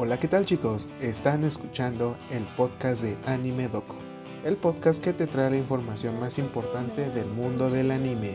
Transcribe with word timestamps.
Hola, 0.00 0.16
¿qué 0.20 0.28
tal 0.28 0.46
chicos? 0.46 0.86
Están 1.02 1.42
escuchando 1.42 2.14
el 2.30 2.44
podcast 2.56 3.02
de 3.02 3.16
Anime 3.26 3.66
Doco, 3.66 3.96
el 4.44 4.56
podcast 4.56 5.02
que 5.02 5.12
te 5.12 5.26
trae 5.26 5.50
la 5.50 5.56
información 5.56 6.20
más 6.20 6.38
importante 6.38 7.10
del 7.10 7.26
mundo 7.26 7.68
del 7.68 7.90
anime. 7.90 8.34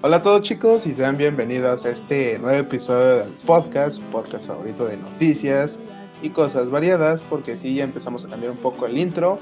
Hola 0.00 0.16
a 0.16 0.22
todos 0.22 0.40
chicos 0.40 0.86
y 0.86 0.94
sean 0.94 1.18
bienvenidos 1.18 1.84
a 1.84 1.90
este 1.90 2.38
nuevo 2.38 2.58
episodio 2.58 3.18
del 3.18 3.32
podcast, 3.44 4.00
podcast 4.04 4.46
favorito 4.46 4.86
de 4.86 4.96
noticias 4.96 5.78
y 6.22 6.30
cosas 6.30 6.70
variadas, 6.70 7.20
porque 7.20 7.58
sí, 7.58 7.74
ya 7.74 7.84
empezamos 7.84 8.24
a 8.24 8.28
cambiar 8.28 8.52
un 8.52 8.58
poco 8.58 8.86
el 8.86 8.96
intro, 8.96 9.38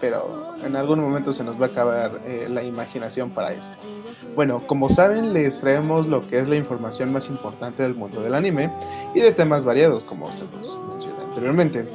pero 0.00 0.54
en 0.64 0.76
algún 0.76 1.00
momento 1.00 1.32
se 1.32 1.44
nos 1.44 1.60
va 1.60 1.66
a 1.66 1.68
acabar 1.68 2.20
eh, 2.26 2.48
la 2.50 2.62
imaginación 2.62 3.30
para 3.30 3.52
esto. 3.52 3.74
Bueno, 4.34 4.62
como 4.66 4.88
saben, 4.88 5.32
les 5.32 5.60
traemos 5.60 6.06
lo 6.06 6.26
que 6.28 6.38
es 6.38 6.48
la 6.48 6.56
información 6.56 7.12
más 7.12 7.28
importante 7.28 7.82
del 7.82 7.94
mundo 7.94 8.20
del 8.20 8.34
anime 8.34 8.70
y 9.14 9.20
de 9.20 9.32
temas 9.32 9.64
variados, 9.64 10.04
como 10.04 10.30
se 10.30 10.44
los 10.44 10.78
mencioné 10.90 11.22
anteriormente. 11.24 11.86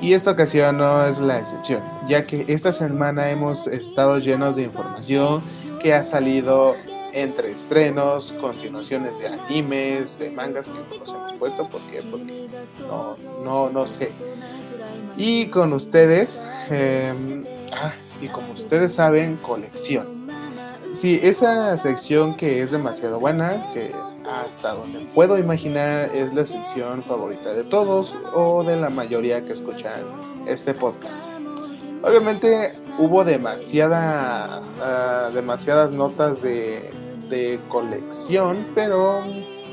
Y 0.00 0.14
esta 0.14 0.30
ocasión 0.30 0.78
no 0.78 1.04
es 1.04 1.18
la 1.18 1.38
excepción, 1.38 1.82
ya 2.08 2.24
que 2.24 2.44
esta 2.48 2.72
semana 2.72 3.30
hemos 3.30 3.66
estado 3.66 4.18
llenos 4.18 4.56
de 4.56 4.62
información 4.62 5.42
que 5.82 5.92
ha 5.92 6.02
salido 6.02 6.74
entre 7.12 7.50
estrenos, 7.50 8.32
continuaciones 8.40 9.18
de 9.18 9.28
animes, 9.28 10.18
de 10.18 10.30
mangas 10.30 10.68
que 10.68 10.78
no 10.78 10.98
nos 10.98 11.10
hemos 11.10 11.32
puesto 11.34 11.68
porque, 11.68 12.02
porque 12.02 12.48
no, 12.88 13.16
no, 13.44 13.70
no 13.70 13.88
sé. 13.88 14.12
Y 15.22 15.48
con 15.48 15.74
ustedes, 15.74 16.42
em, 16.70 17.44
ah, 17.74 17.92
y 18.22 18.28
como 18.28 18.54
ustedes 18.54 18.94
saben, 18.94 19.36
colección. 19.36 20.26
Sí, 20.94 21.20
esa 21.22 21.76
sección 21.76 22.34
que 22.38 22.62
es 22.62 22.70
demasiado 22.70 23.20
buena, 23.20 23.70
que 23.74 23.94
hasta 24.46 24.72
donde 24.72 25.06
puedo 25.14 25.36
imaginar 25.36 26.10
es 26.14 26.32
la 26.32 26.46
sección 26.46 27.02
favorita 27.02 27.52
de 27.52 27.64
todos 27.64 28.16
o 28.32 28.64
de 28.64 28.78
la 28.78 28.88
mayoría 28.88 29.44
que 29.44 29.52
escuchan 29.52 30.00
este 30.46 30.72
podcast. 30.72 31.28
Obviamente 32.02 32.72
hubo 32.98 33.22
demasiada, 33.22 34.62
ah, 34.80 35.30
demasiadas 35.34 35.92
notas 35.92 36.40
de, 36.40 36.90
de 37.28 37.60
colección, 37.68 38.64
pero 38.74 39.20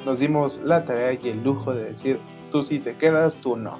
nos 0.06 0.20
dimos 0.20 0.59
la 0.66 0.84
tarea 0.84 1.14
y 1.14 1.30
el 1.30 1.42
lujo 1.42 1.73
de 1.73 1.86
decir, 1.86 2.20
tú 2.52 2.64
sí 2.64 2.80
te 2.80 2.98
quedas, 2.98 3.36
tú 3.36 3.56
no. 3.56 3.80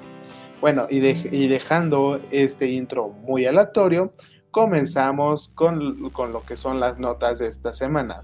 Bueno, 0.60 0.86
y, 0.90 0.98
y 0.98 1.48
dejando 1.48 2.20
este 2.30 2.68
intro 2.68 3.08
muy 3.08 3.46
aleatorio, 3.46 4.12
comenzamos 4.50 5.50
con, 5.54 6.00
lo 6.00 6.42
que 6.42 6.56
son 6.56 6.80
las 6.80 6.98
notas 6.98 7.38
de 7.38 7.46
esta 7.46 7.72
semana. 7.72 8.22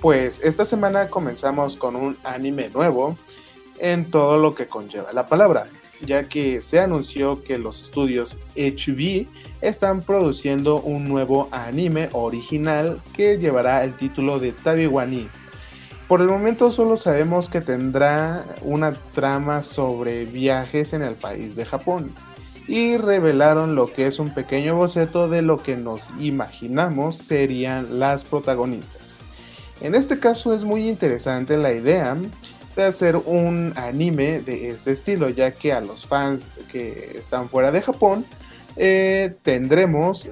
Pues 0.00 0.40
esta 0.42 0.64
semana 0.64 1.08
comenzamos 1.08 1.76
con 1.76 1.96
un 1.96 2.16
anime 2.24 2.70
nuevo 2.70 3.16
en 3.78 4.10
todo 4.10 4.38
lo 4.38 4.54
que 4.54 4.66
conlleva 4.66 5.12
la 5.12 5.26
palabra, 5.26 5.66
ya 6.04 6.28
que 6.28 6.60
se 6.60 6.80
anunció 6.80 7.42
que 7.44 7.58
los 7.58 7.82
estudios 7.82 8.38
HB 8.56 9.26
están 9.60 10.00
produciendo 10.00 10.80
un 10.80 11.08
nuevo 11.08 11.48
anime 11.52 12.08
original 12.12 13.00
que 13.14 13.38
llevará 13.38 13.84
el 13.84 13.94
título 13.94 14.38
de 14.38 14.52
Tabiwani. 14.52 15.28
Por 16.10 16.22
el 16.22 16.26
momento 16.26 16.72
solo 16.72 16.96
sabemos 16.96 17.48
que 17.48 17.60
tendrá 17.60 18.44
una 18.62 18.94
trama 19.14 19.62
sobre 19.62 20.24
viajes 20.24 20.92
en 20.92 21.02
el 21.02 21.14
país 21.14 21.54
de 21.54 21.64
Japón 21.64 22.12
y 22.66 22.96
revelaron 22.96 23.76
lo 23.76 23.92
que 23.92 24.08
es 24.08 24.18
un 24.18 24.34
pequeño 24.34 24.74
boceto 24.74 25.28
de 25.28 25.42
lo 25.42 25.62
que 25.62 25.76
nos 25.76 26.10
imaginamos 26.18 27.16
serían 27.16 28.00
las 28.00 28.24
protagonistas. 28.24 29.20
En 29.82 29.94
este 29.94 30.18
caso 30.18 30.52
es 30.52 30.64
muy 30.64 30.88
interesante 30.88 31.56
la 31.56 31.72
idea 31.72 32.16
de 32.74 32.82
hacer 32.82 33.14
un 33.14 33.72
anime 33.76 34.40
de 34.40 34.70
este 34.70 34.90
estilo, 34.90 35.28
ya 35.28 35.52
que 35.52 35.72
a 35.72 35.80
los 35.80 36.08
fans 36.08 36.48
que 36.72 37.12
están 37.16 37.48
fuera 37.48 37.70
de 37.70 37.82
Japón 37.82 38.24
eh, 38.74 39.36
tendremos 39.44 40.28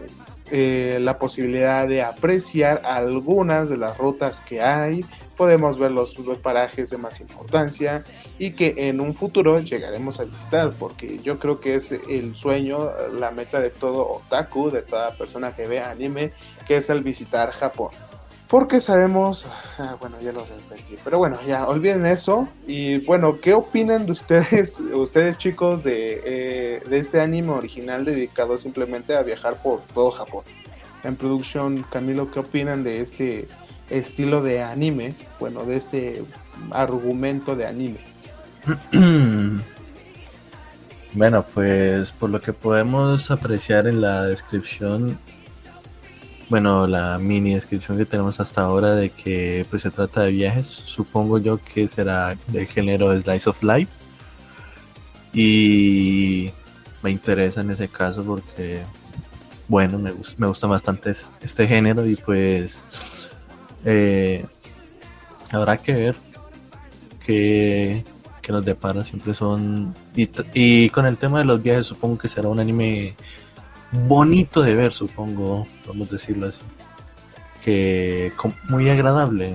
eh, 0.50 0.98
la 1.00 1.20
posibilidad 1.20 1.86
de 1.86 2.03
apreciar 2.03 2.82
algunas 2.84 3.69
de 3.69 3.76
las 3.76 3.97
rutas 3.97 4.41
que 4.41 4.60
hay, 4.60 5.04
podemos 5.38 5.78
ver 5.78 5.93
los 5.93 6.16
parajes 6.43 6.91
de 6.91 6.99
más 6.99 7.21
importancia 7.21 8.03
y 8.38 8.50
que 8.50 8.75
en 8.76 9.00
un 9.00 9.15
futuro 9.15 9.60
llegaremos 9.60 10.19
a 10.19 10.25
visitar, 10.25 10.71
porque 10.78 11.21
yo 11.21 11.38
creo 11.38 11.60
que 11.60 11.76
es 11.76 11.93
el 11.93 12.34
sueño, 12.34 12.91
la 13.19 13.31
meta 13.31 13.60
de 13.60 13.71
todo 13.71 14.06
otaku, 14.09 14.71
de 14.71 14.82
toda 14.82 15.12
persona 15.12 15.54
que 15.54 15.69
vea 15.69 15.91
anime, 15.91 16.32
que 16.66 16.78
es 16.78 16.91
el 16.91 17.03
visitar 17.03 17.53
Japón. 17.53 17.91
Porque 18.48 18.81
sabemos, 18.81 19.47
ah, 19.78 19.97
bueno, 20.00 20.19
ya 20.21 20.32
lo 20.32 20.44
repetí, 20.44 20.97
pero 21.04 21.19
bueno, 21.19 21.38
ya 21.47 21.66
olviden 21.66 22.06
eso. 22.06 22.48
Y 22.66 23.04
bueno, 23.04 23.38
¿qué 23.41 23.54
opinan 23.54 24.06
de 24.06 24.12
ustedes, 24.12 24.81
ustedes 24.94 25.38
chicos, 25.38 25.84
de, 25.84 26.22
eh, 26.25 26.82
de 26.88 26.98
este 26.98 27.21
anime 27.21 27.50
original 27.50 28.04
dedicado 28.04 28.59
simplemente 28.59 29.15
a 29.15 29.22
viajar 29.22 29.62
por 29.62 29.82
todo 29.94 30.10
Japón? 30.10 30.44
En 31.04 31.15
producción, 31.15 31.84
Camilo, 31.91 32.31
¿qué 32.31 32.41
opinan 32.41 32.82
de 32.82 33.03
este 33.03 33.47
estilo 33.91 34.43
de 34.43 34.62
anime? 34.62 35.15
Bueno, 35.41 35.65
de 35.65 35.76
este 35.76 36.22
argumento 36.71 37.56
de 37.56 37.66
anime. 37.66 37.99
Bueno, 41.15 41.44
pues 41.54 42.12
por 42.12 42.28
lo 42.28 42.41
que 42.41 42.53
podemos 42.53 43.31
apreciar 43.31 43.87
en 43.87 44.03
la 44.03 44.25
descripción, 44.25 45.19
bueno, 46.50 46.87
la 46.87 47.19
mini 47.19 47.54
descripción 47.54 47.97
que 47.97 48.04
tenemos 48.04 48.41
hasta 48.41 48.62
ahora 48.62 48.93
de 48.94 49.09
que 49.10 49.65
pues 49.71 49.82
se 49.82 49.91
trata 49.91 50.21
de 50.22 50.31
viajes, 50.32 50.66
supongo 50.66 51.38
yo 51.38 51.59
que 51.62 51.88
será 51.88 52.37
del 52.48 52.66
género 52.66 53.19
Slice 53.19 53.48
of 53.48 53.62
Life. 53.62 53.91
Y 55.32 56.50
me 57.03 57.10
interesa 57.10 57.62
en 57.62 57.71
ese 57.71 57.88
caso 57.88 58.22
porque, 58.22 58.82
bueno, 59.66 59.98
me, 59.98 60.12
me 60.37 60.47
gusta 60.47 60.66
bastante 60.66 61.12
este 61.41 61.66
género 61.66 62.06
y 62.06 62.16
pues 62.16 62.84
eh, 63.84 64.44
habrá 65.50 65.77
que 65.77 65.93
ver 65.93 66.16
que 67.25 68.05
que 68.49 68.53
nos 68.53 68.65
depara 68.65 69.05
siempre 69.05 69.34
son... 69.34 69.94
Y, 70.15 70.89
con 70.89 71.05
el 71.05 71.19
tema 71.19 71.41
de 71.41 71.44
los 71.44 71.62
viajes 71.62 71.84
supongo 71.84 72.16
que 72.16 72.28
será 72.28 72.49
un 72.49 72.59
anime 72.59 73.15
bonito 73.93 74.62
de 74.62 74.75
ver, 74.75 74.94
supongo, 74.94 75.66
vamos 75.87 76.09
a 76.09 76.12
decirlo 76.12 76.47
así. 76.47 76.62
Que 77.62 78.33
muy 78.71 78.89
agradable. 78.89 79.53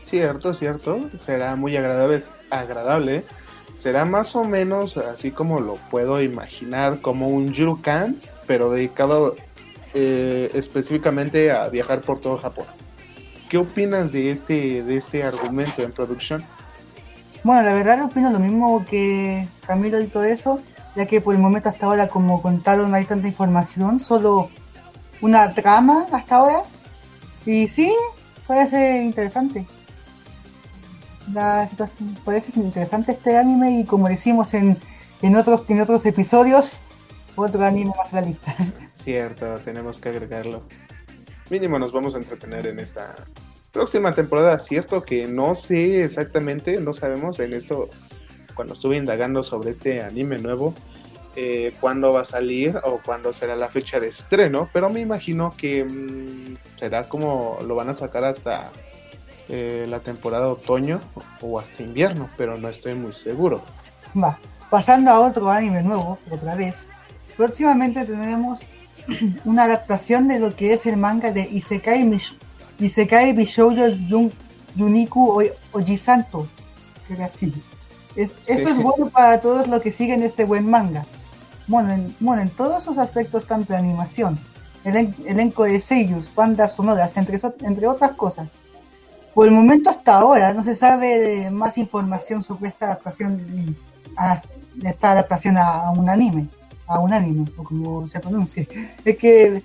Cierto, 0.00 0.54
cierto, 0.54 1.08
será 1.18 1.54
muy 1.54 1.76
agradable, 1.76 2.18
agradable. 2.50 3.24
Será 3.78 4.04
más 4.04 4.34
o 4.34 4.42
menos 4.42 4.96
así 4.96 5.30
como 5.30 5.60
lo 5.60 5.76
puedo 5.88 6.20
imaginar, 6.20 7.00
como 7.00 7.28
un 7.28 7.52
Yurukan, 7.52 8.16
pero 8.48 8.70
dedicado 8.70 9.36
eh, 9.94 10.50
específicamente 10.54 11.50
a 11.50 11.68
viajar 11.68 12.00
por 12.00 12.20
todo 12.20 12.38
Japón. 12.38 12.66
¿Qué 13.48 13.58
opinas 13.58 14.12
de 14.12 14.30
este, 14.30 14.82
de 14.82 14.96
este 14.96 15.22
argumento 15.22 15.82
en 15.82 15.92
producción? 15.92 16.42
Bueno, 17.44 17.62
la 17.62 17.74
verdad 17.74 18.02
opino 18.04 18.30
lo 18.30 18.38
mismo 18.38 18.84
que 18.84 19.46
Camilo 19.66 20.00
y 20.00 20.06
todo 20.06 20.24
eso, 20.24 20.60
ya 20.94 21.06
que 21.06 21.20
por 21.20 21.34
el 21.34 21.40
momento 21.40 21.68
hasta 21.68 21.86
ahora, 21.86 22.08
como 22.08 22.40
contaron, 22.40 22.94
hay 22.94 23.04
tanta 23.04 23.28
información, 23.28 24.00
solo 24.00 24.48
una 25.20 25.52
trama 25.52 26.06
hasta 26.12 26.36
ahora. 26.36 26.62
Y 27.44 27.66
sí, 27.68 27.92
parece 28.46 29.02
interesante. 29.02 29.66
La 31.32 31.66
situación 31.66 32.16
parece 32.24 32.58
interesante 32.58 33.12
este 33.12 33.36
anime 33.36 33.80
y 33.80 33.84
como 33.84 34.08
decimos 34.08 34.54
en, 34.54 34.78
en 35.20 35.36
otros 35.36 35.62
en 35.68 35.80
otros 35.80 36.06
episodios, 36.06 36.82
otro 37.36 37.64
anime 37.64 37.92
más 37.96 38.12
a 38.12 38.20
la 38.20 38.26
lista. 38.28 38.54
Cierto, 38.92 39.58
tenemos 39.64 39.98
que 39.98 40.08
agregarlo. 40.10 40.62
Mínimo 41.50 41.78
nos 41.78 41.92
vamos 41.92 42.14
a 42.14 42.18
entretener 42.18 42.66
en 42.66 42.78
esta 42.78 43.14
próxima 43.72 44.12
temporada, 44.12 44.58
cierto 44.58 45.02
que 45.02 45.26
no 45.26 45.54
sé 45.54 46.04
exactamente, 46.04 46.78
no 46.78 46.92
sabemos 46.92 47.38
en 47.40 47.54
esto, 47.54 47.88
cuando 48.54 48.74
estuve 48.74 48.98
indagando 48.98 49.42
sobre 49.42 49.70
este 49.70 50.02
anime 50.02 50.38
nuevo, 50.38 50.74
eh, 51.34 51.74
cuándo 51.80 52.12
va 52.12 52.20
a 52.20 52.24
salir 52.26 52.78
o 52.84 53.00
cuándo 53.04 53.32
será 53.32 53.56
la 53.56 53.68
fecha 53.68 53.98
de 53.98 54.08
estreno, 54.08 54.68
pero 54.72 54.90
me 54.90 55.00
imagino 55.00 55.54
que 55.56 55.84
mm, 55.84 56.78
será 56.78 57.08
como 57.08 57.58
lo 57.66 57.74
van 57.74 57.88
a 57.88 57.94
sacar 57.94 58.24
hasta 58.24 58.70
eh, 59.48 59.86
la 59.88 60.00
temporada 60.00 60.48
otoño 60.48 61.00
o 61.40 61.58
hasta 61.58 61.82
invierno, 61.82 62.28
pero 62.36 62.58
no 62.58 62.68
estoy 62.68 62.94
muy 62.94 63.12
seguro. 63.12 63.62
Va, 64.14 64.38
pasando 64.68 65.10
a 65.10 65.20
otro 65.20 65.50
anime 65.50 65.82
nuevo, 65.82 66.18
otra 66.30 66.54
vez, 66.54 66.90
próximamente 67.36 68.04
tendremos 68.04 68.66
una 69.44 69.64
adaptación 69.64 70.28
de 70.28 70.38
lo 70.38 70.54
que 70.54 70.72
es 70.72 70.86
el 70.86 70.96
manga 70.96 71.30
de 71.30 71.42
Isekai 71.42 72.08
Isekai 72.78 73.32
Bishoujo 73.32 73.88
Yun, 73.88 74.32
Yuniku 74.76 75.42
Ojisanto. 75.72 76.46
Que 77.06 77.22
así. 77.22 77.52
Esto 78.16 78.68
es 78.68 78.82
bueno 78.82 79.08
para 79.08 79.40
todos 79.40 79.66
los 79.68 79.80
que 79.80 79.90
siguen 79.90 80.22
este 80.22 80.44
buen 80.44 80.68
manga. 80.68 81.04
Bueno 81.66 81.92
en, 81.92 82.14
bueno, 82.20 82.42
en 82.42 82.50
todos 82.50 82.82
sus 82.82 82.98
aspectos, 82.98 83.46
tanto 83.46 83.72
de 83.72 83.78
animación, 83.78 84.38
el 84.84 85.14
elenco 85.26 85.64
de 85.64 85.80
seiyus, 85.80 86.34
bandas 86.34 86.74
sonoras, 86.74 87.16
entre, 87.16 87.40
entre 87.60 87.86
otras 87.86 88.12
cosas. 88.12 88.62
por 89.34 89.46
el 89.46 89.54
momento 89.54 89.90
hasta 89.90 90.14
ahora 90.16 90.52
no 90.52 90.62
se 90.62 90.74
sabe 90.74 91.50
más 91.50 91.78
información 91.78 92.42
sobre 92.42 92.68
esta 92.68 92.86
adaptación 92.86 93.40
a 94.16 94.42
esta 94.82 95.12
adaptación 95.12 95.56
a, 95.56 95.90
un 95.90 96.08
anime, 96.08 96.48
a 96.94 97.00
un 97.00 97.12
anime, 97.12 97.46
o 97.56 97.64
como 97.64 98.06
se 98.08 98.20
pronuncia. 98.20 98.66
Es 99.04 99.16
que 99.16 99.62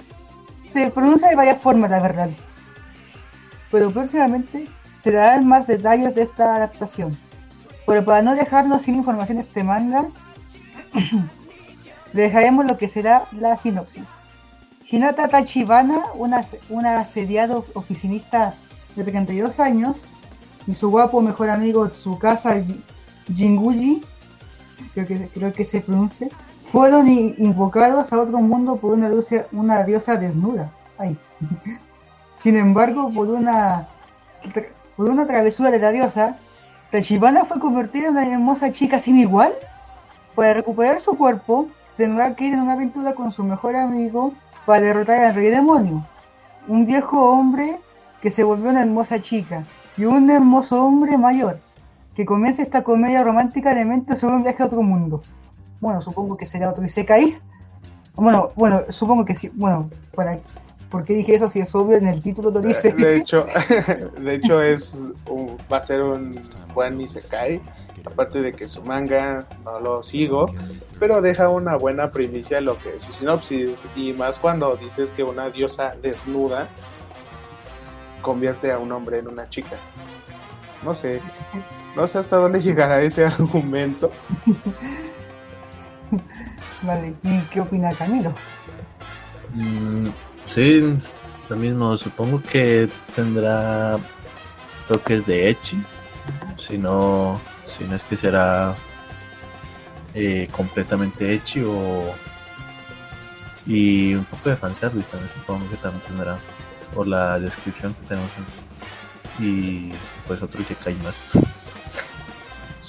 se 0.66 0.92
pronuncia 0.92 1.30
de 1.30 1.36
varias 1.36 1.60
formas, 1.60 1.90
la 1.90 2.00
verdad. 2.00 2.30
Pero 3.72 3.92
próximamente 3.92 4.68
se 4.98 5.12
darán 5.12 5.48
más 5.48 5.68
detalles 5.68 6.14
de 6.16 6.24
esta 6.24 6.56
adaptación. 6.56 7.18
Pero 7.86 8.04
para 8.04 8.22
no 8.22 8.36
dejarnos 8.36 8.82
sin 8.84 8.96
información 8.96 9.38
este 9.38 9.64
manga, 9.64 10.08
le 12.14 12.22
dejaremos 12.22 12.66
lo 12.66 12.78
que 12.78 12.90
será 12.90 13.26
la 13.32 13.56
sinopsis. 13.56 14.08
Hinata 14.90 15.28
Tachibana, 15.28 16.00
una, 16.16 16.46
una 16.70 17.00
asediada 17.00 17.58
oficinista 17.74 18.54
de 18.96 19.04
32 19.04 19.60
años, 19.60 20.10
y 20.66 20.76
su 20.76 20.90
guapo 20.90 21.22
mejor 21.22 21.50
amigo 21.50 21.88
Tsukasa 21.90 22.62
Jinguji, 23.34 24.02
creo 24.94 25.08
que, 25.08 25.28
creo 25.30 25.54
que 25.54 25.64
se 25.64 25.82
pronuncia, 25.82 26.30
fueron 26.72 27.08
invocados 27.08 28.12
a 28.12 28.20
otro 28.20 28.40
mundo 28.40 28.76
por 28.78 28.94
una 28.94 29.10
diosa, 29.10 29.48
una 29.52 29.84
diosa 29.84 30.18
desnuda. 30.18 30.72
Sin 32.38 32.56
embargo, 32.56 33.10
por 33.10 33.28
una, 33.30 33.88
por 34.96 35.10
una 35.10 35.26
travesura 35.26 35.72
de 35.72 35.80
la 35.80 35.92
diosa, 35.92 36.38
Tachibana 36.92 37.46
fue 37.46 37.60
convertida 37.60 38.08
en 38.08 38.12
una 38.12 38.34
hermosa 38.34 38.72
chica 38.72 39.00
sin 39.00 39.18
igual. 39.18 39.54
Para 40.36 40.54
recuperar 40.54 41.00
su 41.00 41.18
cuerpo, 41.18 41.68
tendrá 41.98 42.36
que 42.36 42.46
ir 42.46 42.54
en 42.54 42.62
una 42.62 42.74
aventura 42.74 43.14
con 43.14 43.32
su 43.32 43.44
mejor 43.44 43.76
amigo 43.76 44.34
para 44.66 44.82
derrotar 44.82 45.20
al 45.24 45.36
rey 45.36 45.50
demonio, 45.50 46.06
un 46.68 46.86
viejo 46.86 47.32
hombre 47.32 47.80
que 48.22 48.30
se 48.30 48.44
volvió 48.44 48.70
una 48.70 48.82
hermosa 48.82 49.20
chica, 49.20 49.64
y 49.98 50.06
un 50.06 50.30
hermoso 50.30 50.84
hombre 50.84 51.18
mayor, 51.18 51.60
que 52.16 52.26
comienza 52.26 52.62
esta 52.62 52.84
comedia 52.84 53.24
romántica 53.24 53.74
de 53.74 53.86
mente 53.86 54.16
sobre 54.16 54.36
un 54.36 54.44
viaje 54.44 54.62
a 54.62 54.68
otro 54.68 54.84
mundo. 54.84 55.24
Bueno, 55.80 56.02
supongo 56.02 56.38
que 56.38 56.46
será 56.46 56.70
otro 56.70 56.84
Isekai. 56.84 57.38
Bueno, 58.16 58.52
bueno, 58.56 58.82
supongo 58.90 59.26
que 59.26 59.36
sí. 59.36 59.50
Bueno, 59.54 59.90
para 60.16 60.40
¿Por 60.90 61.04
qué 61.04 61.16
dije 61.16 61.36
eso 61.36 61.50
si 61.50 61.60
es 61.60 61.74
obvio 61.76 61.98
en 61.98 62.08
el 62.08 62.22
título 62.22 62.50
lo 62.50 62.62
dice? 62.62 62.94
De 62.94 63.18
hecho, 63.18 63.46
de 64.20 64.36
hecho 64.36 64.62
es 64.62 65.08
va 65.72 65.78
a 65.78 65.82
ser 65.82 66.02
un 66.02 66.40
buen 66.74 67.00
Isekai, 67.00 67.62
aparte 68.06 68.42
de 68.42 68.54
que 68.54 68.68
su 68.68 68.82
manga 68.84 69.46
no 69.66 69.80
lo 69.80 70.04
sigo, 70.04 70.48
pero 71.00 71.22
deja 71.22 71.50
una 71.50 71.76
buena 71.76 72.10
primicia 72.10 72.62
lo 72.62 72.78
que 72.80 72.96
es 72.96 73.02
su 73.02 73.12
sinopsis 73.12 73.84
y 73.96 74.14
más 74.14 74.40
cuando 74.40 74.78
dices 74.78 75.12
que 75.12 75.24
una 75.24 75.50
diosa 75.50 75.96
desnuda 76.02 76.70
convierte 78.22 78.72
a 78.72 78.78
un 78.78 78.92
hombre 78.92 79.20
en 79.20 79.28
una 79.28 79.50
chica. 79.50 79.76
No 80.84 80.96
sé, 80.96 81.22
no 81.96 82.08
sé 82.08 82.20
hasta 82.20 82.38
dónde 82.38 82.62
llegará 82.62 83.02
ese 83.02 83.26
argumento. 83.26 84.10
Vale, 86.82 87.16
¿y 87.24 87.40
qué 87.52 87.62
opina 87.62 87.94
Camilo? 87.94 88.34
Mm, 89.54 90.06
Sí, 90.48 90.98
lo 91.50 91.56
mismo. 91.58 91.98
Supongo 91.98 92.42
que 92.42 92.90
tendrá 93.16 94.00
toques 94.88 95.26
de 95.26 95.50
Echi. 95.50 95.78
Si 96.58 96.78
no, 96.78 97.40
si 97.64 97.84
no 97.84 97.96
es 97.96 98.04
que 98.04 98.16
será 98.16 98.74
eh, 100.14 100.48
completamente 100.52 101.34
Echi 101.34 101.62
o. 101.64 102.14
Y 103.66 104.16
un 104.16 104.24
poco 104.26 104.50
de 104.50 104.56
fanservice 104.56 105.12
también 105.12 105.32
supongo 105.34 105.70
que 105.70 105.76
también 105.78 106.02
tendrá 106.04 106.38
por 106.96 107.06
la 107.08 107.38
descripción 107.40 107.94
que 107.94 108.08
tenemos. 108.08 108.32
Y 109.40 109.92
pues 110.26 110.42
otro 110.42 110.60
dice 110.60 110.76
que 110.76 110.90
hay 110.90 110.96
más. 110.96 111.20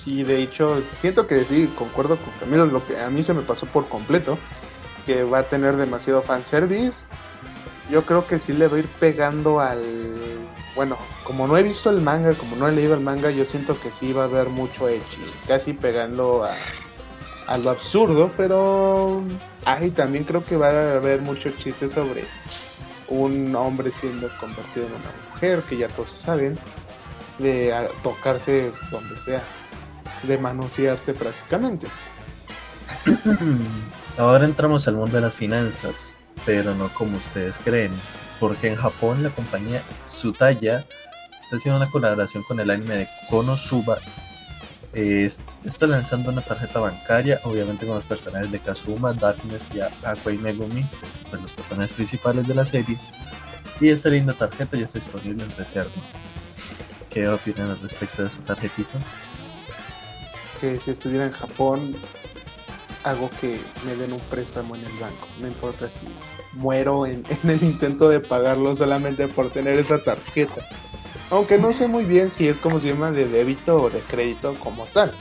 Sí, 0.08 0.22
de 0.22 0.42
hecho, 0.42 0.82
siento 0.92 1.26
que 1.26 1.44
sí, 1.44 1.70
concuerdo 1.76 2.16
con 2.16 2.32
Camilo, 2.40 2.64
lo 2.64 2.86
que 2.86 2.98
a 2.98 3.10
mí 3.10 3.22
se 3.22 3.34
me 3.34 3.42
pasó 3.42 3.66
por 3.66 3.88
completo, 3.90 4.38
que 5.04 5.22
va 5.22 5.40
a 5.40 5.42
tener 5.42 5.76
demasiado 5.76 6.22
fanservice. 6.22 7.04
Yo 7.90 8.06
creo 8.06 8.26
que 8.26 8.38
sí 8.38 8.54
le 8.54 8.68
va 8.68 8.76
a 8.76 8.80
ir 8.80 8.86
pegando 8.86 9.60
al... 9.60 9.84
Bueno, 10.74 10.96
como 11.24 11.46
no 11.46 11.58
he 11.58 11.62
visto 11.62 11.90
el 11.90 12.00
manga, 12.00 12.32
como 12.32 12.56
no 12.56 12.68
he 12.68 12.72
leído 12.72 12.94
el 12.94 13.00
manga, 13.00 13.30
yo 13.30 13.44
siento 13.44 13.78
que 13.78 13.90
sí 13.90 14.14
va 14.14 14.22
a 14.22 14.26
haber 14.26 14.48
mucho 14.48 14.88
Echi, 14.88 15.20
casi 15.46 15.74
pegando 15.74 16.42
a, 16.42 16.54
a 17.46 17.58
lo 17.58 17.68
absurdo, 17.68 18.30
pero... 18.34 19.22
Ay, 19.66 19.90
también 19.90 20.24
creo 20.24 20.42
que 20.42 20.56
va 20.56 20.68
a 20.68 20.94
haber 20.94 21.20
mucho 21.20 21.50
chiste 21.50 21.86
sobre 21.86 22.24
un 23.08 23.54
hombre 23.54 23.90
siendo 23.90 24.30
convertido 24.40 24.86
en 24.86 24.92
una 24.92 25.12
mujer, 25.34 25.62
que 25.68 25.76
ya 25.76 25.88
todos 25.88 26.10
saben, 26.10 26.58
de 27.38 27.88
tocarse 28.02 28.72
donde 28.90 29.16
sea, 29.18 29.42
de 30.22 30.38
manosearse 30.38 31.14
prácticamente. 31.14 31.86
Ahora 34.18 34.44
entramos 34.44 34.88
al 34.88 34.94
mundo 34.94 35.16
de 35.16 35.22
las 35.22 35.34
finanzas 35.34 36.18
pero 36.44 36.74
no 36.74 36.88
como 36.94 37.16
ustedes 37.18 37.58
creen, 37.58 37.92
porque 38.40 38.68
en 38.68 38.76
Japón 38.76 39.22
la 39.22 39.30
compañía 39.30 39.82
Tsutaya 40.04 40.86
está 41.38 41.56
haciendo 41.56 41.78
una 41.78 41.90
colaboración 41.90 42.42
con 42.42 42.60
el 42.60 42.70
anime 42.70 42.96
de 42.96 43.08
Konosuba. 43.28 43.98
está 44.92 45.86
lanzando 45.86 46.30
una 46.30 46.42
tarjeta 46.42 46.80
bancaria, 46.80 47.40
obviamente 47.44 47.86
con 47.86 47.96
los 47.96 48.04
personajes 48.04 48.50
de 48.50 48.58
Kazuma, 48.60 49.12
Darkness 49.12 49.68
y 49.74 49.80
Aqua 49.80 50.32
y 50.32 50.38
Megumi, 50.38 50.88
pues 51.30 51.42
los 51.42 51.52
personajes 51.52 51.92
principales 51.92 52.46
de 52.46 52.54
la 52.54 52.64
serie. 52.64 52.98
Y 53.80 53.90
esta 53.90 54.08
linda 54.08 54.32
tarjeta 54.32 54.76
ya 54.76 54.84
está 54.84 54.98
disponible 54.98 55.44
en 55.44 55.56
reserva. 55.56 55.92
¿Qué 57.10 57.28
opinan 57.28 57.70
al 57.70 57.80
respecto 57.80 58.22
de 58.22 58.28
esta 58.28 58.42
tarjetita? 58.42 58.98
Que 60.60 60.78
si 60.78 60.90
estuviera 60.90 61.26
en 61.26 61.32
Japón 61.32 61.96
hago 63.04 63.30
que 63.40 63.60
me 63.86 63.94
den 63.94 64.12
un 64.12 64.20
préstamo 64.20 64.74
en 64.74 64.84
el 64.84 64.92
banco. 64.98 65.28
No 65.40 65.48
importa 65.48 65.88
si 65.88 66.00
muero 66.52 67.06
en, 67.06 67.24
el 67.44 67.62
intento 67.62 68.08
de 68.08 68.20
pagarlo 68.20 68.74
solamente 68.74 69.28
por 69.28 69.50
tener 69.50 69.74
esa 69.74 70.02
tarjeta. 70.02 70.66
Aunque 71.30 71.58
no 71.58 71.72
sé 71.72 71.88
muy 71.88 72.04
bien 72.04 72.30
si 72.30 72.48
es 72.48 72.58
como 72.58 72.80
se 72.80 72.88
llama 72.88 73.10
de 73.10 73.28
débito 73.28 73.76
o 73.76 73.90
de 73.90 74.00
crédito 74.00 74.54
como 74.60 74.84
tal. 74.86 75.12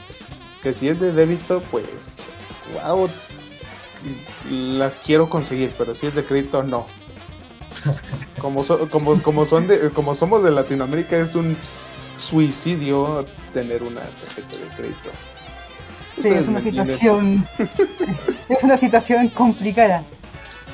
Que 0.62 0.72
si 0.72 0.88
es 0.88 1.00
de 1.00 1.12
débito, 1.12 1.60
pues, 1.70 1.84
wow, 2.74 3.08
la 4.50 4.90
quiero 4.90 5.28
conseguir, 5.28 5.72
pero 5.76 5.94
si 5.94 6.06
es 6.06 6.14
de 6.14 6.24
crédito, 6.24 6.62
no. 6.62 6.86
Como, 8.40 8.64
como, 8.64 9.20
como, 9.20 9.44
son 9.46 9.66
de, 9.66 9.90
como 9.90 10.14
somos 10.14 10.44
de 10.44 10.52
Latinoamérica, 10.52 11.18
es 11.18 11.34
un 11.34 11.56
suicidio 12.16 13.26
tener 13.52 13.82
una 13.82 14.02
tarjeta 14.02 14.58
de 14.58 14.76
crédito. 14.76 15.10
Sí, 16.22 16.28
es 16.28 16.48
una 16.48 16.60
situación. 16.60 17.46
es 18.48 18.62
una 18.62 18.76
situación 18.76 19.28
complicada. 19.28 20.02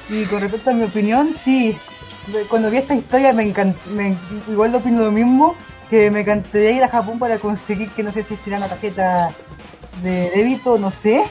Y 0.09 0.25
con 0.25 0.41
respecto 0.41 0.71
a 0.71 0.75
mi 0.75 0.85
opinión, 0.85 1.33
sí. 1.33 1.77
Cuando 2.49 2.71
vi 2.71 2.79
esta 2.79 2.95
historia 2.95 3.33
me 3.33 3.43
encantó. 3.43 3.81
igual 4.49 4.73
lo 4.73 4.79
opino 4.79 5.03
lo 5.03 5.13
mismo. 5.13 5.55
Que 5.91 6.11
me 6.11 6.21
encantaría 6.21 6.71
ir 6.73 6.83
a 6.83 6.89
Japón 6.89 7.19
para 7.19 7.39
conseguir 7.39 7.91
que 7.91 8.03
no 8.03 8.11
sé 8.11 8.23
si 8.23 8.37
será 8.37 8.57
una 8.57 8.69
tarjeta 8.69 9.35
de 10.03 10.31
débito, 10.31 10.79
no 10.79 10.91
sé. 10.91 11.25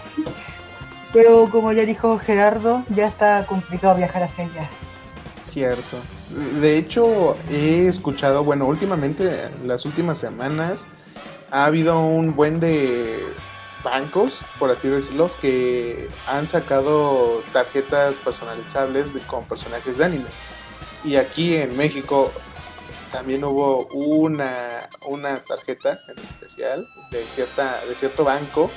Pero 1.12 1.50
como 1.50 1.72
ya 1.72 1.86
dijo 1.86 2.18
Gerardo, 2.18 2.84
ya 2.90 3.08
está 3.08 3.46
complicado 3.46 3.96
viajar 3.96 4.24
hacia 4.24 4.46
allá. 4.46 4.70
Cierto. 5.46 5.98
De 6.60 6.78
hecho, 6.78 7.38
he 7.52 7.88
escuchado, 7.88 8.44
bueno, 8.44 8.66
últimamente, 8.66 9.50
las 9.64 9.86
últimas 9.86 10.18
semanas, 10.18 10.84
ha 11.52 11.66
habido 11.66 12.02
un 12.02 12.36
buen 12.36 12.60
de 12.60 13.20
bancos, 13.84 14.42
por 14.60 14.72
así 14.72 14.88
decirlo, 14.88 15.30
que 15.42 16.10
han 16.28 16.48
sacado 16.48 17.42
tarjetas 17.52 18.18
personalizables 18.18 19.12
con 19.28 19.46
personajes 19.46 19.98
de 19.98 20.06
anime. 20.06 20.30
Y 21.04 21.18
aquí 21.18 21.56
en 21.56 21.76
México 21.76 22.32
también 23.12 23.44
hubo 23.44 23.86
una, 23.88 24.90
una 25.08 25.44
tarjeta 25.44 26.00
en 26.08 26.24
especial 26.24 26.88
de, 27.12 27.24
cierta, 27.26 27.80
de 27.88 27.94
cierto 27.94 28.24
banco 28.24 28.72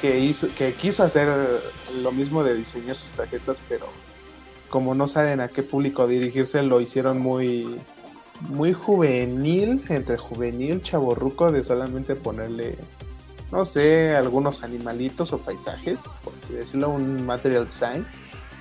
que, 0.00 0.18
hizo, 0.18 0.48
que 0.54 0.74
quiso 0.74 1.04
hacer 1.04 1.62
lo 1.94 2.12
mismo 2.12 2.44
de 2.44 2.54
diseñar 2.54 2.96
sus 2.96 3.12
tarjetas, 3.12 3.58
pero 3.68 3.86
como 4.68 4.94
no 4.94 5.06
saben 5.08 5.40
a 5.40 5.48
qué 5.48 5.62
público 5.62 6.06
dirigirse, 6.06 6.62
lo 6.62 6.80
hicieron 6.80 7.18
muy, 7.18 7.78
muy 8.40 8.72
juvenil, 8.72 9.82
entre 9.88 10.16
juvenil, 10.16 10.82
chaborruco, 10.82 11.50
de 11.52 11.62
solamente 11.62 12.14
ponerle 12.14 12.76
no 13.52 13.64
sé, 13.64 14.16
algunos 14.16 14.62
animalitos 14.62 15.32
o 15.32 15.38
paisajes, 15.38 16.00
por 16.24 16.32
así 16.42 16.54
decirlo, 16.54 16.90
un 16.90 17.24
material 17.24 17.66
design, 17.66 18.06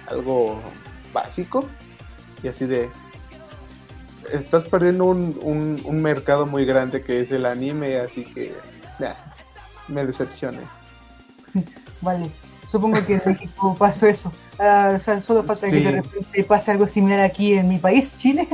algo 0.07 0.59
básico, 1.13 1.65
y 2.43 2.47
así 2.47 2.65
de, 2.65 2.89
estás 4.31 4.63
perdiendo 4.65 5.05
un, 5.05 5.81
un, 5.83 6.01
mercado 6.01 6.45
muy 6.45 6.65
grande 6.65 7.01
que 7.01 7.21
es 7.21 7.31
el 7.31 7.45
anime, 7.45 7.97
así 7.97 8.23
que 8.25 8.53
ya, 8.99 9.33
me 9.87 10.05
decepcioné. 10.05 10.59
Vale, 12.01 12.29
supongo 12.69 13.03
que 13.05 13.13
en 13.15 13.21
México 13.25 13.75
pasó 13.77 14.07
eso. 14.07 14.31
O 14.53 14.99
sea, 14.99 15.21
solo 15.21 15.43
falta 15.43 15.69
que 15.69 15.79
de 15.81 15.91
repente 15.91 16.43
pase 16.43 16.71
algo 16.71 16.87
similar 16.87 17.19
aquí 17.19 17.53
en 17.53 17.67
mi 17.67 17.77
país, 17.77 18.17
Chile. 18.17 18.47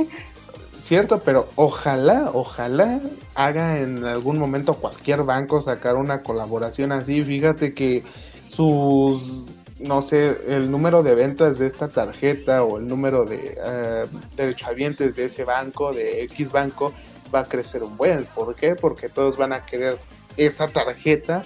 Cierto, 0.82 1.20
pero 1.24 1.48
ojalá, 1.56 2.30
ojalá 2.32 3.00
haga 3.34 3.80
en 3.80 4.04
algún 4.04 4.38
momento 4.38 4.74
cualquier 4.74 5.22
banco 5.22 5.60
sacar 5.60 5.96
una 5.96 6.22
colaboración 6.22 6.92
así. 6.92 7.22
Fíjate 7.22 7.74
que 7.74 8.04
sus, 8.48 9.44
no 9.78 10.02
sé, 10.02 10.38
el 10.46 10.70
número 10.70 11.02
de 11.02 11.14
ventas 11.14 11.58
de 11.58 11.66
esta 11.66 11.88
tarjeta 11.88 12.64
o 12.64 12.78
el 12.78 12.86
número 12.86 13.24
de 13.24 13.58
uh, 13.58 14.36
derechohabientes 14.36 15.16
de 15.16 15.24
ese 15.24 15.44
banco, 15.44 15.92
de 15.92 16.22
X 16.24 16.50
banco, 16.50 16.92
va 17.34 17.40
a 17.40 17.44
crecer 17.44 17.82
un 17.82 17.96
buen. 17.96 18.24
¿Por 18.26 18.54
qué? 18.54 18.74
Porque 18.74 19.08
todos 19.08 19.36
van 19.36 19.52
a 19.52 19.64
querer 19.64 19.98
esa 20.36 20.68
tarjeta 20.68 21.44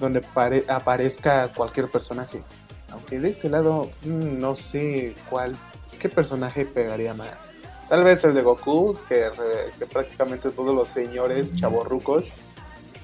donde 0.00 0.22
aparezca 0.68 1.48
cualquier 1.48 1.88
personaje. 1.88 2.42
Aunque 2.90 3.18
de 3.18 3.30
este 3.30 3.48
lado, 3.48 3.90
mm, 4.04 4.38
no 4.38 4.56
sé 4.56 5.14
cuál, 5.28 5.56
qué 5.98 6.08
personaje 6.08 6.64
pegaría 6.64 7.14
más. 7.14 7.55
Tal 7.88 8.02
vez 8.02 8.24
el 8.24 8.34
de 8.34 8.42
Goku, 8.42 8.98
que, 9.08 9.30
que 9.78 9.86
prácticamente 9.86 10.50
todos 10.50 10.74
los 10.74 10.88
señores 10.88 11.54
chavorrucos 11.54 12.32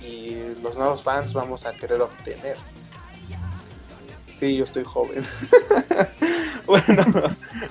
y 0.05 0.37
los 0.63 0.77
nuevos 0.77 1.03
fans 1.03 1.33
vamos 1.33 1.65
a 1.67 1.73
querer 1.73 2.01
obtener. 2.01 2.57
Sí, 4.35 4.57
yo 4.57 4.65
estoy 4.65 4.83
joven. 4.83 5.25
bueno, 6.67 7.05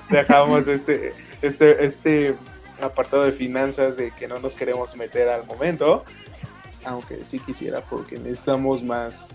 dejamos 0.08 0.68
este, 0.68 1.12
este, 1.42 1.84
este 1.84 2.34
apartado 2.80 3.24
de 3.24 3.32
finanzas 3.32 3.96
de 3.98 4.10
que 4.12 4.26
no 4.26 4.38
nos 4.38 4.54
queremos 4.54 4.96
meter 4.96 5.28
al 5.28 5.44
momento. 5.44 6.04
Aunque 6.84 7.24
sí 7.24 7.38
quisiera 7.38 7.82
porque 7.82 8.18
necesitamos 8.18 8.82
más 8.82 9.28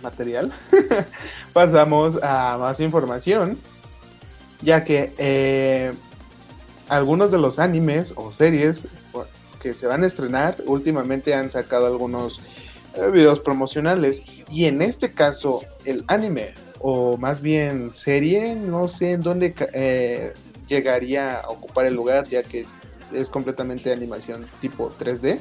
material. 0.00 0.52
Pasamos 1.52 2.18
a 2.22 2.56
más 2.56 2.78
información. 2.78 3.58
Ya 4.62 4.84
que 4.84 5.12
eh, 5.18 5.92
algunos 6.90 7.30
de 7.30 7.38
los 7.38 7.58
animes 7.58 8.12
o 8.16 8.32
series 8.32 8.82
que 9.62 9.72
se 9.72 9.86
van 9.86 10.02
a 10.02 10.08
estrenar 10.08 10.56
últimamente 10.66 11.34
han 11.34 11.48
sacado 11.48 11.86
algunos 11.86 12.42
eh, 12.94 13.08
videos 13.10 13.40
promocionales. 13.40 14.22
Y 14.50 14.64
en 14.64 14.82
este 14.82 15.12
caso 15.12 15.62
el 15.84 16.04
anime 16.08 16.52
o 16.80 17.16
más 17.16 17.40
bien 17.40 17.92
serie 17.92 18.56
no 18.56 18.88
sé 18.88 19.12
en 19.12 19.20
dónde 19.20 19.54
eh, 19.72 20.32
llegaría 20.66 21.40
a 21.40 21.48
ocupar 21.50 21.86
el 21.86 21.94
lugar 21.94 22.26
ya 22.28 22.42
que 22.42 22.66
es 23.12 23.28
completamente 23.28 23.92
animación 23.92 24.46
tipo 24.60 24.90
3D 24.98 25.38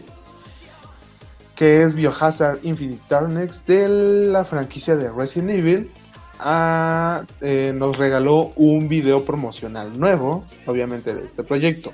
que 1.55 1.83
es 1.83 1.93
Biohazard 1.93 2.59
Infinite 2.63 3.01
Darkness 3.09 3.65
de 3.65 3.87
la 3.87 4.43
franquicia 4.43 4.97
de 4.97 5.09
Resident 5.11 5.51
Evil 5.51 5.91
eh, 6.41 7.73
nos 7.75 7.97
regaló 7.97 8.51
un 8.55 8.87
video 8.87 9.25
promocional 9.25 9.99
nuevo, 9.99 10.43
obviamente 10.65 11.13
de 11.13 11.25
este 11.25 11.43
proyecto. 11.43 11.91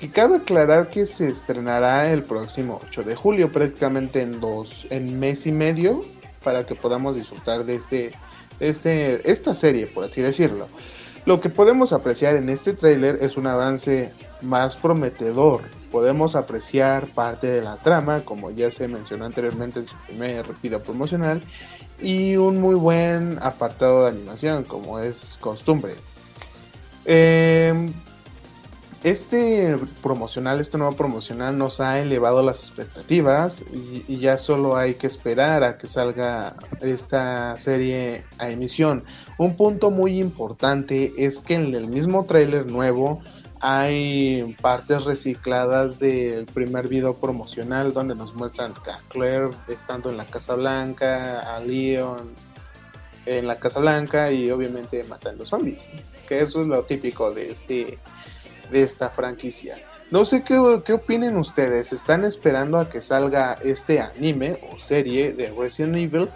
Y 0.00 0.08
cabe 0.08 0.36
aclarar 0.36 0.88
que 0.88 1.06
se 1.06 1.28
estrenará 1.28 2.10
el 2.12 2.22
próximo 2.22 2.80
8 2.88 3.02
de 3.02 3.14
julio, 3.14 3.50
prácticamente 3.50 4.20
en 4.20 4.40
dos, 4.40 4.86
en 4.90 5.18
mes 5.18 5.46
y 5.46 5.52
medio, 5.52 6.04
para 6.44 6.66
que 6.66 6.74
podamos 6.74 7.16
disfrutar 7.16 7.64
de 7.64 7.76
este, 7.76 8.12
este, 8.60 9.30
esta 9.30 9.54
serie, 9.54 9.86
por 9.86 10.04
así 10.04 10.20
decirlo. 10.20 10.68
Lo 11.24 11.40
que 11.40 11.48
podemos 11.48 11.92
apreciar 11.92 12.36
en 12.36 12.48
este 12.50 12.72
tráiler 12.72 13.18
es 13.20 13.36
un 13.36 13.48
avance 13.48 14.12
más 14.42 14.76
prometedor. 14.76 15.62
Podemos 15.90 16.36
apreciar 16.36 17.06
parte 17.08 17.48
de 17.48 17.62
la 17.62 17.78
trama, 17.78 18.20
como 18.20 18.52
ya 18.52 18.70
se 18.70 18.86
mencionó 18.86 19.24
anteriormente 19.24 19.80
en 19.80 19.88
su 19.88 19.96
primer 20.06 20.44
video 20.62 20.80
promocional, 20.80 21.40
y 22.00 22.36
un 22.36 22.60
muy 22.60 22.74
buen 22.74 23.38
apartado 23.42 24.04
de 24.04 24.10
animación, 24.10 24.64
como 24.64 24.98
es 24.98 25.38
costumbre. 25.40 25.94
Em, 27.04 27.92
este 29.04 29.76
promocional, 30.02 30.58
este 30.58 30.78
nuevo 30.78 30.96
promocional 30.96 31.56
nos 31.56 31.80
ha 31.80 32.00
elevado 32.00 32.42
las 32.42 32.58
expectativas 32.66 33.62
y, 33.72 34.16
ya 34.18 34.36
solo 34.36 34.76
hay 34.76 34.94
que 34.94 35.06
esperar 35.06 35.62
a 35.62 35.78
que 35.78 35.86
salga 35.86 36.56
esta 36.80 37.56
serie 37.56 38.24
a 38.38 38.50
emisión. 38.50 39.04
Un 39.38 39.56
punto 39.56 39.92
muy 39.92 40.18
importante 40.18 41.12
es 41.18 41.40
que 41.40 41.54
en 41.54 41.74
el 41.74 41.86
mismo 41.86 42.24
tráiler 42.24 42.66
nuevo 42.66 43.20
hay 43.60 44.56
partes 44.60 45.04
recicladas 45.04 45.98
del 45.98 46.46
primer 46.46 46.88
video 46.88 47.14
promocional 47.14 47.92
donde 47.92 48.14
nos 48.14 48.34
muestran 48.34 48.72
a 48.72 49.00
Claire 49.08 49.50
estando 49.68 50.10
en 50.10 50.16
la 50.16 50.24
Casa 50.24 50.54
Blanca, 50.54 51.56
a 51.56 51.60
Leon 51.60 52.34
en 53.26 53.46
la 53.46 53.58
Casa 53.58 53.80
Blanca 53.80 54.30
y 54.30 54.50
obviamente 54.50 55.02
matando 55.04 55.44
zombies, 55.44 55.88
que 56.28 56.40
eso 56.40 56.62
es 56.62 56.68
lo 56.68 56.82
típico 56.84 57.32
de 57.32 57.50
este 57.50 57.98
de 58.70 58.82
esta 58.82 59.10
franquicia. 59.10 59.76
No 60.10 60.24
sé 60.24 60.42
qué, 60.42 60.82
qué 60.84 60.92
opinen 60.92 61.36
ustedes, 61.36 61.92
¿están 61.92 62.24
esperando 62.24 62.78
a 62.78 62.88
que 62.88 63.00
salga 63.00 63.54
este 63.64 64.00
anime 64.00 64.60
o 64.70 64.78
serie 64.78 65.32
de 65.32 65.50
Resident 65.50 65.96
Evil 65.96 66.28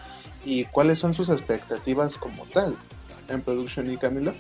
y 0.44 0.64
cuáles 0.64 0.98
son 0.98 1.14
sus 1.14 1.28
expectativas 1.28 2.18
como 2.18 2.44
tal 2.46 2.76
en 3.28 3.40
producción 3.42 3.92
y 3.92 3.96
Camilo? 3.96 4.32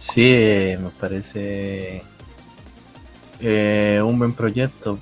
Sí, 0.00 0.22
me 0.82 0.88
parece 0.98 2.02
eh, 3.38 4.00
un 4.02 4.18
buen 4.18 4.32
proyecto. 4.32 4.98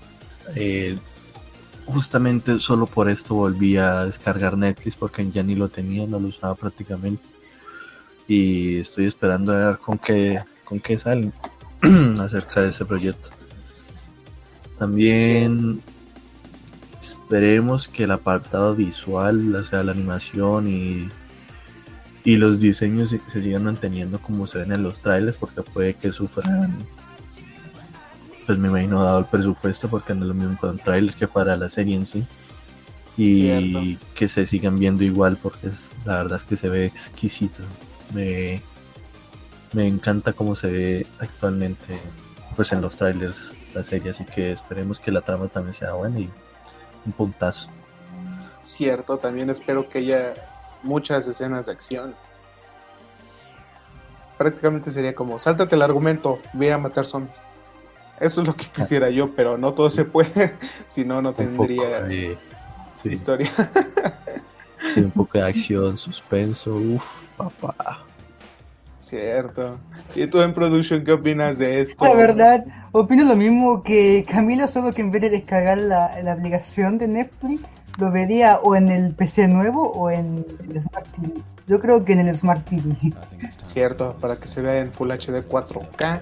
Eh, 0.57 0.99
justamente 1.87 2.59
solo 2.59 2.87
por 2.87 3.09
esto 3.09 3.37
volví 3.37 3.77
a 3.77 4.07
descargar 4.07 4.59
Netflix 4.59 4.97
porque 4.97 5.31
ya 5.31 5.45
ni 5.45 5.55
lo 5.55 5.69
tenía, 5.69 6.05
no 6.05 6.19
lo 6.19 6.27
usaba 6.27 6.57
prácticamente. 6.57 7.23
Y 8.27 8.79
estoy 8.79 9.07
esperando 9.07 9.53
a 9.53 9.69
ver 9.69 9.79
con 9.79 9.99
qué, 9.99 10.43
con 10.65 10.81
qué 10.81 10.99
salen 10.99 11.33
acerca 12.21 12.63
de 12.63 12.69
este 12.71 12.85
proyecto. 12.85 13.31
También 14.81 15.81
esperemos 17.01 17.87
que 17.87 18.03
el 18.03 18.11
apartado 18.11 18.75
visual, 18.75 19.55
o 19.55 19.65
sea, 19.65 19.85
la 19.85 19.93
animación 19.93 20.69
y 20.69 21.09
y 22.25 22.37
los 22.37 22.61
diseños 22.61 23.11
se, 23.11 23.43
sigan 23.43 23.65
manteniendo 23.65 24.19
como 24.19 24.47
se 24.47 24.59
ven 24.59 24.73
en 24.73 24.83
los 24.83 25.01
trailers 25.01 25.37
porque 25.37 25.63
puede 25.63 25.95
que 25.95 26.11
sufran 26.11 26.77
pues 28.49 28.59
me 28.59 28.69
imagino 28.69 29.05
dado 29.05 29.19
el 29.19 29.27
presupuesto 29.27 29.91
porque 29.91 30.15
no 30.15 30.23
es 30.23 30.29
lo 30.29 30.35
mismo 30.35 30.57
para 30.59 30.73
un 30.73 30.79
trailer 30.79 31.15
que 31.15 31.29
para 31.29 31.55
la 31.55 31.69
serie 31.69 31.95
en 31.95 32.07
sí. 32.07 32.25
Y 33.15 33.97
que 34.15 34.27
se 34.27 34.47
sigan 34.47 34.79
viendo 34.79 35.05
igual 35.05 35.37
porque 35.37 35.69
la 36.07 36.17
verdad 36.17 36.37
es 36.37 36.45
que 36.45 36.57
se 36.57 36.71
ve 36.71 36.87
exquisito. 36.87 37.63
Me, 38.15 38.63
me 39.75 39.87
encanta 39.87 40.33
cómo 40.33 40.57
se 40.57 40.71
ve 40.71 41.07
actualmente 41.19 42.01
pues 42.57 42.73
en 42.73 42.81
los 42.81 42.97
trailers 42.97 43.53
esta 43.63 43.83
serie 43.83 44.13
así 44.13 44.25
que 44.25 44.51
esperemos 44.53 44.99
que 44.99 45.13
la 45.13 45.21
trama 45.21 45.49
también 45.49 45.75
sea 45.75 45.93
buena 45.93 46.19
y 46.19 46.31
un 47.05 47.13
puntazo. 47.13 47.69
Cierto 48.63 49.19
también 49.19 49.51
espero 49.51 49.91
que 49.91 49.99
ella 49.99 50.35
muchas 50.83 51.27
escenas 51.27 51.67
de 51.67 51.73
acción. 51.73 52.15
Prácticamente 54.37 54.91
sería 54.91 55.15
como, 55.15 55.39
sáltate 55.39 55.75
el 55.75 55.83
argumento, 55.83 56.39
ve 56.53 56.73
a 56.73 56.79
matar 56.79 57.07
zombies. 57.07 57.43
Eso 58.21 58.43
es 58.43 58.47
lo 58.47 58.57
que 58.57 58.67
quisiera 58.73 59.11
yo, 59.11 59.35
pero 59.35 59.59
no 59.59 59.75
todo 59.75 59.91
se 59.91 60.05
puede, 60.05 60.55
si 60.87 61.05
no, 61.05 61.23
no 61.23 61.33
tendría 61.33 62.07
historia. 63.05 63.51
sí, 64.95 65.01
un 65.01 65.11
poco 65.11 65.39
de 65.39 65.45
acción, 65.45 65.97
suspenso, 65.97 66.75
uff, 66.75 67.27
papá. 67.37 68.05
Cierto. 69.01 69.79
¿Y 70.15 70.27
tú 70.27 70.41
en 70.43 70.53
Production 70.53 71.03
qué 71.03 71.13
opinas 71.13 71.57
de 71.57 71.81
esto? 71.81 72.05
La 72.05 72.15
verdad, 72.15 72.67
opino 72.93 73.25
lo 73.25 73.37
mismo 73.37 73.83
que 73.83 74.27
Camilo, 74.29 74.69
solo 74.69 74.93
que 74.93 75.01
en 75.01 75.11
vez 75.11 75.23
de 75.23 75.31
descargar 75.31 75.79
la, 75.79 76.11
la 76.23 76.33
aplicación 76.33 76.99
de 76.99 77.09
Netflix, 77.09 77.63
lo 77.99 78.13
vería 78.13 78.59
o 78.61 78.77
en 78.77 78.89
el 78.89 79.15
PC 79.15 79.49
nuevo 79.49 79.91
o 79.93 80.11
en 80.11 80.47
el 80.69 80.81
Smart 80.81 81.07
TV. 81.09 81.43
Yo 81.67 81.81
creo 81.81 82.05
que 82.05 82.13
en 82.13 82.21
el 82.21 82.35
Smart 82.35 82.65
TV. 82.69 82.97
Cierto, 83.67 84.17
para 84.21 84.37
que 84.37 84.47
se 84.47 84.63
vea 84.63 84.79
en 84.79 84.91
Full 84.91 85.11
HD 85.11 85.45
4K 85.47 86.21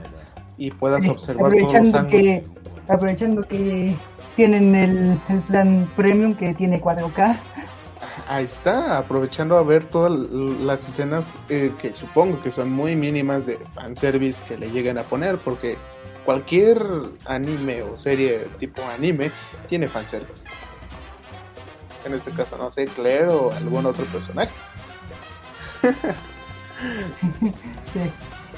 y 0.57 0.71
puedas 0.71 1.07
observar 1.07 1.47
aprovechando 1.47 1.91
todos 1.93 2.03
los 2.03 2.11
que 2.11 2.45
Aprovechando 2.89 3.43
que 3.43 3.97
tienen 4.37 4.75
el, 4.75 5.21
el 5.29 5.43
plan 5.43 5.91
premium 5.97 6.35
que 6.35 6.55
tiene 6.55 6.81
4K. 6.81 7.37
Ahí 8.29 8.45
está, 8.45 8.97
aprovechando 8.97 9.59
a 9.59 9.63
ver 9.63 9.85
todas 9.85 10.13
las 10.13 10.89
escenas 10.89 11.33
eh, 11.49 11.73
que 11.79 11.93
supongo 11.95 12.41
que 12.43 12.51
son 12.51 12.73
muy 12.73 12.97
mínimas 12.97 13.45
de 13.45 13.59
fanservice 13.73 14.43
que 14.45 14.57
le 14.57 14.71
lleguen 14.71 14.99
a 14.99 15.03
poner, 15.03 15.39
porque 15.39 15.77
cualquier 16.25 16.81
anime 17.27 17.83
o 17.83 17.97
serie 17.97 18.47
tipo 18.59 18.83
anime 18.97 19.31
tiene 19.69 19.89
fanservice 19.89 20.45
en 22.07 22.15
este 22.15 22.31
caso, 22.31 22.57
no 22.57 22.71
sé, 22.71 22.87
Claire 22.87 23.29
o 23.29 23.53
algún 23.53 23.85
otro 23.87 24.05
personaje. 24.07 24.51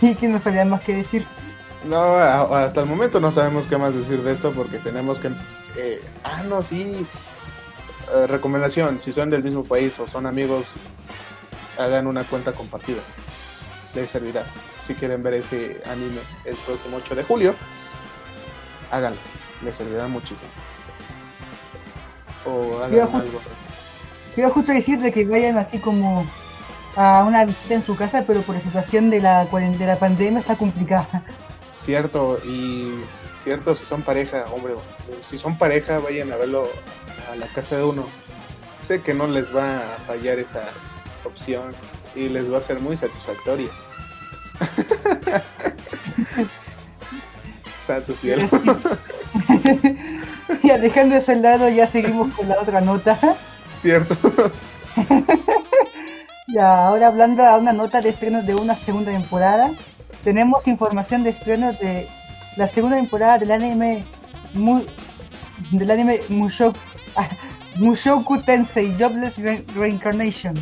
Y 0.01 0.15
que 0.15 0.29
no 0.29 0.39
sabían 0.39 0.71
más 0.71 0.81
que 0.83 0.95
decir. 0.95 1.25
No, 1.85 2.17
hasta 2.17 2.81
el 2.81 2.87
momento 2.87 3.21
no 3.21 3.31
sabemos 3.31 3.67
qué 3.67 3.77
más 3.77 3.95
decir 3.95 4.23
de 4.23 4.33
esto 4.33 4.53
porque 4.53 4.79
tenemos 4.79 5.21
que... 5.21 5.29
Eh, 5.77 6.01
ah, 6.25 6.43
no, 6.43 6.63
sí. 6.63 7.07
Eh, 8.15 8.27
recomendación, 8.27 8.99
si 8.99 9.13
son 9.13 9.31
del 9.31 9.45
mismo 9.45 9.65
país 9.65 9.99
o 9.99 10.07
son 10.07 10.27
amigos, 10.27 10.73
hagan 11.79 12.07
una 12.07 12.25
cuenta 12.25 12.53
compartida. 12.53 13.01
Les 13.95 14.11
servirá. 14.11 14.45
si 14.85 14.95
quieren 14.95 15.23
ver 15.23 15.35
ese 15.35 15.83
anime 15.87 16.21
el 16.45 16.57
próximo 16.57 16.99
8 16.99 17.15
de 17.15 17.25
julio, 17.25 17.55
háganlo, 18.91 19.19
les 19.63 19.77
servirá 19.77 20.09
muchísimo. 20.09 20.51
O 22.45 22.79
hagan 22.83 23.15
algo. 23.15 23.41
Quiero 24.35 24.51
justo 24.51 24.73
decirte 24.73 25.13
que 25.13 25.25
vayan 25.25 25.59
así 25.59 25.79
como 25.79 26.27
a 26.97 27.25
una 27.25 27.45
visita 27.45 27.75
en 27.75 27.83
su 27.83 27.97
casa, 27.97 28.25
pero 28.27 28.43
por 28.43 28.55
la 28.55 28.61
situación 28.61 29.11
de 29.11 29.21
la, 29.21 29.45
de 29.45 29.87
la 29.87 29.99
pandemia 29.99 30.41
está 30.41 30.57
complicada. 30.57 31.23
Cierto, 31.75 32.39
y 32.45 33.01
cierto, 33.37 33.75
si 33.75 33.85
son 33.85 34.03
pareja, 34.03 34.45
hombre, 34.53 34.75
si 35.23 35.39
son 35.39 35.57
pareja, 35.57 35.99
vayan 35.99 36.33
a 36.33 36.37
verlo 36.37 36.69
a 37.31 37.37
la 37.37 37.47
casa 37.47 37.77
de 37.77 37.85
uno. 37.85 38.07
Sé 38.81 39.01
que 39.01 39.15
no 39.15 39.27
les 39.27 39.55
va 39.55 39.79
a 39.79 39.99
fallar 40.07 40.39
esa 40.39 40.63
opción 41.25 41.75
y 42.15 42.29
les 42.29 42.53
va 42.53 42.59
a 42.59 42.61
ser 42.63 42.81
muy 42.81 42.97
satisfactoria. 42.97 43.69
Santo 47.79 48.15
cielo. 48.15 48.47
y 50.63 50.69
dejando 50.69 51.17
eso 51.17 51.33
al 51.33 51.43
lado, 51.43 51.69
ya 51.69 51.87
seguimos 51.87 52.35
con 52.35 52.49
la 52.49 52.61
otra 52.61 52.81
nota. 52.81 53.19
Cierto. 53.77 54.17
ya, 56.49 56.87
ahora 56.87 57.09
hablando 57.09 57.45
a 57.45 57.59
una 57.59 57.73
nota 57.73 58.01
de 58.01 58.09
estrenos 58.09 58.47
de 58.47 58.55
una 58.55 58.75
segunda 58.75 59.13
temporada, 59.13 59.73
tenemos 60.25 60.67
información 60.67 61.23
de 61.23 61.31
estrenos 61.31 61.79
de 61.79 62.09
la 62.57 62.67
segunda 62.67 62.97
temporada 62.97 63.39
del 63.39 63.53
anime 63.53 64.05
del 65.71 65.91
anime 65.91 66.21
Mushoku, 66.29 66.79
Mushoku 67.77 68.43
Tensei 68.43 68.97
Jobless 68.99 69.39
Reincarnation. 69.75 70.55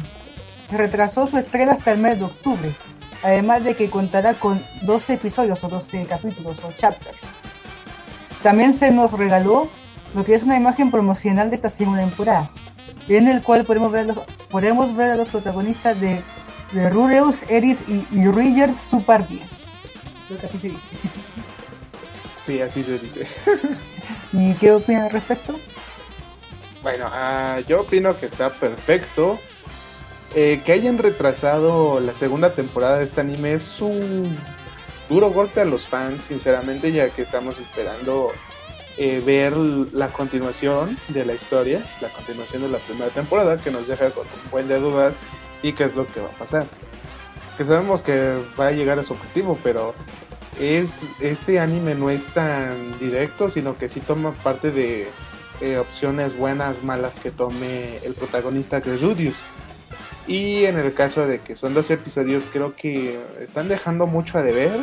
Retrasó 0.71 1.27
su 1.27 1.39
estreno 1.39 1.73
hasta 1.73 1.93
el 1.93 1.99
mes 1.99 2.19
de 2.19 2.25
octubre, 2.25 2.75
además 3.23 3.65
de 3.65 3.75
que 3.77 3.89
contará 3.89 4.35
con 4.35 4.63
12 4.83 5.15
episodios 5.15 5.63
o 5.65 5.69
12 5.69 6.07
capítulos 6.07 6.59
o 6.65 6.73
chapters. 6.73 7.33
También 8.47 8.75
se 8.75 8.93
nos 8.93 9.11
regaló 9.11 9.69
lo 10.15 10.25
que 10.25 10.37
es 10.37 10.45
una 10.45 10.55
imagen 10.55 10.93
promocional 10.93 11.51
de 11.51 11.57
esta 11.57 11.69
segunda 11.69 12.03
temporada, 12.03 12.49
en 13.09 13.27
el 13.27 13.43
cual 13.43 13.65
podemos 13.65 13.91
ver, 13.91 14.07
los, 14.07 14.19
podemos 14.49 14.95
ver 14.95 15.11
a 15.11 15.17
los 15.17 15.27
protagonistas 15.27 16.01
de, 16.01 16.23
de 16.71 16.89
Rureus, 16.89 17.43
Eris 17.51 17.83
y, 17.89 18.07
y 18.13 18.29
Riger 18.29 18.73
Supardia. 18.73 19.45
Creo 20.29 20.39
que 20.39 20.47
así 20.47 20.61
se 20.61 20.69
dice. 20.69 20.89
Sí, 22.47 22.61
así 22.61 22.85
se 22.85 23.01
dice. 23.01 23.27
¿Y 24.33 24.55
qué 24.55 24.71
opinas 24.71 25.07
al 25.07 25.11
respecto? 25.11 25.59
Bueno, 26.85 27.09
uh, 27.09 27.67
yo 27.67 27.81
opino 27.81 28.17
que 28.17 28.27
está 28.27 28.51
perfecto. 28.51 29.41
Eh, 30.37 30.63
que 30.65 30.71
hayan 30.71 30.99
retrasado 30.99 31.99
la 31.99 32.15
segunda 32.15 32.55
temporada 32.55 32.99
de 32.99 33.07
este 33.07 33.23
anime 33.23 33.55
es 33.55 33.81
un 33.81 34.39
duro 35.09 35.31
golpe 35.31 35.61
a 35.61 35.65
los 35.65 35.87
fans, 35.87 36.23
sinceramente, 36.23 36.93
ya 36.93 37.11
que 37.11 37.23
estamos 37.23 37.59
esperando 37.59 38.33
eh, 38.99 39.23
ver 39.25 39.57
la 39.57 40.09
continuación 40.09 40.99
de 41.09 41.25
la 41.25 41.35
historia, 41.35 41.85
la 42.01 42.09
continuación 42.09 42.63
de 42.63 42.69
la 42.69 42.79
primera 42.79 43.11
temporada, 43.11 43.59
que 43.59 43.71
nos 43.71 43.87
deja 43.87 44.11
con 44.11 44.25
un 44.27 44.51
buen 44.51 44.69
de 44.69 44.81
dudas 44.81 45.15
y 45.63 45.73
qué 45.73 45.85
es 45.85 45.95
lo 45.95 46.07
que 46.07 46.21
va 46.21 46.29
a 46.29 46.39
pasar. 46.39 46.67
Que 47.57 47.65
sabemos 47.65 48.03
que 48.03 48.37
va 48.59 48.69
a 48.69 48.73
llegar 48.73 48.99
a 48.99 49.03
su 49.03 49.13
objetivo, 49.13 49.59
pero 49.63 49.95
es 50.59 51.01
este 51.21 51.61
anime 51.61 51.95
no 51.95 52.11
es 52.11 52.27
tan 52.29 52.99
directo, 52.99 53.51
sino 53.51 53.77
que 53.77 53.89
sí 53.89 54.01
toma 54.01 54.33
parte 54.33 54.71
de 54.71 55.09
eh, 55.61 55.79
opciones 55.79 56.37
buenas, 56.37 56.83
malas 56.83 57.19
que 57.19 57.31
tome 57.31 57.99
el 57.99 58.15
protagonista 58.15 58.81
que 58.81 58.95
es 58.95 59.03
Rudius. 59.03 59.37
Y 60.27 60.65
en 60.65 60.79
el 60.79 60.93
caso 60.93 61.27
de 61.27 61.41
que 61.41 61.55
son 61.55 61.75
dos 61.75 61.91
episodios, 61.91 62.49
creo 62.53 62.75
que 62.75 63.21
están 63.41 63.69
dejando 63.69 64.07
mucho 64.07 64.39
a 64.39 64.43
deber. 64.43 64.81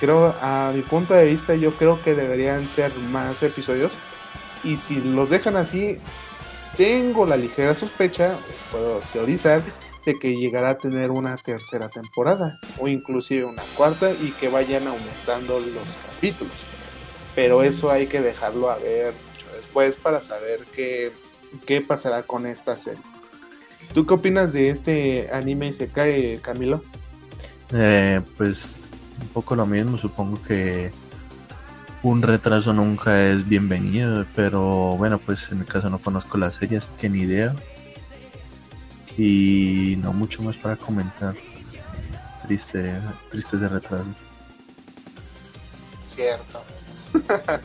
Creo, 0.00 0.34
a 0.40 0.72
mi 0.74 0.82
punto 0.82 1.14
de 1.14 1.24
vista, 1.24 1.54
yo 1.54 1.72
creo 1.72 2.02
que 2.02 2.14
deberían 2.14 2.68
ser 2.68 2.94
más 3.10 3.42
episodios. 3.42 3.92
Y 4.64 4.76
si 4.76 4.96
los 4.96 5.30
dejan 5.30 5.56
así, 5.56 5.98
tengo 6.76 7.26
la 7.26 7.36
ligera 7.36 7.74
sospecha, 7.74 8.36
puedo 8.70 9.00
teorizar, 9.12 9.62
de 10.04 10.18
que 10.18 10.36
llegará 10.36 10.70
a 10.70 10.78
tener 10.78 11.10
una 11.10 11.36
tercera 11.36 11.88
temporada 11.88 12.58
o 12.78 12.88
inclusive 12.88 13.44
una 13.44 13.62
cuarta 13.76 14.10
y 14.10 14.32
que 14.32 14.48
vayan 14.48 14.86
aumentando 14.88 15.60
los 15.60 15.96
capítulos. 15.96 16.64
Pero 17.34 17.62
eso 17.62 17.90
hay 17.90 18.06
que 18.06 18.20
dejarlo 18.20 18.70
a 18.70 18.76
ver 18.78 19.14
mucho 19.14 19.46
después 19.56 19.96
para 19.96 20.20
saber 20.20 20.60
qué, 20.74 21.12
qué 21.66 21.80
pasará 21.80 22.24
con 22.24 22.46
esta 22.46 22.76
serie. 22.76 23.11
¿Tú 23.94 24.06
qué 24.06 24.14
opinas 24.14 24.52
de 24.52 24.70
este 24.70 25.30
anime 25.32 25.68
y 25.68 25.72
se 25.72 25.88
cae, 25.88 26.38
Camilo? 26.40 26.82
Eh, 27.72 28.20
pues 28.36 28.88
un 29.20 29.28
poco 29.28 29.54
lo 29.54 29.66
mismo, 29.66 29.98
supongo 29.98 30.42
que 30.42 30.90
un 32.02 32.20
retraso 32.20 32.72
nunca 32.72 33.28
es 33.28 33.46
bienvenido, 33.46 34.26
pero 34.34 34.96
bueno, 34.96 35.18
pues 35.18 35.52
en 35.52 35.60
el 35.60 35.66
caso 35.66 35.88
no 35.88 35.98
conozco 36.00 36.36
la 36.36 36.50
serie, 36.50 36.78
así 36.78 36.88
que 36.98 37.08
ni 37.08 37.20
idea. 37.20 37.54
Y 39.16 39.96
no 40.02 40.12
mucho 40.12 40.42
más 40.42 40.56
para 40.56 40.76
comentar. 40.76 41.34
Triste, 42.42 42.94
triste 43.30 43.56
ese 43.56 43.68
retraso. 43.68 44.06
Cierto. 46.14 46.64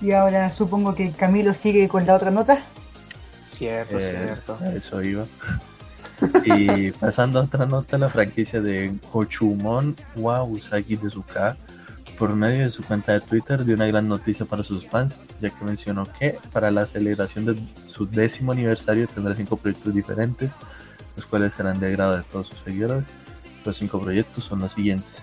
y 0.00 0.12
ahora 0.12 0.50
supongo 0.50 0.94
que 0.94 1.12
Camilo 1.12 1.52
sigue 1.52 1.88
con 1.88 2.06
la 2.06 2.14
otra 2.14 2.30
nota. 2.30 2.62
Cierto, 3.60 3.98
eh, 3.98 4.02
cierto. 4.02 4.58
Eso 4.74 5.02
iba. 5.02 5.26
y 6.46 6.92
pasando 6.92 7.40
a 7.40 7.42
otra 7.42 7.66
nota, 7.66 7.98
la 7.98 8.08
franquicia 8.08 8.62
de 8.62 8.98
Gochumon 9.12 9.94
wa 10.16 10.42
Usagi 10.42 10.96
de 10.96 11.10
Suka 11.10 11.58
por 12.18 12.34
medio 12.34 12.64
de 12.64 12.70
su 12.70 12.82
cuenta 12.82 13.12
de 13.12 13.20
Twitter 13.20 13.62
dio 13.66 13.74
una 13.74 13.86
gran 13.86 14.08
noticia 14.08 14.46
para 14.46 14.62
sus 14.62 14.86
fans, 14.86 15.20
ya 15.42 15.50
que 15.50 15.62
mencionó 15.62 16.06
que 16.18 16.38
para 16.52 16.70
la 16.70 16.86
celebración 16.86 17.44
de 17.44 17.62
su 17.86 18.06
décimo 18.06 18.52
aniversario 18.52 19.06
tendrá 19.08 19.34
cinco 19.34 19.58
proyectos 19.58 19.94
diferentes, 19.94 20.50
los 21.16 21.26
cuales 21.26 21.52
serán 21.52 21.80
de 21.80 21.88
agrado 21.88 22.16
de 22.16 22.22
todos 22.22 22.48
sus 22.48 22.60
seguidores. 22.60 23.08
Los 23.62 23.76
cinco 23.76 24.00
proyectos 24.00 24.44
son 24.44 24.60
los 24.60 24.72
siguientes. 24.72 25.22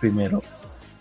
Primero, 0.00 0.42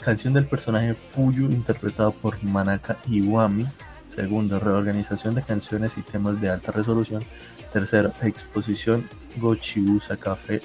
canción 0.03 0.33
del 0.33 0.45
personaje 0.45 0.93
Fuyu 0.93 1.45
interpretado 1.45 2.11
por 2.11 2.43
Manaka 2.43 2.97
Iwami. 3.07 3.65
Segundo, 4.13 4.59
reorganización 4.59 5.33
de 5.33 5.41
canciones 5.41 5.97
y 5.97 6.01
temas 6.01 6.39
de 6.39 6.49
alta 6.49 6.71
resolución. 6.71 7.23
Tercero, 7.71 8.13
exposición 8.21 9.09
Gochiusa 9.37 10.17
Café 10.17 10.61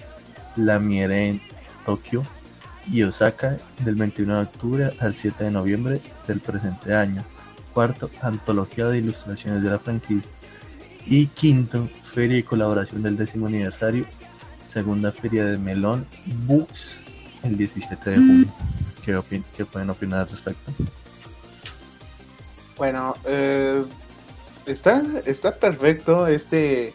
La 0.56 0.78
Miere 0.78 1.28
en 1.28 1.40
Tokio 1.86 2.24
y 2.92 3.02
Osaka 3.04 3.56
del 3.84 3.94
21 3.94 4.34
de 4.34 4.42
octubre 4.42 4.90
al 5.00 5.14
7 5.14 5.44
de 5.44 5.50
noviembre 5.50 6.00
del 6.26 6.40
presente 6.40 6.94
año. 6.94 7.24
Cuarto, 7.72 8.10
antología 8.20 8.86
de 8.86 8.98
ilustraciones 8.98 9.62
de 9.62 9.70
la 9.70 9.78
franquicia. 9.78 10.30
Y 11.06 11.28
quinto, 11.28 11.88
feria 12.02 12.36
y 12.36 12.42
colaboración 12.42 13.02
del 13.02 13.16
décimo 13.16 13.46
aniversario, 13.46 14.04
segunda 14.66 15.10
feria 15.10 15.46
de 15.46 15.56
Melón 15.56 16.06
Books 16.46 17.00
el 17.42 17.56
17 17.56 18.10
de 18.10 18.16
julio. 18.16 18.52
¿Qué, 19.02 19.42
¿Qué 19.56 19.64
pueden 19.64 19.88
opinar 19.88 20.20
al 20.20 20.28
respecto? 20.28 20.70
Bueno, 22.78 23.14
eh, 23.26 23.84
está, 24.66 25.02
está 25.26 25.56
perfecto 25.56 26.26
este 26.28 26.92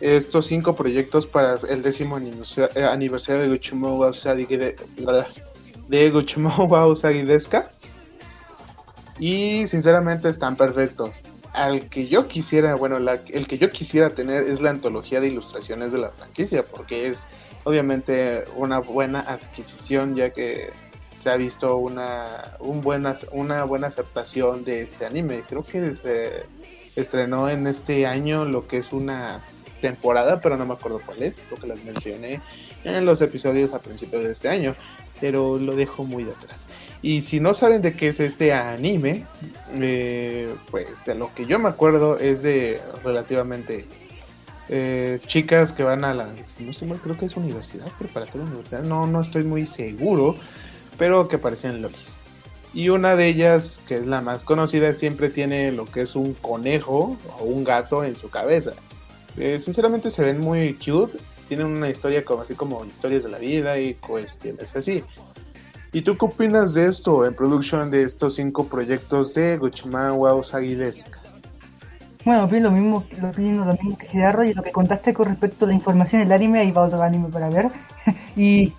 estos 0.00 0.46
cinco 0.46 0.74
proyectos 0.74 1.26
para 1.26 1.56
el 1.68 1.82
décimo 1.82 2.18
eh, 2.18 2.84
aniversario 2.84 3.42
de 3.42 3.48
Guchumo 3.48 3.98
Usagi 3.98 4.46
de, 4.46 4.76
de 4.96 5.24
Y 9.18 9.66
sinceramente 9.68 10.28
están 10.28 10.56
perfectos. 10.56 11.20
Al 11.52 11.88
que 11.88 12.08
yo 12.08 12.26
quisiera, 12.26 12.74
bueno, 12.74 12.96
el 12.96 13.46
que 13.46 13.58
yo 13.58 13.70
quisiera 13.70 14.10
tener 14.10 14.48
es 14.48 14.60
la 14.60 14.70
antología 14.70 15.20
de 15.20 15.28
ilustraciones 15.28 15.92
de 15.92 15.98
la 15.98 16.10
franquicia, 16.10 16.64
porque 16.64 17.06
es 17.06 17.28
obviamente 17.64 18.44
una 18.56 18.78
buena 18.78 19.20
adquisición, 19.20 20.16
ya 20.16 20.30
que 20.30 20.70
se 21.22 21.30
ha 21.30 21.36
visto 21.36 21.76
una, 21.76 22.56
un 22.58 22.80
buena, 22.80 23.14
una 23.30 23.62
buena 23.62 23.86
aceptación 23.86 24.64
de 24.64 24.82
este 24.82 25.06
anime. 25.06 25.42
Creo 25.48 25.62
que 25.62 25.94
se 25.94 26.42
estrenó 26.96 27.48
en 27.48 27.68
este 27.68 28.08
año 28.08 28.44
lo 28.44 28.66
que 28.66 28.78
es 28.78 28.92
una 28.92 29.40
temporada, 29.80 30.40
pero 30.40 30.56
no 30.56 30.66
me 30.66 30.74
acuerdo 30.74 31.00
cuál 31.06 31.22
es, 31.22 31.40
creo 31.46 31.60
que 31.60 31.68
las 31.68 31.84
mencioné 31.84 32.40
en 32.82 33.04
los 33.04 33.20
episodios 33.20 33.72
a 33.72 33.78
principios 33.78 34.24
de 34.24 34.32
este 34.32 34.48
año, 34.48 34.74
pero 35.20 35.58
lo 35.58 35.76
dejo 35.76 36.02
muy 36.02 36.24
de 36.24 36.32
atrás. 36.32 36.66
Y 37.02 37.20
si 37.20 37.38
no 37.38 37.54
saben 37.54 37.82
de 37.82 37.94
qué 37.94 38.08
es 38.08 38.18
este 38.18 38.52
anime, 38.52 39.24
eh, 39.78 40.52
pues 40.72 41.04
de 41.04 41.14
lo 41.14 41.32
que 41.34 41.46
yo 41.46 41.60
me 41.60 41.68
acuerdo 41.68 42.18
es 42.18 42.42
de 42.42 42.80
relativamente 43.04 43.86
eh, 44.68 45.20
chicas 45.26 45.72
que 45.72 45.84
van 45.84 46.04
a 46.04 46.14
la, 46.14 46.26
no 46.26 46.70
estoy 46.70 46.88
mal, 46.88 46.98
creo 46.98 47.16
que 47.16 47.26
es 47.26 47.36
universidad, 47.36 47.86
preparatoria 47.96 48.44
universidad, 48.44 48.82
no, 48.82 49.06
no 49.06 49.20
estoy 49.20 49.44
muy 49.44 49.68
seguro, 49.68 50.34
pero 50.98 51.28
que 51.28 51.38
parecían 51.38 51.82
Lolis. 51.82 52.14
Y 52.74 52.88
una 52.88 53.16
de 53.16 53.26
ellas, 53.28 53.80
que 53.86 53.96
es 53.96 54.06
la 54.06 54.20
más 54.22 54.44
conocida, 54.44 54.94
siempre 54.94 55.28
tiene 55.28 55.72
lo 55.72 55.84
que 55.84 56.02
es 56.02 56.16
un 56.16 56.32
conejo 56.34 57.16
o 57.38 57.44
un 57.44 57.64
gato 57.64 58.02
en 58.02 58.16
su 58.16 58.30
cabeza. 58.30 58.72
Eh, 59.36 59.58
sinceramente 59.58 60.10
se 60.10 60.22
ven 60.22 60.40
muy 60.40 60.74
cute. 60.74 61.18
tienen 61.48 61.66
una 61.66 61.90
historia 61.90 62.24
como 62.24 62.42
así 62.42 62.54
como 62.54 62.84
historias 62.84 63.24
de 63.24 63.28
la 63.28 63.38
vida 63.38 63.78
y 63.78 63.94
cuestiones 63.94 64.74
así. 64.74 65.04
¿Y 65.92 66.00
tú 66.00 66.16
qué 66.16 66.24
opinas 66.24 66.72
de 66.72 66.88
esto 66.88 67.26
en 67.26 67.34
producción 67.34 67.90
de 67.90 68.04
estos 68.04 68.36
cinco 68.36 68.66
proyectos 68.66 69.34
de 69.34 69.58
Guchman 69.58 70.16
Wow 70.16 70.42
Desk? 70.42 71.08
Bueno, 72.24 72.44
opino 72.44 72.70
lo 72.70 72.70
mismo, 72.70 73.04
lo, 73.20 73.28
opino 73.28 73.64
lo 73.66 73.72
mismo 73.74 73.98
que 73.98 74.06
Gerardo 74.06 74.44
y 74.44 74.54
lo 74.54 74.62
que 74.62 74.72
contaste 74.72 75.12
con 75.12 75.28
respecto 75.28 75.66
a 75.66 75.68
la 75.68 75.74
información 75.74 76.22
del 76.22 76.32
anime, 76.32 76.60
ahí 76.60 76.70
va 76.70 76.82
otro 76.82 77.02
anime 77.02 77.28
para 77.28 77.50
ver. 77.50 77.68
y 78.36 78.72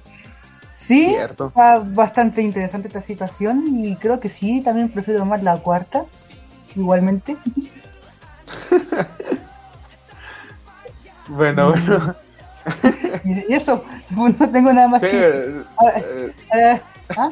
sí, 0.75 1.07
Cierto. 1.07 1.51
va 1.57 1.79
bastante 1.79 2.41
interesante 2.41 2.87
esta 2.87 3.01
situación 3.01 3.65
y 3.75 3.95
creo 3.97 4.19
que 4.19 4.29
sí, 4.29 4.61
también 4.61 4.89
prefiero 4.91 5.25
más 5.25 5.43
la 5.43 5.57
cuarta, 5.59 6.05
igualmente. 6.75 7.37
bueno, 11.27 11.69
bueno. 11.69 12.15
y 13.23 13.53
eso, 13.53 13.83
no 14.09 14.33
tengo 14.51 14.71
nada 14.73 14.87
más 14.87 15.01
Sí, 15.01 15.07
que 15.09 15.17
decir. 15.17 15.65
eh, 15.95 16.33
Eh, 16.53 16.81
¿ah? 17.17 17.31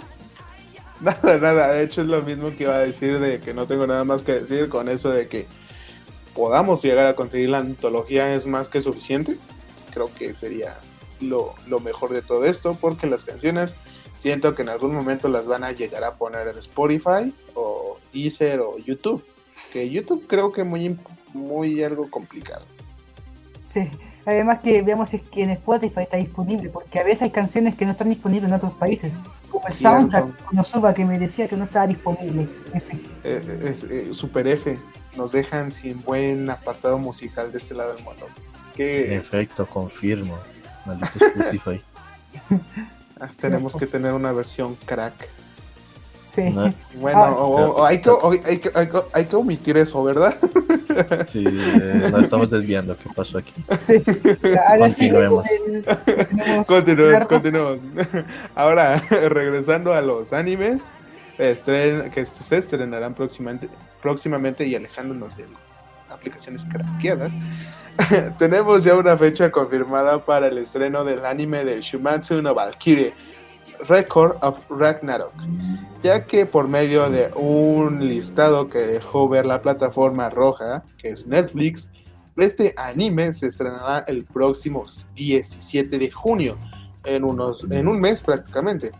Nada, 0.99 1.37
nada, 1.39 1.73
de 1.73 1.83
hecho 1.83 2.01
es 2.01 2.07
lo 2.07 2.21
mismo 2.21 2.49
que 2.55 2.63
iba 2.63 2.75
a 2.75 2.79
decir 2.79 3.19
de 3.19 3.39
que 3.39 3.53
no 3.53 3.65
tengo 3.65 3.87
nada 3.87 4.03
más 4.03 4.21
que 4.23 4.33
decir 4.33 4.69
con 4.69 4.87
eso 4.87 5.09
de 5.09 5.27
que 5.27 5.47
podamos 6.35 6.81
llegar 6.83 7.07
a 7.07 7.15
conseguir 7.15 7.49
la 7.49 7.57
antología 7.59 8.33
es 8.35 8.45
más 8.45 8.69
que 8.69 8.81
suficiente. 8.81 9.37
Creo 9.93 10.13
que 10.13 10.33
sería 10.33 10.75
lo, 11.21 11.55
lo 11.67 11.79
mejor 11.79 12.11
de 12.11 12.21
todo 12.21 12.45
esto 12.45 12.77
porque 12.79 13.07
las 13.07 13.25
canciones 13.25 13.75
siento 14.17 14.53
que 14.53 14.61
en 14.61 14.69
algún 14.69 14.93
momento 14.93 15.27
las 15.27 15.47
van 15.47 15.63
a 15.63 15.71
llegar 15.71 16.03
a 16.03 16.15
poner 16.15 16.47
en 16.47 16.57
Spotify 16.57 17.33
o 17.55 17.97
Deezer 18.13 18.59
o 18.59 18.77
YouTube. 18.77 19.23
Que 19.73 19.89
YouTube 19.89 20.25
creo 20.27 20.51
que 20.51 20.63
muy, 20.63 20.97
muy 21.33 21.83
algo 21.83 22.09
complicado. 22.09 22.63
Sí. 23.65 23.89
Además 24.25 24.59
que 24.59 24.81
veamos 24.83 25.09
si 25.09 25.17
es 25.17 25.23
que 25.23 25.43
en 25.43 25.49
Spotify 25.51 26.01
está 26.01 26.17
disponible, 26.17 26.69
porque 26.69 26.99
a 26.99 27.03
veces 27.03 27.23
hay 27.23 27.31
canciones 27.31 27.75
que 27.75 27.85
no 27.85 27.91
están 27.91 28.09
disponibles 28.09 28.49
en 28.49 28.53
otros 28.53 28.73
países, 28.73 29.17
como 29.49 29.67
el 29.67 29.73
soundtrack 29.73 30.27
Osuba 30.59 30.93
que 30.93 31.05
me 31.05 31.17
decía 31.17 31.47
que 31.47 31.57
no 31.57 31.63
estaba 31.63 31.87
disponible. 31.87 32.47
Ese. 32.73 32.99
Eh, 33.23 33.61
es, 33.63 33.83
eh, 33.83 34.13
Super 34.13 34.45
F 34.45 34.77
nos 35.17 35.31
dejan 35.31 35.71
sin 35.71 36.01
buen 36.03 36.49
apartado 36.49 36.99
musical 36.99 37.51
de 37.51 37.57
este 37.57 37.73
lado 37.73 37.95
del 37.95 38.03
mundo. 38.03 38.27
En 38.27 38.73
Que 38.75 39.15
efecto, 39.15 39.65
confirmo. 39.65 40.37
Maldito 40.85 41.25
Spotify. 41.25 41.81
ah, 43.19 43.29
tenemos 43.39 43.75
que 43.75 43.87
tener 43.87 44.13
una 44.13 44.31
versión 44.31 44.75
crack. 44.85 45.13
Sí. 46.27 46.49
No, 46.49 46.73
Bueno, 46.95 47.19
Ah. 47.19 47.31
o- 47.31 47.43
o- 47.45 47.71
o 47.81 47.85
hay, 47.85 47.99
que, 47.99 48.09
o- 48.09 48.31
hay, 48.31 48.39
que, 48.59 48.71
hay, 48.73 48.87
que, 48.87 48.97
hay 49.11 49.25
que 49.25 49.35
omitir 49.35 49.75
eso, 49.75 50.01
¿verdad? 50.01 50.33
sí, 51.25 51.43
eh, 51.45 52.07
nos 52.09 52.21
estamos 52.21 52.49
desviando. 52.49 52.95
¿Qué 52.95 53.09
pasó 53.13 53.37
aquí? 53.39 53.51
Sí. 53.81 54.01
Ahora 54.69 54.89
sí, 54.89 55.09
Continuemos. 55.09 55.45
con 55.47 55.75
el- 55.75 56.65
continuemos. 56.65 57.27
continuemos. 57.27 57.79
Ahora, 58.55 58.97
regresando 59.09 59.93
a 59.93 60.01
los 60.01 60.31
animes 60.31 60.83
estren- 61.37 62.09
que 62.11 62.25
se 62.25 62.57
estrenarán 62.57 63.13
próximamente, 63.13 63.67
próximamente 64.01 64.65
y 64.65 64.75
alejándonos 64.75 65.35
de 65.35 65.45
aplicaciones 66.09 66.63
craqueadas, 66.63 67.33
tenemos 68.37 68.83
ya 68.83 68.95
una 68.95 69.17
fecha 69.17 69.51
confirmada 69.51 70.23
para 70.23 70.47
el 70.47 70.57
estreno 70.57 71.03
del 71.03 71.25
anime 71.25 71.63
de 71.63 71.81
Shumatsu 71.81 72.41
no 72.41 72.53
Valkyrie, 72.53 73.13
Record 73.87 74.37
of 74.41 74.59
Ragnarok, 74.69 75.33
ya 76.03 76.25
que 76.25 76.45
por 76.45 76.67
medio 76.67 77.09
de 77.09 77.31
un 77.35 78.07
listado 78.07 78.69
que 78.69 78.79
dejó 78.79 79.27
ver 79.27 79.45
la 79.45 79.61
plataforma 79.61 80.29
roja, 80.29 80.83
que 80.97 81.09
es 81.09 81.25
Netflix, 81.25 81.87
este 82.37 82.73
anime 82.77 83.33
se 83.33 83.47
estrenará 83.47 84.03
el 84.07 84.23
próximo 84.25 84.85
17 85.15 85.97
de 85.97 86.11
junio, 86.11 86.57
en, 87.03 87.23
unos, 87.23 87.65
en 87.71 87.87
un 87.87 87.99
mes 87.99 88.21
prácticamente, 88.21 88.91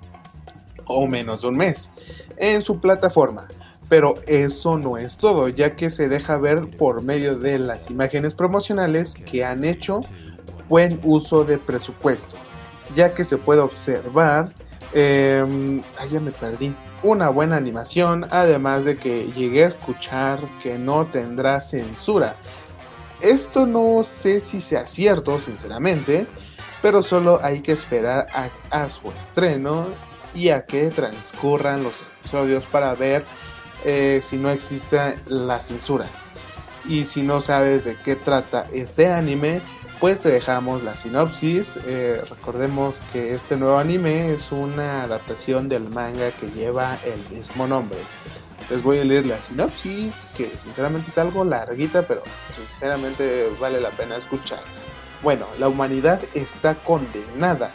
o 0.86 1.08
menos 1.08 1.42
de 1.42 1.48
un 1.48 1.58
mes, 1.58 1.90
en 2.38 2.62
su 2.62 2.80
plataforma. 2.80 3.48
Pero 3.92 4.16
eso 4.26 4.78
no 4.78 4.98
es 4.98 5.18
todo, 5.18 5.50
ya 5.50 5.76
que 5.76 5.90
se 5.90 6.08
deja 6.08 6.38
ver 6.38 6.66
por 6.78 7.04
medio 7.04 7.38
de 7.38 7.60
las 7.60 7.90
imágenes 7.90 8.34
promocionales 8.34 9.14
que 9.14 9.44
han 9.44 9.66
hecho 9.66 10.00
buen 10.70 10.98
uso 11.04 11.44
de 11.44 11.58
presupuesto, 11.58 12.38
ya 12.96 13.14
que 13.14 13.26
se 13.26 13.38
puede 13.38 13.60
observar, 13.60 14.54
eh, 14.94 15.44
ya 16.10 16.22
me 16.22 16.32
perdí, 16.32 16.74
una 17.04 17.28
buena 17.28 17.58
animación, 17.58 18.26
además 18.30 18.86
de 18.86 18.96
que 18.96 19.30
llegué 19.34 19.66
a 19.66 19.68
escuchar 19.68 20.40
que 20.64 20.78
no 20.78 21.08
tendrá 21.08 21.60
censura. 21.60 22.38
Esto 23.20 23.66
no 23.66 24.04
sé 24.04 24.40
si 24.40 24.62
sea 24.62 24.88
cierto, 24.88 25.38
sinceramente, 25.38 26.28
pero 26.82 27.04
solo 27.04 27.42
hay 27.44 27.60
que 27.60 27.74
esperar 27.74 28.28
a 28.70 28.88
su 28.88 29.12
estreno 29.12 29.88
y 30.34 30.48
a 30.48 30.66
que 30.66 30.90
transcurran 30.92 31.84
los 31.84 32.02
episodios 32.04 32.64
para 32.72 32.96
ver 32.96 33.26
eh, 33.86 34.20
si 34.22 34.38
no 34.38 34.50
existe 34.50 35.16
la 35.28 35.60
censura. 35.60 36.08
Y 36.88 37.06
si 37.06 37.22
no 37.22 37.42
sabes 37.42 37.84
de 37.84 37.96
qué 37.96 38.16
trata 38.16 38.66
este 38.72 39.08
anime, 39.12 39.62
pues 40.00 40.20
te 40.20 40.30
dejamos 40.30 40.82
la 40.84 40.96
sinopsis. 40.96 41.78
Eh, 41.86 42.22
recordemos 42.28 43.00
que 43.14 43.36
este 43.36 43.56
nuevo 43.56 43.78
anime 43.78 44.34
es 44.34 44.52
una 44.52 45.04
adaptación 45.04 45.70
del 45.70 45.88
manga 45.90 46.32
que 46.32 46.50
lleva 46.50 46.98
el 47.06 47.38
mismo 47.38 47.68
nombre. 47.68 48.00
Les 48.72 48.82
voy 48.82 48.98
a 48.98 49.04
leer 49.04 49.26
la 49.28 49.40
sinopsis, 49.40 50.28
que 50.36 50.58
sinceramente 50.58 51.10
está 51.10 51.22
algo 51.22 51.44
larguita, 51.44 52.02
pero 52.08 52.24
sinceramente 52.56 53.48
vale 53.60 53.80
la 53.80 53.92
pena 53.92 54.16
escuchar. 54.16 54.64
Bueno, 55.22 55.46
la 55.60 55.68
humanidad 55.68 56.20
está 56.34 56.74
condenada. 56.76 57.72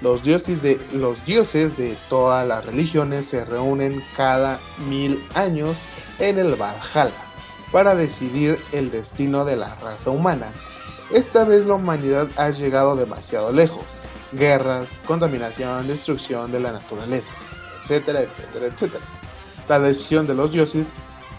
Los 0.00 0.22
dioses, 0.22 0.62
de, 0.62 0.80
los 0.92 1.24
dioses 1.24 1.76
de 1.76 1.96
todas 2.08 2.46
las 2.46 2.64
religiones 2.64 3.26
se 3.26 3.44
reúnen 3.44 4.02
cada 4.16 4.60
mil 4.88 5.20
años 5.34 5.78
en 6.20 6.38
el 6.38 6.54
Valhalla 6.54 7.10
para 7.72 7.94
decidir 7.94 8.58
el 8.72 8.90
destino 8.90 9.44
de 9.44 9.56
la 9.56 9.74
raza 9.76 10.10
humana. 10.10 10.50
Esta 11.12 11.44
vez 11.44 11.66
la 11.66 11.74
humanidad 11.74 12.28
ha 12.36 12.50
llegado 12.50 12.94
demasiado 12.94 13.52
lejos. 13.52 13.84
Guerras, 14.32 15.00
contaminación, 15.06 15.88
destrucción 15.88 16.52
de 16.52 16.60
la 16.60 16.72
naturaleza, 16.72 17.32
etcétera, 17.82 18.22
etcétera, 18.22 18.66
etcétera. 18.66 19.04
La 19.68 19.80
decisión 19.80 20.26
de 20.26 20.34
los 20.34 20.52
dioses 20.52 20.88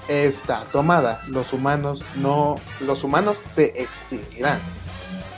está 0.07 0.65
tomada. 0.71 1.21
Los 1.27 1.53
humanos 1.53 2.03
no, 2.15 2.55
los 2.81 3.03
humanos 3.03 3.37
se 3.37 3.65
extinguirán. 3.79 4.59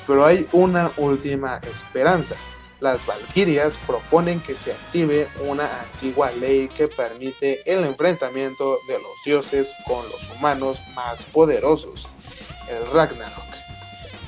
Pero 0.07 0.25
hay 0.25 0.47
una 0.51 0.89
última 0.97 1.57
esperanza. 1.57 2.35
Las 2.81 3.05
Valquirias 3.05 3.77
proponen 3.85 4.39
que 4.39 4.55
se 4.55 4.71
active 4.71 5.27
una 5.47 5.81
antigua 5.81 6.31
ley 6.31 6.67
que 6.67 6.87
permite 6.87 7.61
el 7.71 7.83
enfrentamiento 7.83 8.79
de 8.87 8.97
los 8.97 9.23
dioses 9.23 9.71
con 9.85 10.03
los 10.09 10.27
humanos 10.35 10.79
más 10.95 11.23
poderosos, 11.25 12.07
el 12.67 12.91
Ragnarok. 12.91 13.45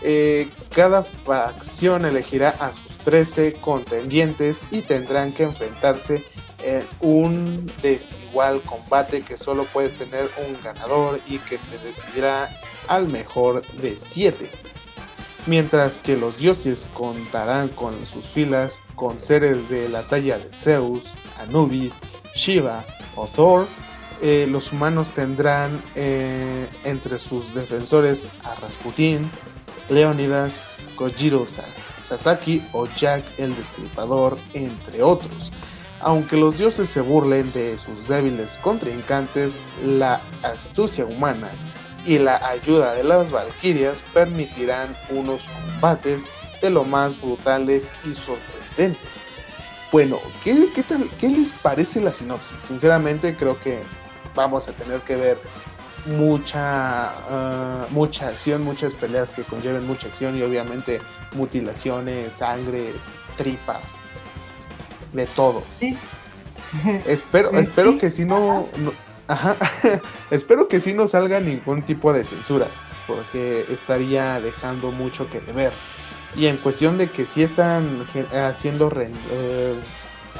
Eh, 0.03 0.47
cada 0.69 1.01
facción 1.01 2.05
elegirá 2.05 2.49
a 2.59 2.75
sus 2.75 2.95
13 2.99 3.53
contendientes 3.53 4.63
y 4.69 4.83
tendrán 4.83 5.33
que 5.33 5.43
enfrentarse 5.43 6.23
en 6.61 6.85
un 7.01 7.71
desigual 7.81 8.61
combate 8.61 9.23
que 9.23 9.35
solo 9.35 9.63
puede 9.65 9.89
tener 9.89 10.29
un 10.47 10.61
ganador 10.63 11.19
y 11.25 11.39
que 11.39 11.57
se 11.57 11.75
decidirá 11.79 12.55
al 12.87 13.07
mejor 13.07 13.65
de 13.77 13.97
7 13.97 14.62
mientras 15.45 15.97
que 15.97 16.17
los 16.17 16.37
dioses 16.37 16.87
contarán 16.93 17.69
con 17.69 18.05
sus 18.05 18.25
filas 18.27 18.81
con 18.95 19.19
seres 19.19 19.69
de 19.69 19.89
la 19.89 20.03
talla 20.07 20.37
de 20.37 20.49
Zeus, 20.53 21.03
Anubis, 21.39 21.99
Shiva 22.35 22.85
o 23.15 23.27
Thor, 23.27 23.67
eh, 24.21 24.47
los 24.49 24.71
humanos 24.71 25.11
tendrán 25.11 25.81
eh, 25.95 26.67
entre 26.83 27.17
sus 27.17 27.53
defensores 27.53 28.25
a 28.43 28.55
Rasputin, 28.55 29.29
Leonidas, 29.89 30.61
Kojiro 30.95 31.45
Sa- 31.45 31.63
Sasaki 32.01 32.61
o 32.71 32.87
Jack 32.95 33.23
el 33.37 33.55
Destripador, 33.55 34.37
entre 34.53 35.03
otros. 35.03 35.51
Aunque 35.99 36.35
los 36.35 36.57
dioses 36.57 36.89
se 36.89 36.99
burlen 37.01 37.51
de 37.53 37.77
sus 37.77 38.07
débiles 38.09 38.57
contrincantes, 38.61 39.59
la 39.85 40.21
astucia 40.41 41.05
humana 41.05 41.49
y 42.05 42.17
la 42.19 42.37
ayuda 42.47 42.93
de 42.93 43.03
las 43.03 43.31
valquirias 43.31 44.01
permitirán 44.13 44.95
unos 45.09 45.47
combates 45.49 46.23
de 46.61 46.69
lo 46.69 46.83
más 46.83 47.19
brutales 47.19 47.89
y 48.05 48.13
sorprendentes. 48.13 49.19
Bueno, 49.91 50.19
¿qué, 50.43 50.69
qué 50.73 50.83
tal, 50.83 51.09
¿qué 51.19 51.29
les 51.29 51.51
parece 51.51 52.01
la 52.01 52.11
sinopsis? 52.13 52.57
Sinceramente 52.63 53.35
creo 53.35 53.59
que 53.59 53.79
vamos 54.35 54.67
a 54.67 54.71
tener 54.73 54.99
que 55.01 55.15
ver 55.15 55.37
mucha, 56.05 57.09
ah, 57.09 57.85
mucha 57.91 58.27
acción, 58.29 58.63
muchas 58.63 58.93
peleas 58.93 59.31
que 59.31 59.43
conlleven 59.43 59.85
mucha 59.87 60.07
acción 60.07 60.37
y 60.37 60.41
obviamente 60.41 61.01
mutilaciones, 61.35 62.33
sangre, 62.33 62.91
tripas, 63.37 63.81
de 65.13 65.25
todo. 65.27 65.63
Sí. 65.79 65.97
Espero, 67.05 67.51
espero 67.53 67.97
que 67.97 68.09
si 68.09 68.25
no, 68.25 68.67
no- 68.77 68.93
ajá, 69.33 69.57
espero 70.31 70.67
que 70.67 70.79
si 70.79 70.93
no 70.93 71.07
salga 71.07 71.39
ningún 71.39 71.81
tipo 71.83 72.13
de 72.13 72.23
censura, 72.23 72.67
porque 73.07 73.65
estaría 73.69 74.39
dejando 74.39 74.91
mucho 74.91 75.29
que 75.29 75.41
deber. 75.41 75.73
Y 76.35 76.47
en 76.47 76.57
cuestión 76.57 76.97
de 76.97 77.09
que 77.09 77.25
sí 77.25 77.43
están 77.43 78.05
haciendo 78.33 78.91
eh, 78.95 79.75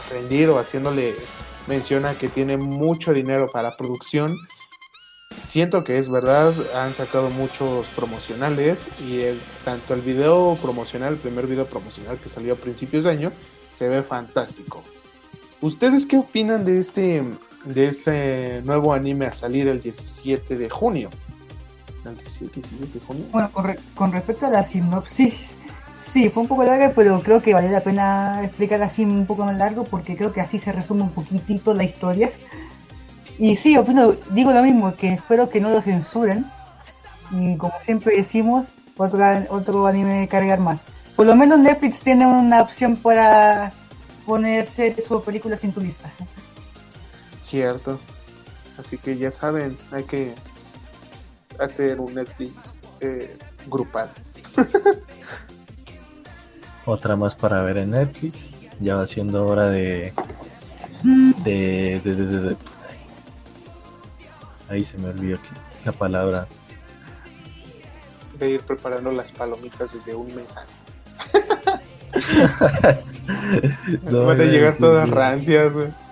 rendir 0.09 0.49
o 0.49 0.59
haciéndole 0.59 1.15
menciona 1.67 2.15
que 2.15 2.29
tiene 2.29 2.57
mucho 2.57 3.13
dinero 3.13 3.47
para 3.51 3.77
producción. 3.77 4.35
Siento 5.45 5.83
que 5.83 5.97
es 5.97 6.09
verdad, 6.09 6.53
han 6.75 6.95
sacado 6.95 7.29
muchos 7.29 7.87
promocionales 7.89 8.87
y 8.99 9.21
tanto 9.63 9.93
el 9.93 10.01
video 10.01 10.57
promocional, 10.61 11.13
el 11.13 11.19
primer 11.19 11.45
video 11.45 11.67
promocional 11.67 12.17
que 12.17 12.29
salió 12.29 12.53
a 12.53 12.57
principios 12.57 13.03
de 13.03 13.11
año, 13.11 13.31
se 13.73 13.87
ve 13.87 14.01
fantástico. 14.01 14.83
¿Ustedes 15.61 16.07
qué 16.07 16.17
opinan 16.17 16.65
de 16.65 16.79
este, 16.79 17.23
de 17.65 17.85
este 17.85 18.61
nuevo 18.65 18.93
anime 18.93 19.25
a 19.27 19.33
salir 19.33 19.67
el 19.67 19.81
17 19.81 20.57
de 20.57 20.69
junio? 20.69 21.09
¿El 22.05 22.17
17, 22.17 22.61
de 22.93 22.99
junio? 23.05 23.25
Bueno, 23.31 23.49
con, 23.95 24.11
respecto 24.11 24.45
a 24.45 24.49
la 24.49 24.65
sinopsis, 24.65 25.57
sí, 25.95 26.29
fue 26.29 26.43
un 26.43 26.49
poco 26.49 26.63
larga, 26.63 26.91
pero 26.93 27.21
creo 27.21 27.41
que 27.41 27.53
vale 27.53 27.69
la 27.69 27.81
pena 27.81 28.43
explicarla 28.43 28.87
así 28.87 29.03
un 29.03 29.25
poco 29.25 29.45
más 29.45 29.57
largo 29.57 29.85
porque 29.85 30.17
creo 30.17 30.33
que 30.33 30.41
así 30.41 30.59
se 30.59 30.71
resume 30.71 31.03
un 31.03 31.11
poquitito 31.11 31.73
la 31.73 31.83
historia. 31.83 32.31
Y 33.37 33.55
sí, 33.55 33.77
opino, 33.77 34.13
digo 34.31 34.51
lo 34.51 34.61
mismo, 34.61 34.95
que 34.95 35.13
espero 35.13 35.49
que 35.49 35.61
no 35.61 35.69
lo 35.69 35.81
censuren. 35.81 36.45
Y 37.31 37.55
como 37.57 37.73
siempre 37.81 38.15
decimos, 38.15 38.67
otro, 38.97 39.19
otro 39.49 39.87
anime 39.87 40.27
cargar 40.27 40.59
más. 40.59 40.85
Por 41.15 41.25
lo 41.25 41.35
menos 41.35 41.59
Netflix 41.59 42.01
tiene 42.01 42.27
una 42.27 42.61
opción 42.61 42.95
para 42.97 43.71
poner 44.25 44.67
series 44.67 45.09
o 45.09 45.21
películas 45.21 45.63
en 45.63 45.71
tu 45.71 45.81
lista. 45.81 46.11
Cierto. 47.53 47.99
Así 48.79 48.97
que 48.97 49.15
ya 49.15 49.29
saben, 49.29 49.77
hay 49.91 50.05
que 50.05 50.33
hacer 51.59 51.99
un 51.99 52.15
Netflix 52.15 52.81
eh, 52.99 53.37
grupal. 53.67 54.11
Otra 56.87 57.15
más 57.15 57.35
para 57.35 57.61
ver 57.61 57.77
en 57.77 57.91
Netflix. 57.91 58.49
Ya 58.79 58.95
va 58.95 59.05
siendo 59.05 59.45
hora 59.45 59.67
de. 59.69 60.13
De. 61.43 62.01
de, 62.03 62.15
de, 62.15 62.57
ahí 64.67 64.83
se 64.83 64.97
me 64.97 65.09
olvidó 65.09 65.37
la 65.85 65.91
palabra. 65.91 66.47
De 68.39 68.49
ir 68.49 68.61
preparando 68.61 69.11
las 69.11 69.31
palomitas 69.31 69.93
desde 69.93 70.15
un 70.15 70.33
mes 70.33 70.57
antes. 70.57 70.75
Van 74.11 74.41
a 74.41 74.43
llegar 74.43 74.75
todas 74.75 75.07
rancias, 75.07 75.71
güey. 75.71 76.02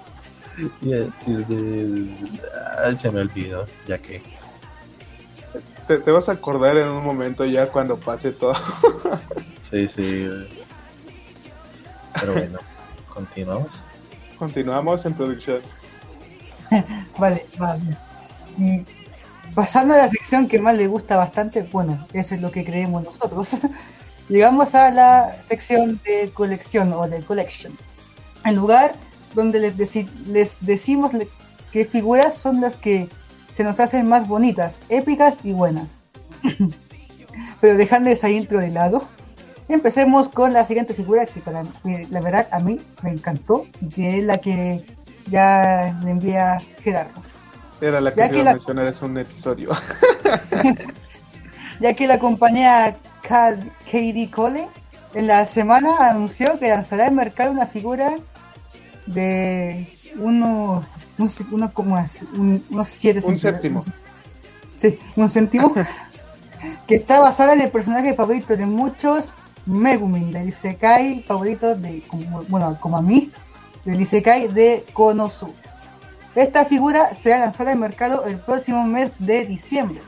Se 2.98 3.12
me 3.12 3.22
olvidó, 3.22 3.66
ya 3.88 3.98
que. 3.98 4.22
Te, 5.88 5.98
vas 6.12 6.30
a 6.30 6.34
acordar 6.34 6.78
en 6.78 6.90
un 6.90 7.04
momento 7.04 7.44
ya 7.46 7.68
cuando 7.68 7.98
pase 7.98 8.32
todo. 8.32 8.54
sí, 9.62 9.88
sí. 9.88 10.30
Pero 12.20 12.34
bueno, 12.34 12.60
continuamos. 13.14 13.70
Continuamos 14.38 15.06
en 15.06 15.14
producción. 15.14 15.62
vale, 17.18 17.46
vale. 17.58 17.98
Y 18.58 18.86
pasando 19.54 19.94
a 19.94 19.98
la 19.98 20.10
sección 20.10 20.48
que 20.48 20.60
más 20.60 20.76
le 20.76 20.88
gusta 20.88 21.18
bastante, 21.18 21.64
bueno, 21.64 22.08
eso 22.14 22.36
es 22.36 22.42
lo 22.42 22.52
que 22.52 22.64
creemos 22.64 23.04
nosotros. 23.04 23.58
llegamos 24.30 24.74
a 24.76 24.92
la 24.92 25.42
sección 25.42 26.00
de 26.06 26.32
colección 26.34 26.94
o 26.94 27.08
de 27.08 27.22
collection. 27.22 27.74
El 28.46 28.56
lugar 28.56 28.96
donde 29.34 29.60
les, 29.60 30.28
les 30.28 30.58
decimos 30.62 31.12
qué 31.72 31.86
figuras 31.86 32.36
son 32.38 32.62
las 32.62 32.78
que 32.78 33.10
se 33.52 33.64
nos 33.64 33.80
hacen 33.80 34.08
más 34.08 34.28
bonitas, 34.28 34.82
épicas 34.90 35.40
y 35.44 35.54
buenas. 35.54 36.02
Pero 37.62 37.78
dejando 37.78 38.10
esa 38.10 38.30
intro 38.30 38.60
de 38.60 38.70
lado, 38.70 39.08
empecemos 39.68 40.30
con 40.30 40.54
la 40.54 40.66
siguiente 40.66 40.94
figura 40.94 41.26
que 41.26 41.40
para 41.42 41.64
la 41.84 42.22
verdad 42.22 42.48
a 42.52 42.60
mí 42.60 42.80
me 43.04 43.12
encantó 43.12 43.68
y 43.80 43.90
que 43.90 44.20
es 44.20 44.26
la 44.26 44.38
que 44.40 44.86
ya 45.30 45.98
le 46.04 46.12
envié 46.12 46.40
a 46.40 46.60
Gerardo. 46.80 47.22
Era 47.80 48.02
la 48.02 48.14
que, 48.14 48.26
iba 48.38 48.52
a 48.52 48.54
mencionar 48.54 48.86
es 48.88 49.02
un 49.02 49.18
episodio. 49.18 49.72
ya 51.80 51.94
que 51.94 52.08
la 52.08 52.20
compañía 52.20 52.98
Katie 53.22 54.30
Cole 54.30 54.68
en 55.14 55.28
la 55.28 55.48
semana 55.48 56.10
anunció 56.10 56.60
que 56.60 56.70
lanzará 56.70 57.08
al 57.08 57.14
mercado 57.14 57.52
una 57.52 57.66
figura 57.66 58.16
de 59.14 59.88
uno, 60.18 60.86
uno 61.52 61.74
como 61.74 62.04
un, 62.34 62.64
unos 62.70 62.88
7 62.88 63.22
Un 63.26 63.38
séptimo. 63.38 63.84
Sí, 64.76 64.98
un 65.16 65.30
céntimo. 65.30 65.74
que 66.88 66.96
está 66.96 67.20
basada 67.20 67.54
en 67.54 67.62
el 67.62 67.72
personaje 67.72 68.14
favorito 68.14 68.56
de 68.56 68.66
muchos, 68.66 69.36
Megumin, 69.66 70.32
del 70.32 70.50
Isekai 70.50 71.24
favorito 71.24 71.76
de, 71.76 72.02
como, 72.08 72.44
bueno, 72.44 72.78
como 72.80 72.98
a 72.98 73.02
mí, 73.02 73.32
del 73.86 74.02
Isekai 74.02 74.48
de 74.48 74.86
Konosu. 74.94 75.54
Esta 76.36 76.66
figura 76.66 77.14
se 77.14 77.30
va 77.30 77.38
a 77.38 77.40
lanzar 77.40 77.68
al 77.68 77.78
mercado 77.78 78.26
el 78.26 78.38
próximo 78.40 78.86
mes 78.86 79.12
de 79.20 79.46
diciembre 79.46 80.00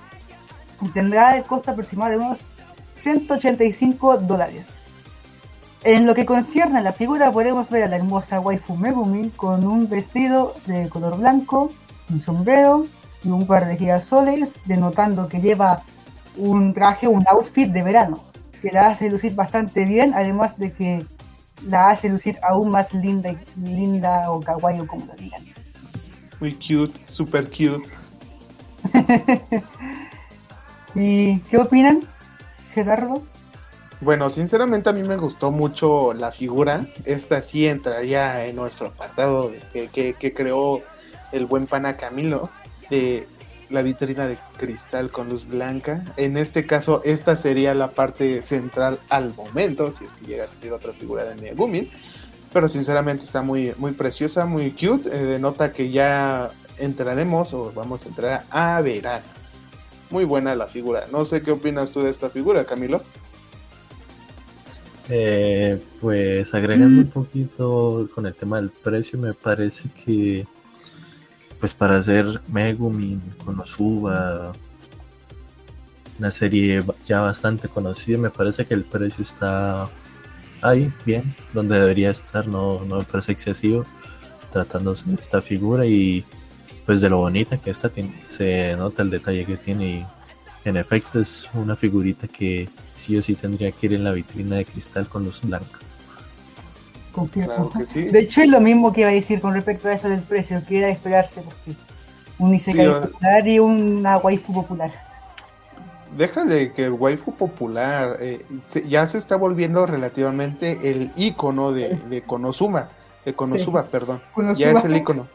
y 0.81 0.87
tendrá 0.89 1.35
el 1.37 1.43
costo 1.43 1.71
aproximado 1.71 2.11
de 2.11 2.17
unos 2.17 2.49
185 2.95 4.17
dólares. 4.17 4.82
En 5.85 6.07
lo 6.07 6.15
que 6.15 6.25
concierne 6.25 6.79
a 6.79 6.81
la 6.81 6.93
figura 6.93 7.29
podemos 7.33 7.69
ver 7.69 7.83
a 7.83 7.87
la 7.87 7.97
hermosa 7.97 8.39
waifu 8.39 8.77
Megumin 8.77 9.29
con 9.31 9.67
un 9.67 9.89
vestido 9.89 10.55
de 10.65 10.87
color 10.87 11.17
blanco, 11.17 11.71
un 12.09 12.21
sombrero 12.21 12.85
y 13.21 13.27
un 13.27 13.45
par 13.45 13.65
de 13.67 13.75
girasoles, 13.75 14.55
denotando 14.63 15.27
que 15.27 15.41
lleva 15.41 15.83
un 16.37 16.73
traje, 16.73 17.09
un 17.09 17.25
outfit 17.27 17.69
de 17.69 17.83
verano, 17.83 18.23
que 18.61 18.71
la 18.71 18.87
hace 18.87 19.09
lucir 19.09 19.35
bastante 19.35 19.83
bien, 19.83 20.13
además 20.15 20.57
de 20.57 20.71
que 20.71 21.05
la 21.67 21.89
hace 21.89 22.07
lucir 22.07 22.39
aún 22.43 22.69
más 22.69 22.93
linda, 22.93 23.35
linda 23.57 24.31
o 24.31 24.39
kawaii 24.39 24.79
o 24.79 24.87
como 24.87 25.05
lo 25.05 25.15
digan. 25.15 25.43
Muy 26.39 26.53
cute, 26.53 26.97
super 27.07 27.45
cute. 27.49 27.89
¿Y 30.95 31.39
qué 31.39 31.57
opinan? 31.57 32.01
Gerardo? 32.73 33.23
Bueno, 34.03 34.29
sinceramente 34.29 34.89
a 34.89 34.91
mí 34.91 35.01
me 35.03 35.15
gustó 35.15 35.49
mucho 35.49 36.13
la 36.13 36.31
figura. 36.31 36.85
Esta 37.05 37.41
sí 37.41 37.67
entraría 37.67 38.45
en 38.45 38.57
nuestro 38.57 38.87
apartado 38.87 39.51
que, 39.71 39.87
que, 39.87 40.33
creó 40.33 40.81
el 41.31 41.45
buen 41.45 41.67
pana 41.67 41.95
Camilo 41.95 42.49
de 42.89 43.25
la 43.69 43.81
vitrina 43.81 44.27
de 44.27 44.37
cristal 44.57 45.09
con 45.09 45.29
luz 45.29 45.47
blanca. 45.47 46.03
En 46.17 46.35
este 46.35 46.67
caso, 46.67 47.01
esta 47.05 47.37
sería 47.37 47.73
la 47.73 47.91
parte 47.91 48.43
central 48.43 48.99
al 49.07 49.33
momento, 49.35 49.89
si 49.91 50.03
es 50.03 50.11
que 50.11 50.25
llega 50.25 50.43
a 50.43 50.47
salir 50.47 50.73
otra 50.73 50.91
figura 50.91 51.23
de 51.23 51.35
Megumin. 51.35 51.89
Pero 52.51 52.67
sinceramente 52.67 53.23
está 53.23 53.41
muy, 53.41 53.73
muy 53.77 53.93
preciosa, 53.93 54.45
muy 54.45 54.71
cute. 54.71 55.09
Eh, 55.15 55.23
denota 55.23 55.71
que 55.71 55.91
ya 55.91 56.49
entraremos 56.77 57.53
o 57.53 57.71
vamos 57.73 58.05
a 58.05 58.09
entrar 58.09 58.43
a 58.49 58.81
verano 58.81 59.23
muy 60.13 60.25
buena 60.25 60.55
la 60.55 60.67
figura. 60.67 61.05
No 61.11 61.25
sé 61.25 61.41
qué 61.41 61.51
opinas 61.51 61.91
tú 61.91 62.01
de 62.01 62.11
esta 62.11 62.29
figura, 62.29 62.63
Camilo. 62.65 63.01
Eh, 65.09 65.81
pues 65.99 66.53
agregando 66.53 67.01
un 67.01 67.09
poquito 67.09 68.09
con 68.15 68.25
el 68.25 68.33
tema 68.33 68.57
del 68.57 68.69
precio, 68.69 69.19
me 69.19 69.33
parece 69.33 69.89
que 69.89 70.47
pues 71.59 71.73
para 71.73 71.97
hacer 71.97 72.41
Megumin, 72.47 73.21
Konosuba, 73.45 74.51
una 76.19 76.31
serie 76.31 76.83
ya 77.05 77.21
bastante 77.21 77.67
conocida, 77.67 78.17
me 78.17 78.29
parece 78.29 78.65
que 78.65 78.73
el 78.73 78.83
precio 78.83 79.23
está 79.23 79.89
ahí, 80.61 80.91
bien, 81.05 81.35
donde 81.53 81.79
debería 81.79 82.09
estar, 82.09 82.47
no, 82.47 82.83
no 82.85 82.97
me 82.97 83.03
parece 83.03 83.31
excesivo, 83.31 83.85
tratándose 84.51 85.09
de 85.09 85.15
esta 85.15 85.41
figura 85.41 85.85
y 85.85 86.25
pues 86.85 87.01
de 87.01 87.09
lo 87.09 87.17
bonita 87.17 87.57
que 87.57 87.71
esta 87.71 87.89
tiene, 87.89 88.21
se 88.25 88.75
nota 88.75 89.01
el 89.01 89.09
detalle 89.09 89.45
que 89.45 89.57
tiene 89.57 89.89
y 89.89 90.05
en 90.65 90.77
efecto 90.77 91.19
es 91.19 91.49
una 91.53 91.75
figurita 91.75 92.27
que 92.27 92.69
sí 92.93 93.17
o 93.17 93.21
sí 93.21 93.35
tendría 93.35 93.71
que 93.71 93.87
ir 93.87 93.93
en 93.93 94.03
la 94.03 94.11
vitrina 94.11 94.55
de 94.55 94.65
cristal 94.65 95.07
con 95.07 95.23
luz 95.23 95.41
blanca. 95.41 95.79
De 97.15 98.19
hecho 98.19 98.41
es 98.41 98.49
lo 98.49 98.59
mismo 98.59 98.91
que 98.91 99.01
iba 99.01 99.09
a 99.09 99.13
decir 99.13 99.39
con 99.39 99.53
respecto 99.53 99.87
a 99.87 99.93
eso 99.93 100.09
del 100.09 100.21
precio, 100.21 100.63
que 100.67 100.79
era 100.79 100.89
esperarse 100.89 101.41
porque 101.41 101.77
un 102.39 102.55
Isekai 102.55 103.01
popular 103.01 103.47
y 103.47 103.59
una 103.59 104.17
waifu 104.17 104.53
popular. 104.53 104.91
Deja 106.17 106.45
de 106.45 106.73
que 106.73 106.85
el 106.85 106.91
waifu 106.91 107.33
popular 107.33 108.17
eh, 108.19 108.45
ya 108.87 109.05
se 109.07 109.17
está 109.17 109.35
volviendo 109.35 109.85
relativamente 109.85 110.77
el 110.83 111.11
icono 111.15 111.71
de, 111.71 111.95
de 111.95 112.21
Konosuma, 112.27 112.89
de 113.25 113.33
Konosuba, 113.33 113.83
perdón. 113.83 114.21
Ya 114.55 114.71
es 114.71 114.83
el 114.83 114.95
icono. 114.95 115.27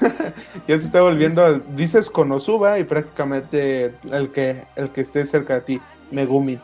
ya 0.68 0.78
se 0.78 0.86
está 0.86 1.02
volviendo, 1.02 1.58
dices 1.76 2.10
Konosuba 2.10 2.78
y 2.78 2.84
prácticamente 2.84 3.94
el 4.10 4.30
que, 4.32 4.64
el 4.76 4.90
que 4.90 5.00
esté 5.00 5.24
cerca 5.24 5.54
de 5.54 5.60
ti, 5.60 5.80
Megumi. 6.10 6.58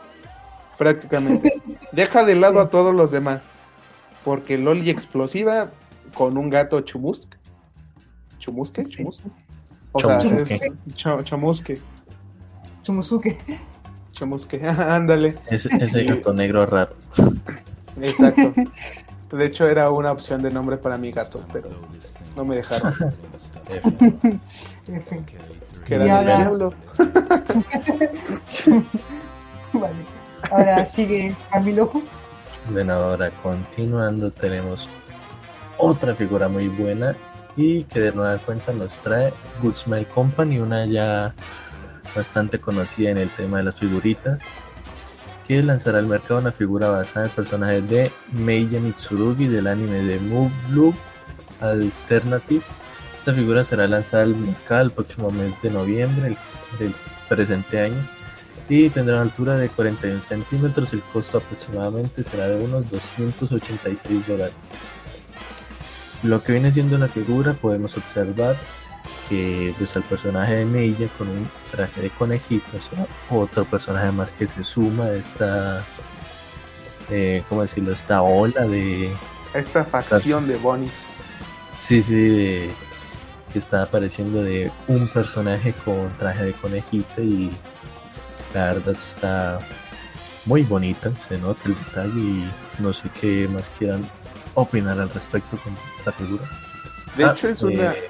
Prácticamente. 0.79 1.61
Deja 1.93 2.25
de 2.25 2.35
lado 2.37 2.61
a 2.61 2.71
todos 2.71 2.95
los 2.95 3.11
demás. 3.11 3.51
Porque 4.25 4.59
Loli 4.59 4.91
explosiva 4.91 5.71
con 6.15 6.37
un 6.39 6.51
gato 6.51 6.81
chumusk. 6.81 7.35
¿Chumuske? 8.39 8.85
O 9.93 10.01
sea, 10.01 10.19
es 10.19 10.61
Chumusuke. 10.95 11.81
Chamusque, 14.13 14.61
ándale. 14.67 15.39
Ese, 15.49 15.69
ese 15.81 16.05
gato 16.05 16.33
negro 16.33 16.67
raro. 16.67 16.95
Exacto. 18.01 18.53
De 19.31 19.47
hecho, 19.47 19.69
era 19.69 19.90
una 19.90 20.11
opción 20.12 20.43
de 20.43 20.51
nombre 20.51 20.77
para 20.77 20.99
mi 20.99 21.12
gato, 21.12 21.45
pero 21.53 21.69
no 22.37 22.45
me 22.45 22.57
dejaron. 22.57 22.93
F. 23.69 23.90
Que 25.87 25.95
era 25.95 26.07
Y 26.07 26.09
ahora-. 26.11 26.51
Vale. 29.73 30.05
Ahora 30.51 30.87
sigue 30.87 31.37
Camilo. 31.51 31.93
Bueno, 32.71 32.93
ahora 32.93 33.31
continuando 33.43 34.31
tenemos 34.31 34.88
otra 35.79 36.14
figura 36.14 36.49
muy 36.49 36.69
buena 36.69 37.16
y 37.57 37.85
que 37.85 38.01
de 38.01 38.12
nueva 38.12 38.38
cuenta 38.38 38.73
nos 38.73 38.99
trae 39.01 39.33
Good 39.62 39.75
Smile 39.77 40.07
Company, 40.07 40.59
una 40.59 40.87
ya 40.87 41.35
bastante 42.14 42.59
conocida 42.59 43.11
en 43.11 43.19
el 43.19 43.31
tema 43.31 43.59
de 43.59 43.64
las 43.64 43.79
figuritas, 43.79 44.40
lanzará 45.57 45.99
al 45.99 46.07
mercado 46.07 46.41
una 46.41 46.53
figura 46.53 46.89
basada 46.89 47.27
en 47.27 47.31
el 47.31 47.37
personaje 47.37 47.83
de 47.83 48.11
Meiya 48.33 48.81
Mitsurugi 48.81 49.47
del 49.49 49.67
anime 49.67 49.99
de 50.05 50.19
Move 50.21 50.53
Loop 50.71 50.95
Alternative. 51.61 52.63
Esta 53.17 53.35
figura 53.35 53.65
será 53.65 53.87
lanzada 53.87 54.23
al 54.23 54.35
mercado 54.37 54.83
el 54.83 54.91
próximo 54.93 55.31
mes 55.31 55.53
de 55.63 55.71
noviembre 55.71 56.29
el- 56.29 56.37
del 56.79 56.95
presente 57.29 57.81
año 57.81 58.09
y 58.69 58.89
tendrá 58.91 59.15
una 59.17 59.23
altura 59.25 59.57
de 59.57 59.69
41 59.69 60.21
centímetros. 60.23 60.93
El 60.93 61.03
costo 61.03 61.39
aproximadamente 61.39 62.23
será 62.25 62.47
de 62.49 62.65
unos 62.65 62.89
286 62.91 64.27
dólares. 64.27 64.55
Lo 66.23 66.43
que 66.43 66.53
viene 66.53 66.71
siendo 66.71 66.97
la 66.99 67.09
figura, 67.09 67.55
podemos 67.55 67.97
observar 67.97 68.57
que 69.31 69.73
pues 69.79 69.97
al 69.97 70.03
personaje 70.03 70.57
de 70.57 70.64
Meiya 70.66 71.09
con 71.16 71.29
un 71.29 71.49
traje 71.71 72.03
de 72.03 72.11
conejito, 72.11 72.66
o 72.77 72.81
sea, 72.81 73.07
otro 73.31 73.64
personaje 73.64 74.11
más 74.12 74.33
que 74.33 74.47
se 74.47 74.62
suma 74.64 75.05
a 75.05 75.14
esta, 75.14 75.85
eh, 77.09 77.43
¿cómo 77.49 77.62
decirlo? 77.62 77.93
Esta 77.93 78.21
ola 78.23 78.66
de, 78.66 79.11
Esta 79.55 79.85
facción 79.85 80.47
de 80.47 80.57
Bonis. 80.57 81.23
Sí, 81.79 82.03
sí, 82.03 82.14
de- 82.14 82.71
que 83.53 83.59
está 83.59 83.83
apareciendo 83.83 84.43
de 84.43 84.71
un 84.87 85.09
personaje 85.09 85.73
con 85.85 86.09
traje 86.19 86.45
de 86.47 86.53
conejita 86.53 87.21
y 87.23 87.51
la 88.55 88.66
verdad 88.75 88.95
está 88.95 89.59
muy 90.45 90.62
bonita, 90.62 91.11
se 91.27 91.38
nota 91.38 91.61
el 91.66 91.75
detalle 91.77 92.21
y 92.21 92.51
no 92.79 92.93
sé 92.93 93.09
qué 93.21 93.49
más 93.49 93.71
quieran 93.79 94.09
opinar 94.55 95.01
al 95.01 95.11
respecto 95.11 95.57
con 95.59 95.75
esta 95.97 96.12
figura. 96.12 96.45
De 97.16 97.25
Ah, 97.25 97.33
hecho, 97.33 97.49
es 97.49 97.62
una. 97.62 97.93
eh, 97.93 98.09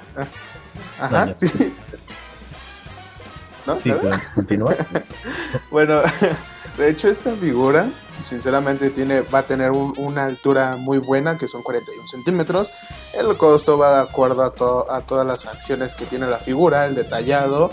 Ajá, 1.01 1.25
no, 1.27 1.35
sí. 1.35 1.73
¿No? 3.65 3.77
Sí, 3.77 3.91
continúa. 4.35 4.75
Bueno, 5.69 6.01
de 6.77 6.89
hecho 6.89 7.09
esta 7.09 7.31
figura, 7.35 7.89
sinceramente, 8.23 8.89
tiene, 8.89 9.21
va 9.21 9.39
a 9.39 9.43
tener 9.43 9.71
un- 9.71 9.93
una 9.97 10.25
altura 10.25 10.75
muy 10.77 10.97
buena, 10.97 11.37
que 11.37 11.47
son 11.47 11.61
41 11.61 12.07
centímetros. 12.07 12.71
El 13.13 13.35
costo 13.37 13.77
va 13.77 13.95
de 13.97 14.01
acuerdo 14.01 14.43
a, 14.43 14.53
to- 14.53 14.89
a 14.91 15.01
todas 15.01 15.25
las 15.27 15.45
acciones 15.45 15.93
que 15.93 16.05
tiene 16.05 16.27
la 16.27 16.39
figura, 16.39 16.85
el 16.85 16.95
detallado, 16.95 17.71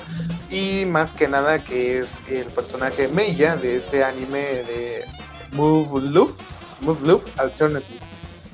y 0.51 0.85
más 0.87 1.15
que 1.15 1.29
nada 1.29 1.63
que 1.65 1.99
es 1.99 2.19
el 2.29 2.47
personaje 2.47 3.09
Meiya 3.09 3.57
de 3.57 3.77
este 3.77 4.03
anime 4.05 4.41
de 4.65 5.05
Move 5.53 6.03
Loop, 6.03 6.37
Move 6.81 7.01
Loop 7.07 7.23
Alternative. 7.39 8.01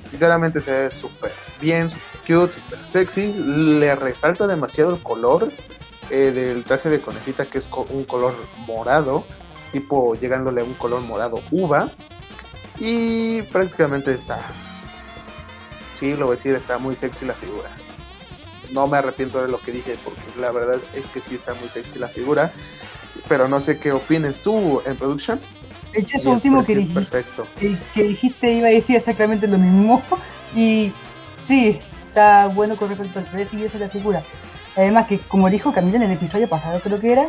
Sinceramente 0.09 0.61
se 0.61 0.71
ve 0.71 0.91
súper 0.91 1.31
bien, 1.59 1.89
súper 1.89 2.19
cute, 2.27 2.53
súper 2.53 2.87
sexy. 2.87 3.33
Le 3.33 3.95
resalta 3.95 4.47
demasiado 4.47 4.95
el 4.95 5.01
color 5.01 5.51
eh, 6.09 6.31
del 6.31 6.63
traje 6.63 6.89
de 6.89 7.01
conejita, 7.01 7.45
que 7.45 7.57
es 7.57 7.69
un 7.89 8.05
color 8.05 8.35
morado, 8.67 9.25
tipo 9.71 10.15
llegándole 10.15 10.61
a 10.61 10.63
un 10.63 10.73
color 10.75 11.01
morado 11.01 11.41
uva. 11.51 11.89
Y 12.79 13.41
prácticamente 13.43 14.13
está. 14.13 14.39
Sí, 15.99 16.11
lo 16.11 16.25
voy 16.25 16.33
a 16.33 16.35
decir, 16.35 16.53
está 16.55 16.77
muy 16.77 16.95
sexy 16.95 17.25
la 17.25 17.33
figura. 17.33 17.69
No 18.71 18.87
me 18.87 18.97
arrepiento 18.97 19.41
de 19.41 19.47
lo 19.47 19.59
que 19.59 19.71
dije, 19.71 19.97
porque 20.03 20.21
la 20.39 20.51
verdad 20.51 20.81
es 20.93 21.07
que 21.07 21.21
sí 21.21 21.35
está 21.35 21.53
muy 21.55 21.69
sexy 21.69 21.99
la 21.99 22.09
figura. 22.09 22.51
Pero 23.29 23.47
no 23.47 23.59
sé 23.59 23.79
qué 23.79 23.91
opines 23.91 24.41
tú 24.41 24.81
en 24.85 24.97
production. 24.97 25.39
De 25.95 26.01
hecho, 26.01 26.17
eso 26.17 26.31
último 26.31 26.63
que 26.63 26.75
dijiste, 26.75 26.93
perfecto. 26.93 27.47
que, 27.59 27.77
que 27.93 28.03
dijiste 28.03 28.51
iba 28.51 28.67
a 28.67 28.71
decir 28.71 28.95
exactamente 28.95 29.47
lo 29.47 29.57
mismo. 29.57 30.01
Y 30.55 30.93
sí, 31.37 31.79
está 32.07 32.47
bueno 32.47 32.77
con 32.77 32.87
respecto 32.87 33.19
al 33.19 33.25
precio 33.25 33.59
y 33.59 33.63
esa 33.63 33.75
es 33.75 33.81
la 33.81 33.89
figura. 33.89 34.23
Además 34.77 35.05
que, 35.07 35.19
como 35.19 35.49
dijo 35.49 35.73
Camila 35.73 35.97
en 35.97 36.03
el 36.03 36.11
episodio 36.11 36.47
pasado, 36.47 36.79
creo 36.79 36.99
que 37.01 37.11
era, 37.11 37.25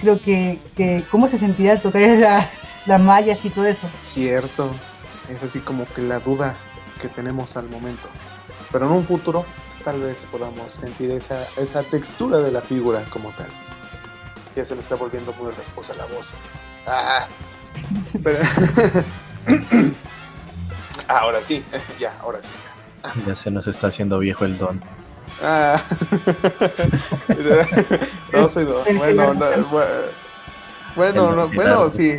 creo 0.00 0.20
que, 0.20 0.60
que 0.76 1.04
cómo 1.10 1.26
se 1.26 1.36
sentirá 1.38 1.80
tocar 1.80 2.02
la- 2.02 2.48
las 2.86 3.00
mallas 3.00 3.44
y 3.44 3.50
todo 3.50 3.66
eso. 3.66 3.88
Cierto. 4.02 4.70
Es 5.28 5.42
así 5.42 5.58
como 5.60 5.84
que 5.86 6.02
la 6.02 6.20
duda 6.20 6.54
que 7.00 7.08
tenemos 7.08 7.56
al 7.56 7.68
momento. 7.68 8.08
Pero 8.70 8.86
en 8.86 8.92
un 8.92 9.04
futuro 9.04 9.44
tal 9.84 10.00
vez 10.00 10.18
podamos 10.30 10.74
sentir 10.74 11.10
esa, 11.10 11.46
esa 11.56 11.82
textura 11.82 12.38
de 12.38 12.52
la 12.52 12.60
figura 12.60 13.02
como 13.10 13.30
tal. 13.30 13.48
Ya 14.54 14.64
se 14.64 14.74
me 14.76 14.80
está 14.80 14.94
volviendo 14.94 15.32
muy 15.40 15.50
resposa 15.52 15.92
la 15.94 16.04
voz. 16.06 16.36
Ah. 16.86 17.26
Pero- 18.22 18.38
ahora 21.08 21.42
sí, 21.42 21.64
ya, 21.98 22.14
ahora 22.20 22.40
sí. 22.42 22.50
Ya 23.26 23.34
se 23.34 23.50
nos 23.50 23.66
está 23.66 23.88
haciendo 23.88 24.18
viejo 24.18 24.44
el 24.44 24.56
don. 24.56 24.82
Ah. 25.42 25.82
no 28.32 28.48
soy 28.48 28.64
dos. 28.64 28.86
Bueno, 28.96 29.34
no, 29.34 29.40
bu- 29.70 29.84
bueno, 30.96 31.32
no, 31.34 31.48
bueno, 31.48 31.90
sí. 31.90 32.16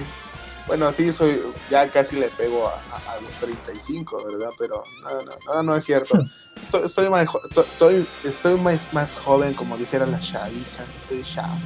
Bueno, 0.67 0.91
sí, 0.91 1.13
soy, 1.13 1.41
ya 1.69 1.89
casi 1.89 2.15
le 2.17 2.27
pego 2.29 2.67
a, 2.67 2.73
a- 2.95 3.13
a 3.17 3.21
los 3.21 3.33
35, 3.35 4.25
¿verdad? 4.25 4.49
Pero 4.57 4.83
no, 5.03 5.21
no, 5.23 5.31
no, 5.47 5.63
no 5.63 5.75
es 5.75 5.85
cierto. 5.85 6.17
Estoy, 6.61 6.85
estoy, 6.85 7.09
más, 7.09 7.27
estoy, 7.55 8.07
estoy 8.23 8.59
más, 8.59 8.91
más 8.93 9.15
joven, 9.15 9.53
como 9.53 9.77
dijera 9.77 10.05
la 10.05 10.19
chaviza. 10.19 10.83
Estoy 11.03 11.23
chavo. 11.23 11.57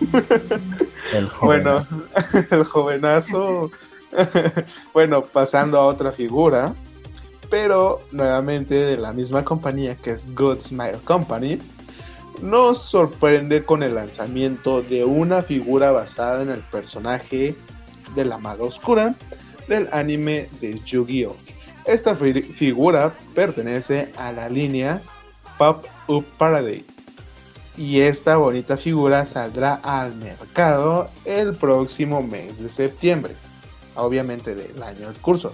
El. 1.12 1.28
Bueno, 1.42 1.86
el 2.50 2.64
jovenazo. 2.64 3.70
bueno, 4.94 5.22
pasando 5.24 5.78
a 5.78 5.86
otra 5.86 6.12
figura, 6.12 6.72
pero 7.50 8.00
nuevamente 8.12 8.74
de 8.74 8.96
la 8.96 9.12
misma 9.12 9.44
compañía 9.44 9.96
que 9.96 10.12
es 10.12 10.32
Good 10.34 10.60
Smile 10.60 10.98
Company, 11.04 11.58
nos 12.40 12.82
sorprende 12.82 13.64
con 13.64 13.82
el 13.82 13.94
lanzamiento 13.96 14.82
de 14.82 15.04
una 15.04 15.42
figura 15.42 15.90
basada 15.90 16.42
en 16.42 16.50
el 16.50 16.60
personaje 16.60 17.54
de 18.14 18.24
la 18.24 18.38
maga 18.38 18.64
oscura 18.64 19.14
del 19.68 19.88
anime 19.92 20.48
de 20.60 20.80
Yu-Gi-Oh! 20.84 21.36
Esta 21.84 22.14
fi- 22.14 22.40
figura 22.40 23.12
pertenece 23.34 24.12
a 24.16 24.32
la 24.32 24.48
línea 24.48 25.02
Pop 25.58 25.84
Up 26.06 26.24
Paradise 26.38 26.84
y 27.76 28.00
esta 28.00 28.36
bonita 28.36 28.76
figura 28.76 29.26
saldrá 29.26 29.74
al 29.82 30.14
mercado 30.16 31.08
el 31.24 31.54
próximo 31.54 32.22
mes 32.22 32.58
de 32.58 32.68
septiembre, 32.68 33.34
obviamente 33.96 34.54
del 34.54 34.82
año 34.82 35.08
en 35.08 35.14
curso, 35.14 35.52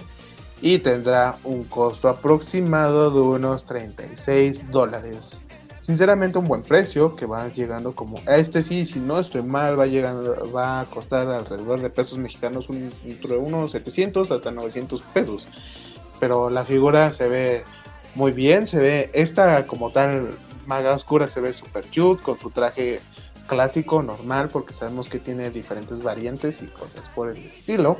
y 0.61 0.79
tendrá 0.79 1.37
un 1.43 1.63
costo 1.63 2.09
aproximado 2.09 3.09
de 3.09 3.19
unos 3.19 3.65
36 3.65 4.69
dólares. 4.71 5.41
Sinceramente 5.79 6.37
un 6.37 6.45
buen 6.45 6.61
precio 6.61 7.15
que 7.15 7.25
va 7.25 7.47
llegando 7.49 7.95
como 7.95 8.19
este 8.27 8.61
sí, 8.61 8.85
si 8.85 8.99
no 8.99 9.19
estoy 9.19 9.41
mal, 9.41 9.79
va 9.79 9.87
llegando 9.87 10.51
va 10.51 10.81
a 10.81 10.85
costar 10.85 11.27
alrededor 11.27 11.81
de 11.81 11.89
pesos 11.89 12.19
mexicanos 12.19 12.67
entre 13.03 13.37
unos 13.37 13.71
700 13.71 14.29
hasta 14.29 14.51
900 14.51 15.01
pesos. 15.01 15.47
Pero 16.19 16.51
la 16.51 16.63
figura 16.65 17.09
se 17.09 17.27
ve 17.27 17.63
muy 18.13 18.31
bien, 18.31 18.67
se 18.67 18.77
ve 18.77 19.09
esta 19.13 19.65
como 19.65 19.91
tal 19.91 20.29
maga 20.71 20.93
oscura 20.93 21.27
se 21.27 21.41
ve 21.41 21.51
super 21.51 21.83
cute 21.87 22.23
con 22.23 22.37
su 22.39 22.49
traje 22.49 23.01
clásico 23.45 24.01
normal 24.01 24.47
porque 24.47 24.71
sabemos 24.71 25.09
que 25.09 25.19
tiene 25.19 25.49
diferentes 25.49 26.01
variantes 26.01 26.61
y 26.61 26.67
cosas 26.67 27.09
por 27.09 27.29
el 27.29 27.43
estilo. 27.43 27.97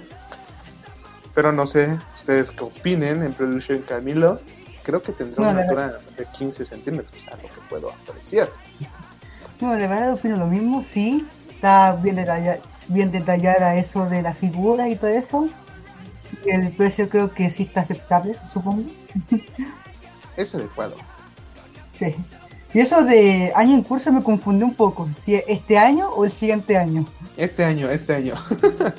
Pero 1.35 1.51
no 1.51 1.65
sé, 1.65 1.97
ustedes 2.15 2.49
qué 2.51 2.63
opinen 2.63 3.23
en 3.23 3.33
Production 3.33 3.79
Camilo. 3.81 4.39
Creo 4.83 5.01
que 5.01 5.11
tendrá 5.11 5.43
No, 5.43 5.49
una 5.51 5.61
altura 5.63 5.97
de 6.17 6.25
15 6.25 6.63
centímetros, 6.65 7.27
a 7.27 7.31
lo 7.35 7.41
que 7.43 7.61
puedo 7.69 7.91
apreciar. 7.91 8.49
No, 9.59 9.71
la 9.75 9.87
verdad 9.87 10.13
opino 10.13 10.37
lo 10.37 10.47
mismo, 10.47 10.81
sí. 10.81 11.27
Está 11.49 11.91
bien, 11.93 12.15
detalla- 12.15 12.59
bien 12.87 13.11
detallada 13.11 13.75
eso 13.75 14.05
de 14.05 14.21
la 14.21 14.33
figura 14.33 14.87
y 14.87 14.95
todo 14.95 15.09
eso. 15.11 15.47
Y 16.45 16.51
el 16.51 16.71
precio 16.71 17.09
creo 17.09 17.33
que 17.33 17.51
sí 17.51 17.63
está 17.63 17.81
aceptable, 17.81 18.37
supongo. 18.51 18.89
Es 20.37 20.55
adecuado. 20.55 20.95
Sí. 21.93 22.15
Y 22.73 22.79
eso 22.79 23.03
de 23.03 23.51
año 23.55 23.75
en 23.75 23.83
curso 23.83 24.11
me 24.13 24.23
confundió 24.23 24.65
un 24.65 24.73
poco. 24.75 25.09
Si 25.19 25.35
es 25.35 25.43
este 25.47 25.77
año 25.77 26.07
o 26.09 26.23
el 26.25 26.31
siguiente 26.31 26.77
año. 26.77 27.05
Este 27.37 27.63
año, 27.65 27.89
este 27.89 28.15
año. 28.15 28.35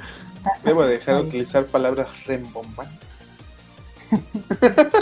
Debo 0.65 0.85
dejar 0.85 1.17
de 1.17 1.23
utilizar 1.23 1.65
palabras 1.65 2.09
rembombantes. 2.27 2.99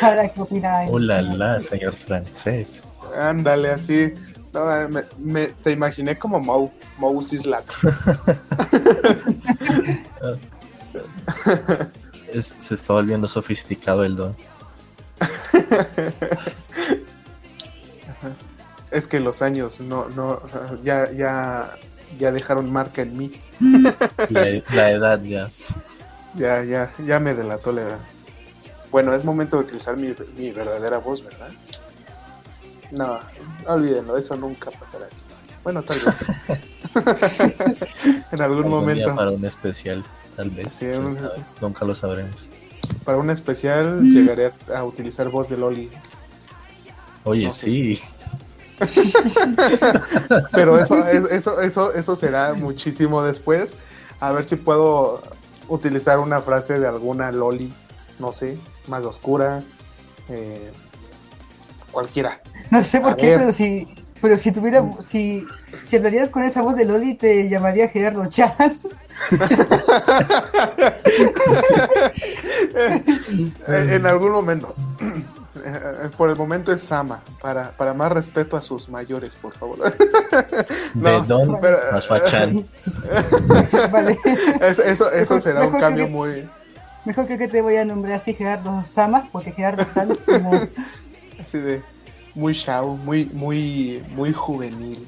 Ahora 0.00 0.28
qué 0.28 0.40
opina 0.40 0.84
Hola, 0.90 1.20
la, 1.22 1.60
señor 1.60 1.92
francés. 1.94 2.84
Ándale, 3.20 3.70
así. 3.70 4.12
No, 4.52 4.66
me, 4.88 5.04
me- 5.18 5.46
te 5.48 5.70
imaginé 5.72 6.16
como 6.18 6.40
Moe, 6.40 6.70
Moe 6.98 7.22
se 7.24 7.36
está 12.74 12.92
volviendo 12.92 13.28
sofisticado 13.28 14.04
el 14.04 14.16
don. 14.16 14.36
Es 18.94 19.06
que 19.06 19.18
los 19.20 19.42
años 19.42 19.80
no, 19.80 20.08
no, 20.10 20.40
ya, 20.84 21.10
ya, 21.10 21.72
ya 22.18 22.30
dejaron 22.32 22.72
marca 22.72 23.02
en 23.02 23.18
mí. 23.18 23.32
La, 24.30 24.62
la 24.72 24.90
edad 24.92 25.20
ya. 25.22 25.50
Ya, 26.36 26.62
ya, 26.62 26.92
ya 27.04 27.18
me 27.20 27.34
delató 27.34 27.72
la 27.72 27.82
edad. 27.82 27.98
Bueno, 28.90 29.12
es 29.14 29.24
momento 29.24 29.56
de 29.56 29.64
utilizar 29.64 29.96
mi, 29.96 30.14
mi 30.36 30.52
verdadera 30.52 30.98
voz, 30.98 31.24
¿verdad? 31.24 31.48
No, 32.92 33.18
olvídenlo, 33.66 34.16
eso 34.16 34.36
nunca 34.36 34.70
pasará. 34.70 35.06
Bueno, 35.64 35.82
tal 35.82 35.98
vez. 35.98 37.40
en 38.32 38.40
algún 38.42 38.64
Algún 38.64 38.94
día 38.94 39.06
momento. 39.08 39.16
para 39.16 39.30
un 39.32 39.44
especial, 39.44 40.04
tal 40.36 40.50
vez. 40.50 40.68
Sí, 40.78 40.86
un- 40.86 41.18
Nunca 41.60 41.84
lo 41.84 41.94
sabremos. 41.96 42.48
Para 43.04 43.18
un 43.18 43.30
especial 43.30 44.02
llegaré 44.02 44.52
a, 44.72 44.78
a 44.78 44.84
utilizar 44.84 45.28
voz 45.30 45.48
de 45.48 45.56
Loli. 45.56 45.90
Oye, 47.24 47.46
No 47.46 47.50
sé. 47.50 47.66
sí. 47.66 48.00
Pero 50.52 50.78
eso, 50.78 51.06
es- 51.06 51.30
eso, 51.30 51.60
eso, 51.60 51.92
eso 51.92 52.16
será 52.16 52.54
muchísimo 52.54 53.22
después. 53.22 53.72
A 54.20 54.32
ver 54.32 54.44
si 54.44 54.56
puedo 54.56 55.22
utilizar 55.68 56.18
una 56.18 56.40
frase 56.40 56.78
de 56.78 56.86
alguna 56.86 57.32
Loli, 57.32 57.72
no 58.18 58.32
sé, 58.32 58.56
más 58.88 59.04
oscura, 59.04 59.62
eh, 60.28 60.70
cualquiera. 61.92 62.40
No 62.70 62.82
sé 62.84 63.00
por 63.00 63.12
A 63.12 63.16
qué, 63.16 63.30
ver. 63.30 63.38
pero 63.40 63.52
si, 63.52 63.88
pero 64.20 64.38
si 64.38 64.52
tuviera, 64.52 64.84
si, 65.02 65.44
si 65.84 65.96
hablarías 65.96 66.30
con 66.30 66.42
esa 66.42 66.62
voz 66.62 66.76
de 66.76 66.84
Loli, 66.84 67.14
te 67.14 67.48
llamaría 67.48 67.88
Gerardo 67.88 68.26
Chan. 68.26 68.52
En 73.68 74.06
algún 74.06 74.32
momento. 74.32 74.74
Eh, 75.56 76.10
Por 76.16 76.30
el 76.30 76.36
momento 76.36 76.72
es 76.72 76.80
Sama, 76.82 77.20
para, 77.40 77.70
para 77.72 77.94
más 77.94 78.10
respeto 78.10 78.56
a 78.56 78.60
sus 78.60 78.88
mayores, 78.88 79.34
por 79.36 79.52
favor. 79.54 79.78
De 80.94 81.12
No, 81.12 81.20
Don 81.22 81.60
pero- 81.60 81.78
a 81.78 82.24
Chan. 82.24 82.64
vale. 83.92 84.18
Eso, 84.60 84.82
eso, 84.82 85.10
eso 85.12 85.34
Mejor- 85.34 85.40
será 85.40 85.66
un 85.66 85.78
cambio 85.80 86.06
que- 86.06 86.10
muy 86.12 86.48
Mejor 87.04 87.26
creo 87.26 87.38
que 87.38 87.48
te 87.48 87.60
voy 87.60 87.76
a 87.76 87.84
nombrar 87.84 88.14
así 88.14 88.32
Gerardo 88.34 88.82
Sama, 88.84 89.28
porque 89.30 89.52
Gerardo 89.52 89.82
es 89.82 90.18
como 90.24 90.52
así 91.44 91.58
de 91.58 91.82
muy 92.34 92.52
shao, 92.54 92.96
muy, 92.96 93.26
muy, 93.26 94.02
muy 94.10 94.32
juvenil. 94.32 95.06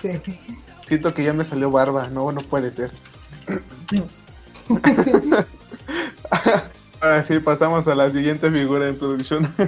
sí. 0.00 0.20
Siento 0.84 1.14
que 1.14 1.22
ya 1.22 1.32
me 1.32 1.44
salió 1.44 1.70
barba, 1.70 2.08
no, 2.08 2.32
no 2.32 2.40
puede 2.40 2.72
ser. 2.72 2.90
Ahora 7.00 7.22
sí, 7.24 7.38
pasamos 7.40 7.88
a 7.88 7.94
la 7.94 8.10
siguiente 8.10 8.50
figura 8.50 8.88
en 8.88 8.98
producción. 8.98 9.52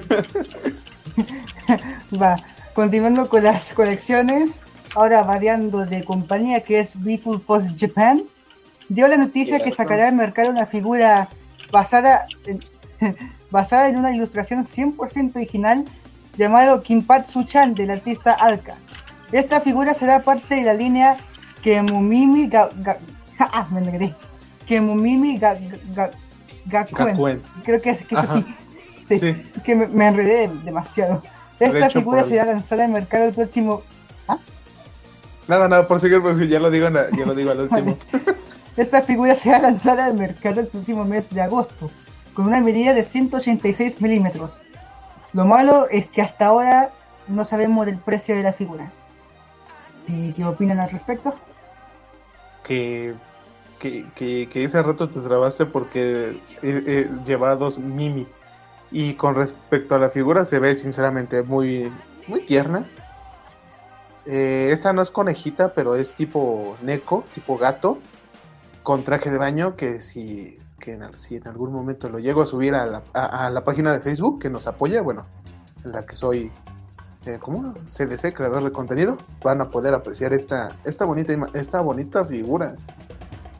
Va, 2.20 2.36
continuando 2.74 3.28
con 3.28 3.44
las 3.44 3.72
colecciones, 3.72 4.60
ahora 4.94 5.22
variando 5.22 5.86
de 5.86 6.04
compañía 6.04 6.62
que 6.62 6.80
es 6.80 7.00
Beautiful 7.02 7.40
Post 7.40 7.70
Japan, 7.78 8.22
dio 8.88 9.08
la 9.08 9.16
noticia 9.16 9.60
que 9.60 9.70
sacará 9.70 10.08
al 10.08 10.14
mercado 10.14 10.50
una 10.50 10.66
figura 10.66 11.28
basada 11.70 12.26
en, 12.46 12.62
basada 13.50 13.88
en 13.88 13.96
una 13.96 14.14
ilustración 14.14 14.66
100% 14.66 15.36
original 15.36 15.84
llamado 16.36 16.82
Kinpatsu-chan 16.82 17.74
del 17.74 17.90
artista 17.90 18.32
Alka. 18.32 18.76
Esta 19.32 19.60
figura 19.62 19.94
será 19.94 20.22
parte 20.22 20.56
de 20.56 20.62
la 20.62 20.74
línea 20.74 21.16
Kemumimi 21.62 22.48
ga, 22.48 22.68
ga- 22.70 22.98
ah, 23.38 23.66
me 23.70 23.80
negré. 23.80 24.14
Kemumimi 24.66 25.38
ga, 25.38 25.56
ga- 25.94 26.10
Gakuen. 26.66 27.06
Gakuen. 27.16 27.42
Creo 27.64 27.80
que 27.80 27.90
es, 27.90 28.04
que 28.06 28.14
es 28.14 28.20
así. 28.20 28.44
Sí, 29.04 29.18
Sí. 29.18 29.34
que 29.64 29.74
me, 29.74 29.86
me 29.88 30.06
enredé 30.08 30.48
demasiado. 30.64 31.22
Esta 31.60 31.78
De 31.78 31.84
hecho, 31.86 31.98
figura 32.00 32.20
por- 32.22 32.28
será 32.30 32.44
lanzada 32.46 32.84
al 32.84 32.90
mercado 32.90 33.24
el 33.24 33.34
próximo. 33.34 33.82
Nada, 35.48 35.68
nada, 35.68 35.88
por 35.88 35.98
seguir, 36.00 36.22
porque 36.22 36.46
ya 36.48 36.60
lo 36.60 36.70
digo, 36.70 36.86
en 36.86 36.94
la- 36.94 37.10
ya 37.10 37.26
lo 37.26 37.34
digo 37.34 37.50
al 37.50 37.60
último. 37.62 37.96
Esta 38.76 39.02
figura 39.02 39.34
será 39.34 39.58
lanzada 39.58 40.06
al 40.06 40.14
mercado 40.14 40.60
el 40.60 40.66
próximo 40.68 41.04
mes 41.04 41.28
de 41.30 41.42
agosto, 41.42 41.90
con 42.32 42.46
una 42.46 42.60
medida 42.60 42.94
de 42.94 43.02
186 43.02 44.00
milímetros. 44.00 44.62
Lo 45.34 45.44
malo 45.44 45.88
es 45.90 46.06
que 46.06 46.22
hasta 46.22 46.46
ahora 46.46 46.90
no 47.28 47.44
sabemos 47.44 47.86
del 47.86 47.98
precio 47.98 48.34
de 48.36 48.42
la 48.44 48.52
figura. 48.52 48.90
¿Y 50.08 50.32
qué 50.32 50.44
opinan 50.44 50.78
al 50.80 50.90
respecto? 50.90 51.34
que, 52.64 53.14
que, 53.82 54.48
ese 54.64 54.82
rato 54.82 55.08
te 55.08 55.20
trabaste 55.20 55.66
porque 55.66 56.30
eh, 56.30 56.40
eh, 56.62 57.10
lleva 57.26 57.56
dos 57.56 57.78
Mimi. 57.78 58.26
Y 58.90 59.14
con 59.14 59.34
respecto 59.34 59.94
a 59.94 59.98
la 59.98 60.10
figura 60.10 60.44
se 60.44 60.58
ve 60.58 60.74
sinceramente 60.74 61.42
muy, 61.42 61.90
muy 62.28 62.40
tierna. 62.42 62.84
Eh, 64.26 64.70
esta 64.70 64.92
no 64.92 65.02
es 65.02 65.10
conejita, 65.10 65.72
pero 65.74 65.96
es 65.96 66.12
tipo 66.12 66.76
Neko, 66.82 67.24
tipo 67.34 67.58
gato, 67.58 67.98
con 68.82 69.02
traje 69.02 69.30
de 69.30 69.38
baño 69.38 69.74
que 69.76 69.98
si, 69.98 70.58
que 70.78 70.92
en, 70.92 71.16
si 71.16 71.36
en 71.36 71.48
algún 71.48 71.72
momento 71.72 72.08
lo 72.08 72.18
llego 72.18 72.42
a 72.42 72.46
subir 72.46 72.74
a 72.74 72.86
la, 72.86 73.02
a, 73.14 73.50
la 73.50 73.64
página 73.64 73.92
de 73.92 74.00
Facebook 74.00 74.40
que 74.40 74.50
nos 74.50 74.66
apoya, 74.66 75.00
bueno, 75.00 75.26
en 75.84 75.92
la 75.92 76.06
que 76.06 76.14
soy 76.14 76.52
eh, 77.26 77.38
¿cómo? 77.40 77.72
CDC, 77.86 78.34
creador 78.34 78.64
de 78.64 78.72
contenido, 78.72 79.16
van 79.44 79.60
a 79.60 79.70
poder 79.70 79.94
apreciar 79.94 80.32
esta, 80.32 80.70
esta, 80.84 81.04
bonita, 81.04 81.32
esta 81.54 81.80
bonita 81.80 82.24
figura. 82.24 82.74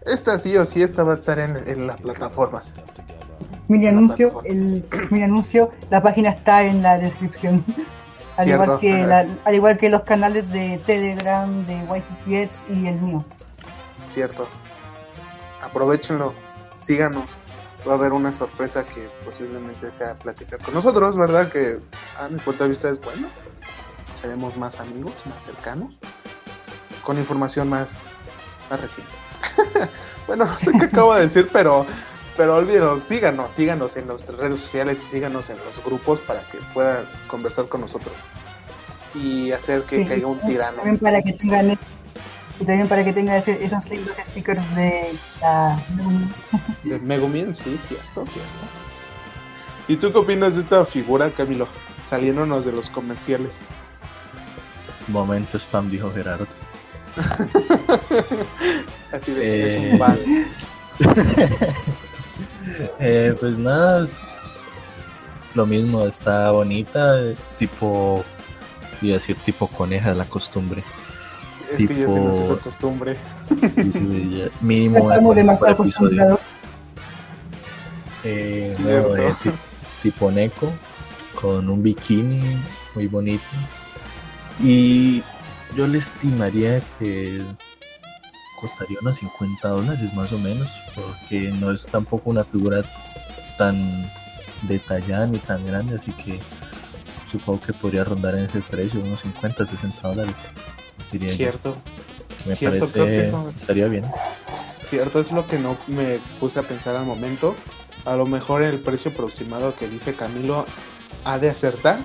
Esta 0.06 0.36
sí 0.38 0.56
o 0.56 0.64
sí, 0.64 0.82
esta 0.82 1.04
va 1.04 1.12
a 1.12 1.14
estar 1.14 1.38
en, 1.38 1.56
en 1.68 1.86
la 1.86 1.96
plataforma. 1.96 2.60
Mini 3.68 3.84
La 3.84 3.90
anuncio, 3.90 4.42
el 4.44 4.84
anuncio, 5.22 5.70
la 5.90 6.02
página 6.02 6.30
está 6.30 6.64
en 6.64 6.82
la 6.82 6.98
descripción. 6.98 7.64
Al 8.38 8.44
Cierto, 8.46 8.64
igual, 8.64 8.80
que 8.80 8.92
ajá. 8.94 9.06
la- 9.06 9.26
al 9.44 9.54
igual 9.54 9.76
que 9.76 9.90
los 9.90 10.02
canales 10.04 10.50
de 10.50 10.80
Telegram, 10.86 11.64
de 11.66 11.74
YPX 12.26 12.64
y 12.70 12.86
el 12.86 12.98
mío. 13.02 13.22
Cierto. 14.06 14.48
Aprovechenlo, 15.62 16.32
síganos. 16.78 17.36
Va 17.86 17.92
a 17.92 17.96
haber 17.96 18.12
una 18.12 18.32
sorpresa 18.32 18.86
que 18.86 19.06
posiblemente 19.24 19.90
sea 19.92 20.14
platicar 20.14 20.60
con 20.60 20.72
nosotros, 20.72 21.14
¿verdad? 21.16 21.50
Que 21.50 21.78
a 22.18 22.28
mi 22.28 22.38
punto 22.38 22.64
de 22.64 22.70
vista 22.70 22.88
es 22.88 23.00
bueno. 23.02 23.28
Seremos 24.20 24.56
más 24.56 24.80
amigos, 24.80 25.22
más 25.26 25.44
cercanos, 25.44 25.94
con 27.04 27.18
información 27.18 27.68
más, 27.68 27.98
más 28.70 28.80
reciente. 28.80 29.12
bueno, 30.26 30.44
no 30.46 30.58
sé 30.58 30.72
qué 30.72 30.84
acabo 30.86 31.14
de 31.14 31.22
decir, 31.22 31.48
pero, 31.52 31.86
pero 32.36 32.56
olvídalo, 32.56 33.00
síganos, 33.00 33.52
síganos 33.52 33.96
en 33.96 34.06
nuestras 34.06 34.38
redes 34.38 34.60
sociales 34.60 35.02
y 35.02 35.06
síganos 35.06 35.50
en 35.50 35.56
los 35.58 35.82
grupos 35.84 36.20
para 36.20 36.40
que 36.48 36.58
puedan 36.74 37.04
conversar 37.26 37.66
con 37.66 37.80
nosotros 37.82 38.14
y 39.14 39.52
hacer 39.52 39.82
que 39.82 39.98
Sí, 39.98 40.06
caiga 40.06 40.26
un 40.26 40.38
tirano. 40.40 40.76
También 40.76 40.98
para 40.98 41.20
que 41.22 41.32
tengan 41.34 41.70
y 42.60 42.64
también 42.64 42.88
para 42.88 43.04
que 43.04 43.12
tengan 43.12 43.36
ese- 43.36 43.62
esos 43.64 43.88
lindos 43.90 44.14
stickers 44.30 44.74
de 44.76 45.14
la 45.40 45.78
De 46.82 46.98
Megumin, 46.98 47.54
sí, 47.54 47.78
cierto, 47.86 48.24
cierto. 48.26 48.50
¿Y 49.88 49.96
tú 49.96 50.12
qué 50.12 50.18
opinas 50.18 50.54
de 50.54 50.60
esta 50.60 50.84
figura, 50.86 51.30
Camilo? 51.30 51.66
Saliéndonos 52.08 52.64
de 52.64 52.72
los 52.72 52.88
comerciales. 52.88 53.58
Momento 55.08 55.58
spam, 55.58 55.90
dijo 55.90 56.10
Gerardo. 56.12 56.46
Así 59.12 59.32
de, 59.32 59.42
Eh. 59.42 59.66
es 59.86 59.92
un 59.92 59.98
ban. 59.98 60.18
Eh, 63.00 63.34
pues 63.38 63.58
nada, 63.58 64.06
lo 65.54 65.66
mismo, 65.66 66.06
está 66.06 66.50
bonita, 66.52 67.16
tipo, 67.58 68.24
iba 69.02 69.16
a 69.16 69.18
decir 69.18 69.36
tipo 69.44 69.66
coneja 69.66 70.10
de 70.10 70.14
la 70.16 70.24
costumbre. 70.24 70.82
Es 71.70 71.78
que 71.88 71.94
ya 71.94 72.08
se 72.08 72.20
nos 72.20 72.32
tipo- 72.38 72.44
hizo 72.44 72.58
costumbre. 72.60 73.16
Sí, 73.48 73.90
sí, 73.92 74.38
ya- 74.38 74.50
mínimo 74.60 74.98
estamos 74.98 75.34
demasiado 75.36 75.72
acostumbrados. 75.74 76.46
Eh, 78.24 78.74
no, 78.78 79.16
eh, 79.16 79.34
ti- 79.42 79.50
tipo 80.02 80.30
Neko, 80.30 80.72
con 81.40 81.68
un 81.68 81.82
bikini 81.82 82.58
muy 82.94 83.06
bonito. 83.08 83.42
Y 84.62 85.22
yo 85.76 85.86
le 85.86 85.98
estimaría 85.98 86.80
que 86.98 87.44
costaría 88.60 88.98
unos 89.00 89.16
50 89.18 89.68
dólares 89.68 90.12
más 90.14 90.32
o 90.32 90.38
menos, 90.38 90.68
porque 90.94 91.50
no 91.52 91.70
es 91.72 91.86
tampoco 91.86 92.30
una 92.30 92.44
figura 92.44 92.82
tan 93.58 94.10
detallada 94.62 95.26
ni 95.26 95.38
tan 95.38 95.66
grande, 95.66 95.96
así 95.96 96.12
que 96.12 96.38
supongo 97.30 97.60
que 97.60 97.72
podría 97.72 98.04
rondar 98.04 98.36
en 98.36 98.44
ese 98.44 98.60
precio, 98.60 99.00
unos 99.00 99.20
50, 99.22 99.66
60 99.66 100.08
dólares. 100.08 100.34
Diría 101.10 101.30
Cierto, 101.30 101.76
que 102.44 102.50
me 102.50 102.56
cierto, 102.56 102.88
creo 102.88 103.06
que 103.06 103.10
parece 103.12 103.28
eso- 103.28 103.52
estaría 103.56 103.88
bien. 103.88 104.04
cierto, 104.84 105.20
es 105.20 105.32
lo 105.32 105.46
que 105.46 105.58
no 105.58 105.76
me 105.88 106.20
puse 106.38 106.58
a 106.58 106.62
pensar 106.62 106.94
al 106.96 107.04
momento. 107.06 107.56
A 108.04 108.14
lo 108.16 108.26
mejor 108.26 108.62
el 108.62 108.78
precio 108.80 109.10
aproximado 109.10 109.74
que 109.76 109.88
dice 109.88 110.14
Camilo 110.14 110.66
ha 111.24 111.38
de 111.38 111.50
acertar. 111.50 111.98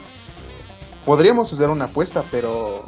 podríamos 1.05 1.53
hacer 1.53 1.70
una 1.70 1.86
apuesta, 1.86 2.22
pero 2.32 2.86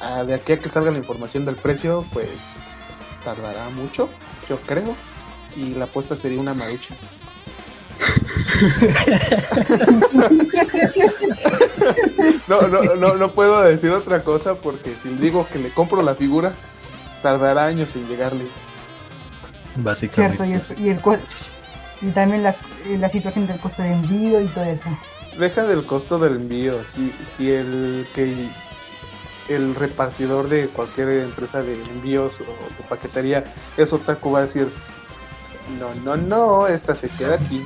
ah, 0.00 0.24
de 0.24 0.34
aquí 0.34 0.52
a 0.52 0.58
que 0.58 0.68
salga 0.68 0.90
la 0.90 0.98
información 0.98 1.44
del 1.44 1.56
precio, 1.56 2.04
pues 2.12 2.28
tardará 3.24 3.68
mucho, 3.70 4.08
yo 4.48 4.58
creo. 4.60 4.94
Y 5.56 5.74
la 5.74 5.86
apuesta 5.86 6.16
sería 6.16 6.40
una 6.40 6.54
marucha. 6.54 6.94
no, 12.48 12.62
no, 12.68 12.82
no, 12.94 13.14
no 13.14 13.30
puedo 13.32 13.62
decir 13.62 13.90
otra 13.90 14.22
cosa 14.22 14.54
porque 14.56 14.94
si 15.02 15.10
le 15.10 15.20
digo 15.20 15.46
que 15.52 15.58
le 15.58 15.70
compro 15.70 16.02
la 16.02 16.14
figura, 16.14 16.52
tardará 17.22 17.66
años 17.66 17.94
en 17.96 18.08
llegarle. 18.08 18.46
Básicamente. 19.76 20.44
Cierto, 20.44 20.74
y, 20.80 20.82
el, 20.82 20.86
y, 20.86 20.90
el 20.90 21.00
co- 21.00 21.18
y 22.00 22.10
también 22.10 22.42
la, 22.42 22.50
eh, 22.86 22.98
la 22.98 23.08
situación 23.08 23.46
del 23.46 23.58
costo 23.58 23.82
de 23.82 23.92
envío 23.92 24.40
y 24.40 24.46
todo 24.48 24.64
eso. 24.64 24.88
Deja 25.38 25.64
del 25.64 25.86
costo 25.86 26.18
del 26.18 26.36
envío, 26.36 26.84
si, 26.84 27.12
si 27.36 27.50
el 27.52 28.06
que 28.14 28.48
el 29.48 29.74
repartidor 29.74 30.48
de 30.48 30.68
cualquier 30.68 31.08
empresa 31.10 31.62
de 31.62 31.74
envíos 31.74 32.38
o 32.40 32.44
de 32.44 32.88
paquetería 32.88 33.44
es 33.76 33.92
otaku 33.92 34.32
va 34.32 34.40
a 34.40 34.42
decir 34.42 34.68
no, 35.78 35.94
no, 36.02 36.16
no, 36.16 36.66
esta 36.66 36.94
se 36.94 37.08
queda 37.10 37.34
aquí. 37.34 37.64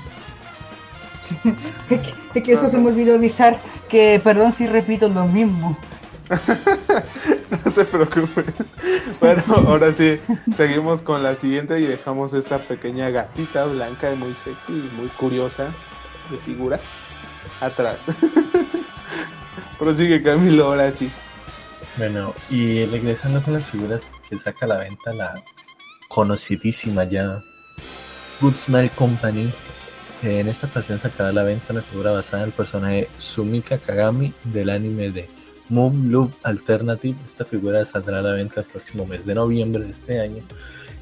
Es 1.89 2.01
que, 2.33 2.43
que 2.43 2.53
eso 2.53 2.68
se 2.68 2.78
me 2.78 2.89
olvidó 2.89 3.14
avisar 3.14 3.61
que, 3.89 4.20
perdón 4.24 4.53
si 4.53 4.66
repito 4.66 5.09
lo 5.09 5.26
mismo. 5.26 5.76
No 7.64 7.70
se 7.70 7.85
preocupe. 7.85 8.45
Bueno, 9.20 9.43
ahora 9.66 9.93
sí, 9.93 10.18
seguimos 10.57 11.03
con 11.03 11.22
la 11.22 11.37
siguiente 11.37 11.78
y 11.80 11.85
dejamos 11.85 12.33
esta 12.33 12.57
pequeña 12.59 13.11
gatita 13.11 13.66
blanca 13.66 14.11
y 14.11 14.16
muy 14.16 14.33
sexy 14.33 14.72
y 14.72 14.91
muy 14.97 15.09
curiosa 15.09 15.66
de 16.30 16.39
figura 16.39 16.80
atrás. 17.61 17.99
Prosigue 19.78 20.22
Camilo, 20.22 20.68
ahora 20.68 20.91
sí. 20.93 21.11
Bueno, 21.99 22.34
y 22.49 22.86
regresando 22.86 23.43
con 23.43 23.53
las 23.55 23.64
figuras 23.64 24.12
que 24.28 24.38
saca 24.38 24.64
a 24.64 24.68
la 24.68 24.78
venta 24.78 25.12
la 25.12 25.45
conocidísima 26.09 27.05
ya 27.05 27.43
Good 28.40 28.55
Smile 28.55 28.90
Company, 28.90 29.53
en 30.22 30.49
esta 30.49 30.68
ocasión 30.68 30.99
sacará 30.99 31.28
a 31.28 31.32
la 31.32 31.43
venta 31.43 31.72
una 31.72 31.82
figura 31.82 32.12
basada 32.12 32.45
en 32.45 32.49
el 32.49 32.55
personaje 32.55 33.09
Sumika 33.18 33.76
Kagami 33.76 34.32
del 34.45 34.70
anime 34.70 35.11
de 35.11 35.28
Moon 35.68 36.11
Loop 36.11 36.32
Alternative. 36.45 37.16
Esta 37.26 37.45
figura 37.45 37.84
saldrá 37.84 38.20
a 38.20 38.22
la 38.22 38.32
venta 38.32 38.61
el 38.61 38.66
próximo 38.66 39.05
mes 39.05 39.26
de 39.26 39.34
noviembre 39.34 39.84
de 39.84 39.90
este 39.90 40.20
año 40.20 40.43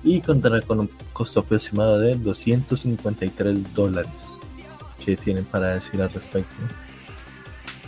y 0.03 0.21
contará 0.21 0.61
con 0.61 0.81
un 0.81 0.91
costo 1.13 1.41
aproximado 1.41 2.01
de 2.01 2.15
253 2.17 3.75
dólares. 3.75 4.39
¿Qué 5.05 5.17
tienen 5.17 5.45
para 5.45 5.75
decir 5.75 6.03
al 6.03 6.11
respecto? 6.11 6.57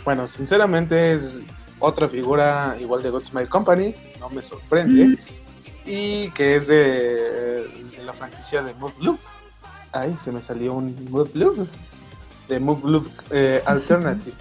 Bueno, 0.05 0.27
sinceramente 0.27 1.13
es 1.13 1.41
otra 1.83 2.07
figura 2.07 2.77
igual 2.79 3.03
de 3.03 3.09
God 3.09 3.23
Smile 3.23 3.47
Company, 3.47 3.93
no 4.17 4.29
me 4.29 4.41
sorprende. 4.41 5.17
Y 5.85 6.29
que 6.29 6.55
es 6.55 6.67
de, 6.67 6.77
de 6.77 8.03
la 8.05 8.13
franquicia 8.13 8.63
de 8.63 8.73
Move 8.75 8.93
Loop. 9.01 9.19
Ay, 9.91 10.15
se 10.23 10.31
me 10.31 10.41
salió 10.41 10.75
un 10.75 10.95
Move 11.11 11.31
Loop. 11.33 11.67
De 12.47 12.59
Move 12.61 12.89
Loop 12.89 13.07
eh, 13.31 13.61
Alternative. 13.65 14.33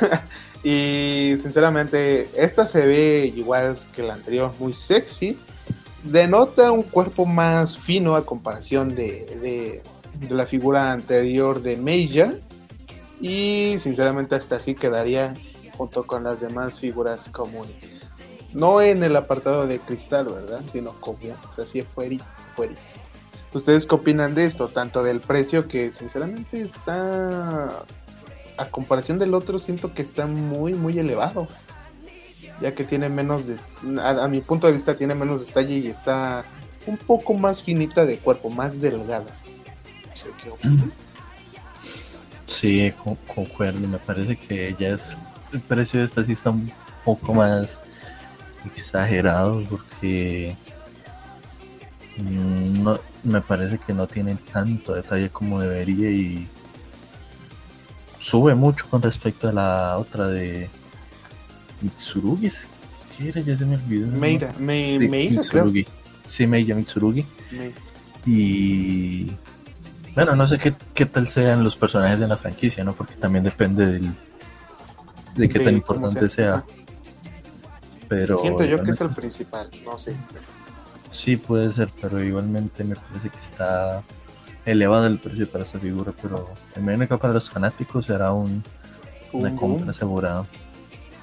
y 0.62 1.36
sinceramente, 1.40 2.28
esta 2.36 2.66
se 2.66 2.86
ve 2.86 3.32
igual 3.34 3.78
que 3.96 4.02
la 4.02 4.12
anterior, 4.12 4.52
muy 4.58 4.74
sexy. 4.74 5.38
Denota 6.02 6.70
un 6.70 6.82
cuerpo 6.82 7.24
más 7.24 7.78
fino 7.78 8.14
a 8.14 8.26
comparación 8.26 8.90
de, 8.90 9.24
de, 9.40 9.82
de 10.28 10.34
la 10.34 10.44
figura 10.44 10.92
anterior 10.92 11.62
de 11.62 11.76
Major. 11.78 12.38
Y 13.22 13.76
sinceramente 13.78 14.34
hasta 14.34 14.56
así 14.56 14.74
quedaría 14.74 15.34
junto 15.76 16.04
con 16.06 16.24
las 16.24 16.40
demás 16.40 16.80
figuras 16.80 17.28
comunes. 17.28 18.06
No 18.52 18.80
en 18.80 19.02
el 19.02 19.16
apartado 19.16 19.66
de 19.66 19.78
cristal, 19.80 20.26
¿verdad? 20.26 20.60
Sino 20.70 20.92
como, 21.00 21.18
o 21.48 21.52
sea, 21.52 21.64
así 21.64 21.82
fuera, 21.82 22.24
fuera. 22.54 22.74
¿Ustedes 23.52 23.86
qué 23.86 23.94
opinan 23.94 24.34
de 24.34 24.46
esto? 24.46 24.68
Tanto 24.68 25.02
del 25.02 25.20
precio 25.20 25.66
que 25.68 25.90
sinceramente 25.90 26.60
está, 26.60 27.82
a 28.56 28.64
comparación 28.70 29.18
del 29.18 29.34
otro, 29.34 29.58
siento 29.58 29.92
que 29.94 30.02
está 30.02 30.26
muy, 30.26 30.74
muy 30.74 30.98
elevado. 30.98 31.48
Ya 32.60 32.72
que 32.74 32.84
tiene 32.84 33.08
menos 33.08 33.46
de, 33.46 33.56
a, 34.00 34.28
mi 34.28 34.40
punto 34.40 34.66
de 34.68 34.72
vista 34.72 34.96
tiene 34.96 35.14
menos 35.14 35.46
detalle 35.46 35.74
y 35.78 35.86
está 35.88 36.44
un 36.86 36.96
poco 36.96 37.34
más 37.34 37.62
finita 37.62 38.04
de 38.06 38.18
cuerpo, 38.18 38.50
más 38.50 38.80
delgada. 38.80 39.26
Sí, 42.46 42.92
con- 43.02 43.16
concuerdo. 43.34 43.80
Me 43.88 43.98
parece 43.98 44.36
que 44.36 44.74
ya 44.78 44.90
es. 44.90 45.16
El 45.54 45.60
precio 45.60 46.00
de 46.00 46.06
esta 46.06 46.24
sí 46.24 46.32
está 46.32 46.50
un 46.50 46.70
poco 47.04 47.32
más 47.32 47.80
exagerado 48.66 49.62
porque. 49.70 50.56
mm, 52.18 52.82
No, 52.82 53.00
me 53.22 53.40
parece 53.40 53.78
que 53.78 53.92
no 53.92 54.06
tiene 54.06 54.36
tanto 54.52 54.94
detalle 54.94 55.30
como 55.30 55.60
debería 55.60 56.10
y. 56.10 56.48
Sube 58.18 58.54
mucho 58.54 58.86
con 58.88 59.00
respecto 59.02 59.48
a 59.48 59.52
la 59.52 59.98
otra 59.98 60.28
de. 60.28 60.68
Mitsurugi. 61.82 62.48
¿Qué 63.16 63.28
era? 63.28 63.40
Ya 63.40 63.56
se 63.56 63.64
me 63.64 63.76
olvidó. 63.76 64.06
Meira, 64.08 64.52
me, 64.58 64.98
Sí, 64.98 65.08
Meira, 65.08 65.42
creo. 65.48 65.64
Mitsurugi. 65.66 65.86
Sí, 66.26 66.46
Meira 66.46 66.74
Mitsurugi. 66.74 67.24
Y 68.26 69.30
bueno, 70.14 70.34
no 70.34 70.48
sé 70.48 70.58
qué, 70.58 70.74
qué 70.94 71.06
tal 71.06 71.28
sean 71.28 71.62
los 71.62 71.76
personajes 71.76 72.20
en 72.22 72.30
la 72.30 72.36
franquicia, 72.36 72.82
¿no? 72.84 72.94
Porque 72.94 73.14
también 73.16 73.44
depende 73.44 73.84
del, 73.86 74.10
de 75.34 75.48
qué 75.48 75.60
tan 75.60 75.74
importante 75.74 76.28
sea. 76.28 76.64
Pero 78.08 78.38
Siento 78.38 78.64
yo 78.64 78.82
que 78.82 78.90
es 78.90 79.00
el 79.00 79.08
principal, 79.10 79.70
no 79.84 79.98
sé. 79.98 80.16
Sí, 81.08 81.36
puede 81.36 81.72
ser, 81.72 81.88
pero 82.00 82.22
igualmente 82.22 82.84
me 82.84 82.96
parece 82.96 83.30
que 83.30 83.38
está 83.38 84.02
elevado 84.66 85.06
el 85.06 85.18
precio 85.18 85.48
para 85.48 85.64
esta 85.64 85.78
figura, 85.78 86.12
pero 86.20 86.48
al 86.76 86.82
menos 86.82 87.08
que 87.08 87.16
para 87.16 87.32
los 87.32 87.50
fanáticos 87.50 88.06
será 88.06 88.32
un, 88.32 88.62
una 89.32 89.50
Un 89.50 89.56
compra 89.56 89.78
boom, 89.78 89.90
asegurada. 89.90 90.46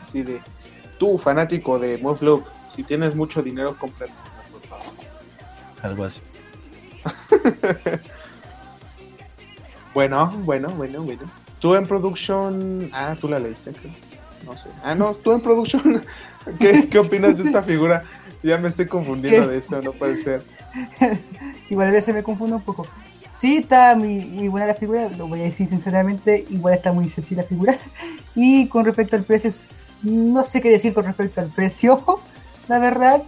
así 0.01 0.23
de 0.23 0.41
tú, 0.97 1.17
fanático 1.17 1.79
de 1.79 1.97
Move 1.97 2.43
si 2.67 2.83
tienes 2.83 3.15
mucho 3.15 3.41
dinero, 3.41 3.75
compra. 3.77 4.07
por 4.51 4.61
favor. 4.67 4.93
Algo 5.81 6.05
así. 6.05 6.21
Bueno, 9.93 10.31
bueno, 10.45 10.69
bueno, 10.69 11.03
bueno. 11.03 11.23
Tú 11.61 11.75
en 11.75 11.85
production. 11.85 12.89
Ah, 12.91 13.15
tú 13.19 13.29
la 13.29 13.39
leíste, 13.39 13.71
creo. 13.71 13.93
No 14.45 14.57
sé. 14.57 14.69
Ah, 14.83 14.93
no, 14.93 15.13
tú 15.13 15.31
en 15.31 15.39
production. 15.39 16.01
¿Qué, 16.59 16.89
qué 16.89 16.99
opinas 16.99 17.37
de 17.37 17.45
esta 17.45 17.63
figura? 17.63 18.03
Ya 18.43 18.57
me 18.57 18.67
estoy 18.67 18.87
confundiendo 18.87 19.43
¿Qué? 19.43 19.53
de 19.53 19.57
esto, 19.57 19.81
no 19.81 19.93
puede 19.93 20.17
ser. 20.17 20.43
Igual 21.69 21.87
a 21.87 21.91
veces 21.91 22.13
me 22.13 22.23
confundo 22.23 22.57
un 22.57 22.63
poco. 22.63 22.85
Sí, 23.39 23.57
está 23.57 23.95
muy, 23.95 24.25
muy 24.25 24.49
buena 24.49 24.67
la 24.67 24.73
figura, 24.75 25.09
lo 25.17 25.27
voy 25.27 25.39
a 25.39 25.43
decir 25.43 25.67
sinceramente, 25.69 26.45
igual 26.49 26.73
está 26.73 26.91
muy 26.91 27.07
sexy 27.07 27.35
la 27.35 27.43
figura. 27.43 27.77
Y 28.35 28.67
con 28.67 28.83
respecto 28.83 29.15
al 29.15 29.23
precio, 29.23 29.51
no 30.03 30.43
sé 30.43 30.61
qué 30.61 30.69
decir 30.69 30.93
con 30.93 31.05
respecto 31.05 31.41
al 31.41 31.47
precio, 31.47 32.03
la 32.67 32.79
verdad, 32.79 33.23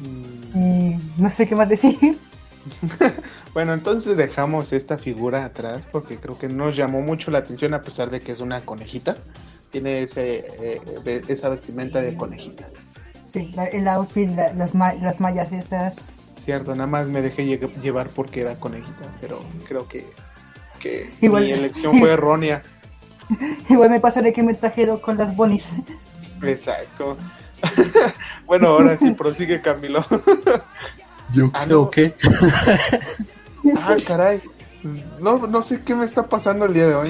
Mm, 0.00 0.58
y 0.58 0.98
no 1.16 1.30
sé 1.30 1.46
qué 1.46 1.54
más 1.54 1.68
decir. 1.68 2.18
Bueno, 3.58 3.72
entonces 3.74 4.16
dejamos 4.16 4.72
esta 4.72 4.98
figura 4.98 5.44
atrás 5.44 5.84
porque 5.90 6.16
creo 6.16 6.38
que 6.38 6.46
nos 6.46 6.76
llamó 6.76 7.00
mucho 7.02 7.32
la 7.32 7.38
atención 7.38 7.74
a 7.74 7.80
pesar 7.80 8.08
de 8.08 8.20
que 8.20 8.30
es 8.30 8.38
una 8.38 8.60
conejita. 8.60 9.16
Tiene 9.72 10.02
ese, 10.02 10.46
eh, 10.60 10.80
ve- 11.04 11.24
esa 11.26 11.48
vestimenta 11.48 12.00
de 12.00 12.14
conejita. 12.14 12.68
Sí, 13.24 13.50
la- 13.56 13.64
el 13.66 13.88
outfit, 13.88 14.30
la- 14.30 14.52
las, 14.52 14.76
ma- 14.76 14.94
las 14.94 15.18
mallas 15.18 15.50
esas. 15.50 16.12
Cierto, 16.36 16.72
nada 16.76 16.86
más 16.86 17.08
me 17.08 17.20
dejé 17.20 17.46
lle- 17.46 17.80
llevar 17.82 18.10
porque 18.10 18.42
era 18.42 18.54
conejita, 18.54 19.06
pero 19.20 19.40
creo 19.66 19.88
que, 19.88 20.06
que 20.78 21.10
Igual- 21.20 21.46
mi 21.46 21.50
elección 21.50 21.98
fue 21.98 22.12
errónea. 22.12 22.62
Igual 23.68 23.90
me 23.90 23.98
pasa 23.98 24.22
de 24.22 24.32
que 24.32 24.44
me 24.44 24.52
exagero 24.52 25.00
con 25.02 25.16
las 25.18 25.34
bonis. 25.34 25.70
Exacto. 26.44 27.16
bueno, 28.46 28.68
ahora 28.68 28.96
sí 28.96 29.10
prosigue 29.10 29.60
Camilo. 29.60 30.04
Yo 31.34 31.50
Ah, 31.52 31.64
creo 31.66 31.82
no. 31.82 31.90
que 31.90 32.14
ah, 33.76 33.96
caray. 34.06 34.40
No, 35.20 35.46
no 35.46 35.62
sé 35.62 35.82
qué 35.82 35.94
me 35.94 36.04
está 36.04 36.26
pasando 36.28 36.64
el 36.64 36.74
día 36.74 36.86
de 36.86 36.94
hoy. 36.94 37.08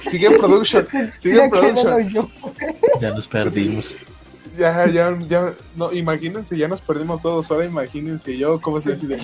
Sigue 0.00 0.26
en 0.28 0.38
production. 0.38 0.86
Sigue 1.18 1.48
production. 1.50 2.28
ya 3.00 3.10
nos 3.10 3.28
perdimos. 3.28 3.94
Ya, 4.56 4.86
ya, 4.86 5.16
ya. 5.28 5.52
No, 5.76 5.92
imagínense, 5.92 6.56
ya 6.56 6.68
nos 6.68 6.80
perdimos 6.80 7.20
todos. 7.20 7.50
Ahora 7.50 7.66
imagínense 7.66 8.36
yo 8.36 8.60
cómo 8.60 8.80
se 8.80 8.92
decide. 8.92 9.18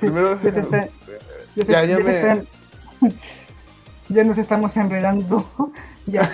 Primero. 0.00 0.40
Ya 0.42 0.48
está- 0.48 0.88
Ya, 1.56 1.82
me- 1.98 2.20
están- 2.20 2.46
ya 4.08 4.24
nos 4.24 4.38
estamos 4.38 4.76
enredando. 4.76 5.46
Ya. 6.08 6.30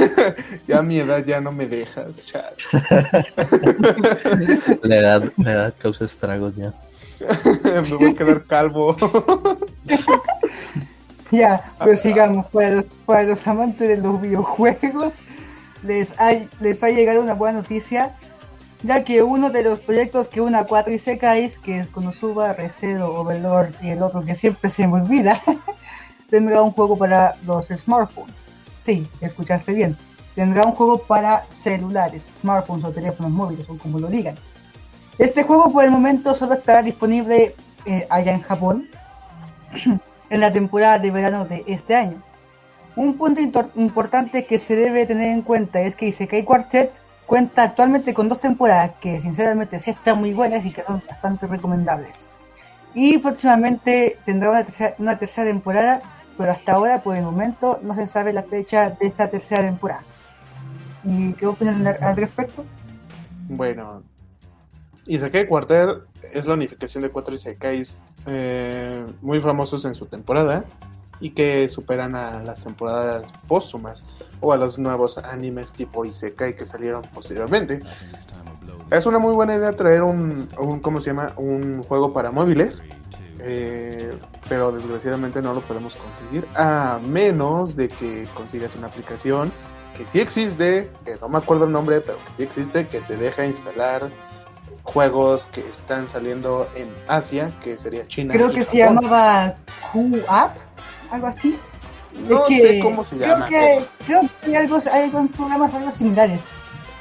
Ya 0.68 0.82
mi 0.82 0.98
edad 0.98 1.24
ya 1.24 1.40
no 1.40 1.50
me 1.50 1.66
deja. 1.66 2.04
chat. 2.26 2.60
La 4.82 4.96
edad, 4.98 5.32
la 5.38 5.52
edad 5.52 5.74
causa 5.78 6.04
estragos 6.04 6.56
ya. 6.56 6.74
me 7.64 7.96
voy 7.96 8.10
a 8.10 8.14
quedar 8.14 8.44
calvo. 8.44 8.96
Ya, 11.32 11.64
pero 11.78 11.96
sigamos, 11.96 12.44
para 12.48 12.70
los, 12.72 12.84
para 13.06 13.22
los 13.22 13.46
amantes 13.46 13.88
de 13.88 13.96
los 13.96 14.20
videojuegos, 14.20 15.22
les 15.82 16.12
ha, 16.20 16.32
les 16.60 16.82
ha 16.82 16.90
llegado 16.90 17.22
una 17.22 17.32
buena 17.32 17.60
noticia, 17.60 18.14
ya 18.82 19.02
que 19.02 19.22
uno 19.22 19.48
de 19.48 19.62
los 19.62 19.80
proyectos 19.80 20.28
que 20.28 20.42
una 20.42 20.64
4 20.64 20.92
Isekais, 20.92 21.58
que 21.58 21.78
es 21.78 21.88
Konosuba, 21.88 22.52
Recedo, 22.52 23.14
Overlord 23.14 23.72
y 23.80 23.88
el 23.88 24.02
otro 24.02 24.22
que 24.22 24.34
siempre 24.34 24.68
se 24.68 24.86
me 24.86 25.00
olvida, 25.00 25.40
tendrá 26.30 26.60
un 26.60 26.72
juego 26.72 26.98
para 26.98 27.34
los 27.46 27.68
smartphones. 27.68 28.34
Sí, 28.80 29.08
escuchaste 29.22 29.72
bien. 29.72 29.96
Tendrá 30.34 30.64
un 30.66 30.72
juego 30.72 30.98
para 30.98 31.46
celulares, 31.50 32.30
smartphones 32.40 32.84
o 32.84 32.92
teléfonos 32.92 33.32
móviles 33.32 33.70
o 33.70 33.78
como 33.78 33.98
lo 33.98 34.08
digan. 34.08 34.36
Este 35.18 35.42
juego 35.42 35.70
por 35.70 35.84
el 35.84 35.90
momento 35.90 36.34
solo 36.34 36.54
estará 36.54 36.82
disponible 36.82 37.54
eh, 37.84 38.06
allá 38.08 38.32
en 38.32 38.40
Japón 38.40 38.88
en 40.30 40.40
la 40.40 40.50
temporada 40.50 40.98
de 40.98 41.10
verano 41.10 41.44
de 41.44 41.64
este 41.66 41.94
año. 41.94 42.22
Un 42.96 43.16
punto 43.16 43.40
importante 43.40 44.44
que 44.44 44.58
se 44.58 44.76
debe 44.76 45.06
tener 45.06 45.32
en 45.32 45.42
cuenta 45.42 45.80
es 45.80 45.96
que 45.96 46.06
Isekai 46.06 46.44
Quartet 46.44 46.92
cuenta 47.26 47.62
actualmente 47.62 48.12
con 48.12 48.28
dos 48.28 48.40
temporadas 48.40 48.92
que 49.00 49.20
sinceramente 49.20 49.80
sí 49.80 49.90
están 49.90 50.18
muy 50.18 50.32
buenas 50.32 50.64
y 50.64 50.72
que 50.72 50.82
son 50.82 51.02
bastante 51.06 51.46
recomendables. 51.46 52.28
Y 52.94 53.18
próximamente 53.18 54.18
tendrá 54.24 54.50
una 54.50 54.64
tercera, 54.64 54.94
una 54.98 55.18
tercera 55.18 55.46
temporada, 55.46 56.02
pero 56.36 56.52
hasta 56.52 56.72
ahora 56.72 57.02
por 57.02 57.16
el 57.16 57.22
momento 57.22 57.80
no 57.82 57.94
se 57.94 58.06
sabe 58.06 58.32
la 58.32 58.42
fecha 58.42 58.90
de 58.90 59.06
esta 59.06 59.28
tercera 59.28 59.62
temporada. 59.62 60.04
¿Y 61.02 61.32
qué 61.34 61.46
opinan 61.46 61.86
al 61.86 62.16
respecto? 62.16 62.64
Bueno, 63.48 64.02
Isekai 65.06 65.46
Quartet 65.48 65.88
es 66.32 66.46
la 66.46 66.54
unificación 66.54 67.02
de 67.02 67.10
cuatro 67.10 67.34
Isekais 67.34 67.96
eh, 68.26 69.04
muy 69.20 69.40
famosos 69.40 69.84
en 69.84 69.94
su 69.94 70.06
temporada 70.06 70.64
y 71.20 71.30
que 71.30 71.68
superan 71.68 72.14
a 72.16 72.42
las 72.42 72.64
temporadas 72.64 73.32
póstumas 73.48 74.04
o 74.40 74.52
a 74.52 74.56
los 74.56 74.78
nuevos 74.78 75.18
animes 75.18 75.72
tipo 75.72 76.04
Isekai 76.04 76.56
que 76.56 76.66
salieron 76.66 77.02
posteriormente. 77.14 77.80
Es 78.90 79.06
una 79.06 79.18
muy 79.18 79.34
buena 79.34 79.54
idea 79.54 79.72
traer 79.72 80.02
un, 80.02 80.48
un 80.58 80.80
¿cómo 80.80 81.00
se 81.00 81.10
llama? 81.10 81.32
Un 81.36 81.82
juego 81.82 82.12
para 82.12 82.30
móviles, 82.30 82.82
eh, 83.40 84.10
pero 84.48 84.70
desgraciadamente 84.70 85.40
no 85.40 85.54
lo 85.54 85.62
podemos 85.62 85.96
conseguir 85.96 86.46
a 86.54 87.00
menos 87.02 87.76
de 87.76 87.88
que 87.88 88.28
consigas 88.34 88.76
una 88.76 88.88
aplicación 88.88 89.52
que 89.96 90.06
sí 90.06 90.20
existe, 90.20 90.90
que 91.04 91.16
no 91.20 91.28
me 91.28 91.38
acuerdo 91.38 91.64
el 91.64 91.72
nombre, 91.72 92.00
pero 92.00 92.18
que 92.26 92.32
sí 92.32 92.42
existe, 92.42 92.86
que 92.86 93.00
te 93.00 93.16
deja 93.16 93.46
instalar 93.46 94.10
juegos 94.82 95.46
que 95.46 95.60
están 95.68 96.08
saliendo 96.08 96.68
en 96.74 96.92
Asia, 97.08 97.50
que 97.62 97.78
sería 97.78 98.06
China. 98.08 98.34
Creo 98.34 98.50
que 98.50 98.64
se 98.64 98.78
llamaba 98.78 99.54
Q-App 99.92 100.56
algo 101.10 101.26
así. 101.26 101.58
No 102.28 102.46
sé 102.46 102.80
cómo 102.82 103.04
se 103.04 103.16
llama. 103.16 103.48
Que, 103.48 103.86
creo 104.06 104.20
que 104.22 104.46
hay, 104.46 104.54
algo, 104.56 104.78
hay 104.92 105.10
programas 105.28 105.72
algo 105.72 105.92
similares. 105.92 106.50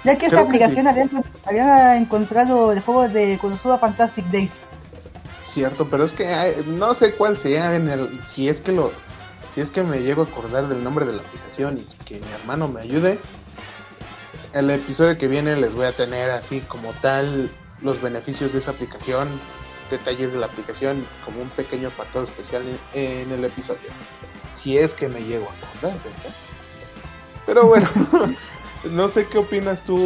Ya 0.04 0.18
que 0.18 0.28
esa 0.28 0.42
aplicación 0.42 0.88
había, 0.88 1.96
encontrado 1.96 2.72
el 2.72 2.82
juego 2.82 3.08
de 3.08 3.38
Konosuba 3.40 3.78
Fantastic 3.78 4.26
Days. 4.28 4.64
Cierto, 5.44 5.88
pero 5.90 6.06
es 6.06 6.14
que 6.14 6.64
no 6.66 6.94
sé 6.94 7.14
cuál 7.14 7.38
sea 7.38 7.76
en 7.76 7.90
el 7.90 8.22
si 8.24 8.48
es 8.48 8.62
que 8.62 8.72
lo 8.72 8.92
si 9.50 9.60
es 9.60 9.70
que 9.70 9.84
me 9.84 10.00
llego 10.00 10.22
a 10.22 10.26
acordar 10.26 10.68
del 10.70 10.84
nombre 10.84 11.06
de 11.06 11.14
la 11.14 11.22
aplicación 11.22 11.78
y 11.78 12.06
que 12.06 12.20
mi 12.20 12.32
hermano 12.32 12.68
me 12.68 12.82
ayude. 12.82 13.20
El 14.54 14.70
episodio 14.72 15.18
que 15.18 15.28
viene 15.28 15.56
les 15.58 15.76
voy 15.76 15.86
a 15.86 15.92
tener 15.92 16.32
así 16.32 16.62
como 16.62 16.94
tal 17.02 17.52
los 17.82 18.02
beneficios 18.02 18.54
de 18.54 18.60
esa 18.60 18.72
aplicación, 18.72 19.28
detalles 19.90 20.34
de 20.34 20.40
la 20.40 20.46
aplicación 20.48 21.06
como 21.26 21.42
un 21.42 21.50
pequeño 21.50 21.90
apartado 21.90 22.24
especial 22.24 22.64
en, 22.94 23.32
el 23.32 23.44
episodio. 23.44 23.90
Si 24.54 24.78
es 24.78 24.94
que 24.94 25.08
me 25.08 25.22
llego 25.22 25.48
a 25.50 25.68
acordar, 25.68 25.98
Pero 27.46 27.66
bueno, 27.66 27.90
no 28.92 29.10
sé 29.10 29.28
qué 29.28 29.40
opinas 29.40 29.84
tú, 29.84 29.98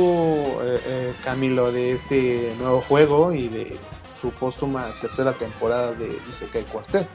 eh, 0.62 0.82
eh, 0.86 1.14
Camilo, 1.24 1.72
de 1.72 1.92
este 1.92 2.56
nuevo 2.60 2.82
juego 2.82 3.34
y 3.34 3.48
de 3.48 3.80
su 4.20 4.32
póstuma 4.32 4.88
tercera 5.02 5.34
temporada 5.34 5.94
de 5.94 6.18
Isekai 6.30 6.64
Quartet. 6.66 7.08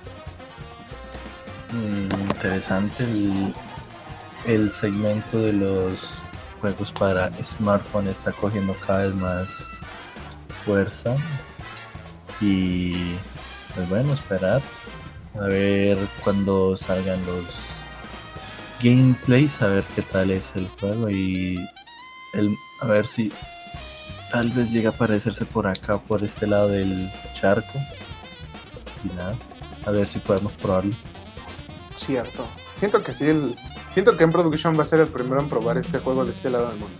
Mm, 1.73 2.21
interesante 2.23 3.05
el, 3.05 3.55
el 4.47 4.71
segmento 4.71 5.39
de 5.39 5.53
los 5.53 6.23
juegos 6.61 6.93
para 6.93 7.31
smartphone 7.43 8.09
está 8.09 8.33
cogiendo 8.33 8.75
cada 8.75 9.05
vez 9.05 9.15
más 9.15 9.80
fuerza 10.65 11.17
y 12.41 13.15
pues 13.75 13.89
bueno, 13.89 14.15
esperar 14.15 14.63
a 15.39 15.45
ver 15.45 15.99
cuando 16.25 16.77
salgan 16.77 17.25
los 17.27 17.75
gameplays, 18.83 19.61
a 19.63 19.69
ver 19.69 19.85
qué 19.95 20.03
tal 20.03 20.31
es 20.31 20.55
el 20.57 20.69
juego 20.69 21.11
y 21.11 21.69
el, 22.33 22.57
a 22.81 22.87
ver 22.87 23.07
si 23.07 23.33
tal 24.31 24.51
vez 24.51 24.71
llega 24.73 24.91
a 24.91 24.93
aparecerse 24.93 25.45
por 25.45 25.67
acá, 25.67 25.99
por 25.99 26.23
este 26.25 26.47
lado 26.47 26.69
del 26.69 27.11
charco. 27.35 27.79
Y 29.05 29.09
nada, 29.17 29.37
a 29.87 29.91
ver 29.91 30.07
si 30.07 30.19
podemos 30.19 30.53
probarlo. 30.55 30.95
Cierto. 31.95 32.45
Siento 32.73 33.03
que 33.03 33.13
sí, 33.13 33.27
el, 33.27 33.57
siento 33.89 34.17
que 34.17 34.25
en 34.25 34.33
Production 34.33 34.79
va 34.79 34.83
a 34.83 34.87
ser 34.87 35.01
el 35.01 35.09
primero 35.09 35.41
en 35.41 35.49
probar 35.49 35.77
este 35.77 35.99
juego 35.99 36.25
de 36.25 36.33
este 36.33 36.51
lado 36.51 36.69
del 36.69 36.79
mundo. 36.79 36.97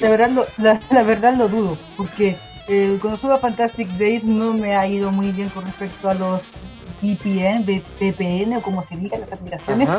La 0.00 0.10
verdad, 0.10 0.30
lo, 0.30 0.46
la 0.90 1.02
verdad 1.02 1.34
lo 1.34 1.48
dudo, 1.48 1.78
porque 1.96 2.38
el 2.68 2.98
Konosuba 2.98 3.38
Fantastic 3.38 3.88
Days 3.98 4.24
no 4.24 4.54
me 4.54 4.76
ha 4.76 4.86
ido 4.86 5.10
muy 5.10 5.32
bien 5.32 5.48
con 5.48 5.64
respecto 5.64 6.08
a 6.08 6.14
los 6.14 6.62
VPN, 7.02 7.64
VPN 7.64 8.56
o 8.56 8.62
como 8.62 8.82
se 8.82 8.96
diga, 8.96 9.18
las 9.18 9.32
aplicaciones, 9.32 9.90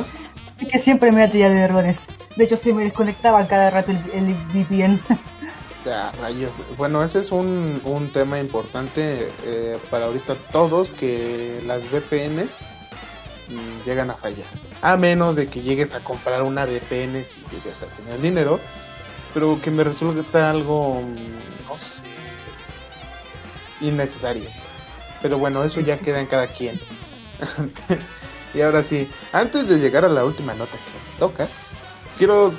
que 0.58 0.80
siempre 0.80 1.12
me 1.12 1.24
ha 1.24 1.32
tirado 1.32 1.54
de 1.54 1.62
errores. 1.62 2.08
De 2.36 2.46
hecho, 2.46 2.56
se 2.58 2.74
me 2.74 2.84
desconectaba 2.84 3.46
cada 3.48 3.70
rato 3.70 3.92
el, 3.92 4.36
VPN. 4.54 5.00
Ya, 5.84 6.12
rayos. 6.22 6.52
Bueno, 6.78 7.04
ese 7.04 7.20
es 7.20 7.32
un, 7.32 7.82
un 7.84 8.10
tema 8.14 8.40
importante 8.40 9.30
eh, 9.44 9.78
para 9.90 10.06
ahorita 10.06 10.36
todos, 10.52 10.94
que 10.94 11.62
las 11.66 11.84
VPNs 11.92 12.60
llegan 13.86 14.12
a 14.12 14.16
fallar. 14.16 14.48
A 14.82 14.96
menos 14.98 15.36
de 15.36 15.48
que 15.48 15.62
llegues 15.62 15.94
a 15.94 16.04
comprar 16.04 16.44
una 16.44 16.66
VPN 16.66 17.24
si 17.26 17.40
llegas 17.52 17.84
a 17.84 17.88
tener 17.98 18.22
dinero, 18.22 18.60
pero 19.34 19.60
que 19.62 19.72
me 19.72 19.84
resulta 19.84 20.50
algo, 20.50 21.02
no 21.68 21.78
sé, 21.78 22.04
innecesario. 23.82 24.50
Pero 25.22 25.38
bueno, 25.38 25.64
eso 25.64 25.80
ya 25.82 25.98
queda 25.98 26.20
en 26.20 26.28
cada 26.28 26.48
quien. 26.48 26.80
y 28.54 28.62
ahora 28.62 28.84
sí, 28.84 29.10
antes 29.32 29.68
de 29.68 29.80
llegar 29.80 30.06
a 30.06 30.10
la 30.10 30.26
última 30.26 30.54
nota 30.54 30.74
que 30.74 31.20
toca, 31.20 31.48
quiero 32.18 32.54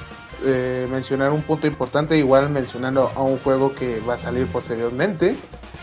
eh, 0.45 0.87
mencionar 0.91 1.33
un 1.33 1.43
punto 1.43 1.67
importante, 1.67 2.17
igual 2.17 2.51
mencionando 2.51 3.13
a 3.15 3.23
un 3.23 3.39
juego 3.39 3.73
que 3.73 4.01
va 4.01 4.15
a 4.15 4.19
salir 4.19 4.47
posteriormente 4.47 5.37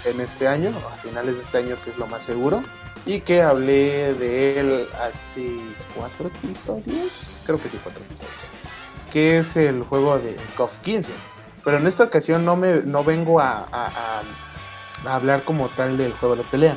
en 0.06 0.22
este 0.22 0.48
año, 0.48 0.74
a 0.92 0.98
finales 0.98 1.36
de 1.36 1.42
este 1.42 1.58
año 1.58 1.78
que 1.84 1.92
es 1.92 1.98
lo 1.98 2.08
más 2.08 2.24
seguro, 2.24 2.64
y 3.06 3.22
que 3.22 3.42
hablé 3.42 4.14
de 4.14 4.60
él 4.60 4.88
hace 5.02 5.58
cuatro 5.96 6.28
episodios, 6.28 7.12
creo 7.46 7.62
que 7.62 7.70
sí, 7.70 7.80
cuatro 7.82 8.02
episodios, 8.04 8.34
que 9.12 9.40
es 9.40 9.56
el 9.56 9.84
juego 9.84 10.18
de 10.20 10.36
KOF 10.56 10.78
15. 10.80 11.12
Pero 11.64 11.78
en 11.78 11.88
esta 11.88 12.06
ocasión 12.06 12.46
no, 12.46 12.56
me, 12.56 12.82
no 12.84 13.04
vengo 13.04 13.40
a 13.40 14.22
hablar 15.06 15.44
como 15.44 15.68
tal 15.70 15.98
del 15.98 16.14
juego 16.14 16.36
de 16.36 16.44
pelea, 16.44 16.76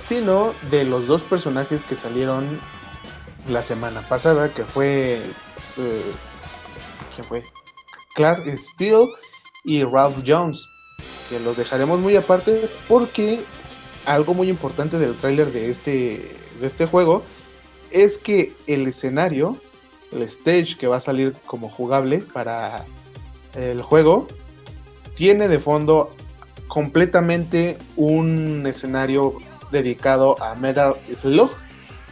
sino 0.00 0.54
de 0.70 0.84
los 0.84 1.06
dos 1.06 1.22
personajes 1.22 1.84
que 1.84 1.96
salieron 1.96 2.60
la 3.48 3.62
semana 3.62 4.02
pasada, 4.02 4.52
que 4.52 4.64
fue... 4.64 5.20
Eh, 5.76 6.12
¿Quién 7.14 7.26
fue? 7.26 7.44
Clark 8.14 8.42
Steele 8.58 9.06
y 9.64 9.84
Ralph 9.84 10.22
Jones, 10.26 10.68
que 11.28 11.40
los 11.40 11.56
dejaremos 11.56 12.00
muy 12.00 12.16
aparte 12.16 12.70
porque 12.88 13.44
algo 14.06 14.34
muy 14.34 14.48
importante 14.48 14.98
del 14.98 15.16
tráiler 15.16 15.52
de 15.52 15.70
este, 15.70 16.36
de 16.60 16.66
este 16.66 16.86
juego 16.86 17.22
es 17.90 18.18
que 18.18 18.52
el 18.66 18.86
escenario, 18.86 19.56
el 20.12 20.22
stage 20.22 20.76
que 20.78 20.86
va 20.86 20.96
a 20.96 21.00
salir 21.00 21.34
como 21.46 21.68
jugable 21.68 22.18
para 22.18 22.82
el 23.54 23.82
juego, 23.82 24.28
tiene 25.14 25.48
de 25.48 25.58
fondo 25.58 26.14
completamente 26.68 27.78
un 27.96 28.64
escenario 28.66 29.34
dedicado 29.70 30.40
a 30.42 30.54
Metal 30.54 30.94
Slug, 31.12 31.50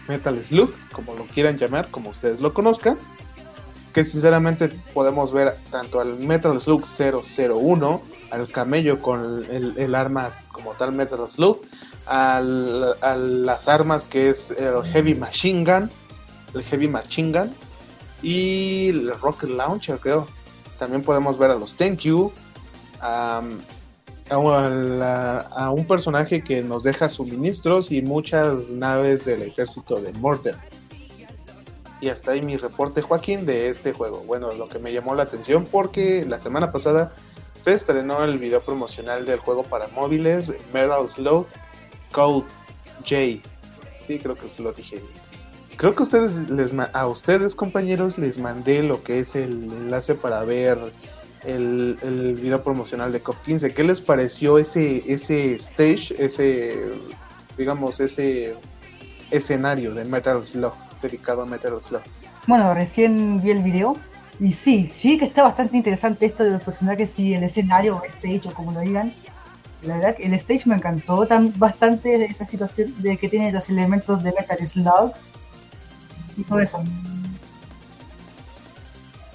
Metal 0.09 0.43
Slug, 0.43 0.73
como 0.93 1.15
lo 1.15 1.25
quieran 1.27 1.57
llamar, 1.57 1.89
como 1.91 2.11
ustedes 2.11 2.41
lo 2.41 2.53
conozcan, 2.53 2.99
que 3.93 4.05
sinceramente 4.05 4.69
podemos 4.93 5.33
ver 5.33 5.57
tanto 5.71 6.01
al 6.01 6.19
Metal 6.19 6.61
Slug 6.61 6.85
001, 6.85 8.03
al 8.31 8.49
camello 8.49 9.01
con 9.01 9.45
el, 9.51 9.95
arma 9.95 10.33
como 10.53 10.73
tal 10.73 10.93
Metal 10.93 11.29
Slug, 11.29 11.61
a 12.07 12.41
las 12.41 13.69
armas 13.69 14.07
que 14.07 14.31
es 14.31 14.51
el 14.51 14.83
Heavy 14.85 15.15
Machine 15.15 15.65
Gun, 15.65 15.91
el 16.55 16.63
Heavy 16.63 16.89
Machine 16.89 17.39
Gun 17.39 17.66
y 18.27 18.89
el 18.89 19.13
Rocket 19.21 19.51
Launcher 19.51 20.01
creo. 20.01 20.27
También 20.81 21.03
podemos 21.03 21.39
ver 21.39 21.53
a 21.53 21.55
los 21.55 21.75
Thank 21.75 22.01
You, 22.01 22.33
a, 23.01 23.41
un 25.71 25.87
personaje 25.87 26.43
que 26.43 26.61
nos 26.61 26.83
deja 26.83 27.09
suministros 27.09 27.93
y 27.93 28.03
muchas 28.03 28.71
naves 28.73 29.25
del 29.25 29.43
ejército 29.43 30.01
de 30.01 30.13
Morten. 30.15 30.57
Y 32.01 32.09
hasta 32.09 32.33
ahí 32.33 32.43
mi 32.43 32.57
reporte, 32.57 33.01
Joaquín, 33.01 33.47
de 33.47 33.69
este 33.69 33.93
juego. 33.93 34.25
Bueno, 34.27 34.51
lo 34.51 34.69
que 34.69 34.81
me 34.81 34.93
llamó 34.93 35.15
la 35.15 35.23
atención 35.23 35.65
porque 35.65 36.25
la 36.29 36.41
semana 36.41 36.73
pasada 36.73 37.15
se 37.61 37.75
estrenó 37.75 38.25
el 38.25 38.39
video 38.39 38.61
promocional 38.61 39.25
del 39.25 39.39
juego 39.39 39.63
para 39.63 39.87
móviles, 39.89 40.53
Metal 40.75 41.09
Slow 41.09 41.47
Code 42.11 42.45
J. 43.09 43.41
Sí, 44.05 44.19
creo 44.19 44.35
que 44.35 44.63
lo 44.63 44.73
dije. 44.73 45.01
Creo 45.77 45.95
que 45.95 46.03
ustedes 46.05 46.49
les 46.49 46.73
a 46.93 47.07
ustedes 47.07 47.55
compañeros 47.55 48.17
les 48.17 48.39
mandé 48.39 48.83
lo 48.83 49.03
que 49.03 49.19
es 49.19 49.35
el 49.37 49.71
enlace 49.71 50.15
para 50.15 50.43
ver 50.43 50.79
el, 51.45 52.39
video 52.41 52.63
promocional 52.63 53.13
de 53.13 53.21
COF 53.21 53.41
15. 53.41 53.75
¿Qué 53.75 53.85
les 53.85 54.01
pareció 54.01 54.59
ese 54.59 55.03
ese 55.07 55.55
stage, 55.55 56.15
ese 56.19 56.91
digamos 57.59 58.01
ese 58.01 58.55
escenario 59.31 59.93
de 59.95 60.07
Metal 60.07 60.43
Slug 60.43 60.73
dedicado 61.03 61.43
a 61.43 61.47
Metal 61.47 61.81
Slug? 61.81 62.03
Bueno, 62.47 62.73
recién 62.73 63.43
vi 63.43 63.51
el 63.51 63.63
video 63.63 63.97
y 64.41 64.55
sí, 64.55 64.87
sí 64.87 65.19
que 65.19 65.27
está 65.27 65.43
bastante 65.43 65.77
interesante 65.77 66.25
esto 66.25 66.45
de 66.45 66.53
los 66.53 66.63
personajes 66.63 67.19
y 67.19 67.35
el 67.35 67.43
escenario 67.43 67.97
o 67.97 68.05
stage 68.05 68.49
o 68.49 68.55
como 68.55 68.73
lo 68.73 68.81
digan. 68.81 69.13
La 69.83 69.97
verdad 69.97 70.17
que 70.17 70.25
el 70.25 70.33
stage 70.35 70.63
me 70.67 70.75
encantó 70.75 71.27
tan, 71.27 71.53
bastante 71.59 72.25
esa 72.25 72.47
situación 72.47 72.95
de 73.03 73.19
que 73.19 73.29
tiene 73.29 73.53
los 73.53 73.69
elementos 73.69 74.23
de 74.23 74.33
Metal 74.33 74.67
Slug 74.67 75.13
y 76.37 76.43
todo 76.45 76.61
eso. 76.61 76.83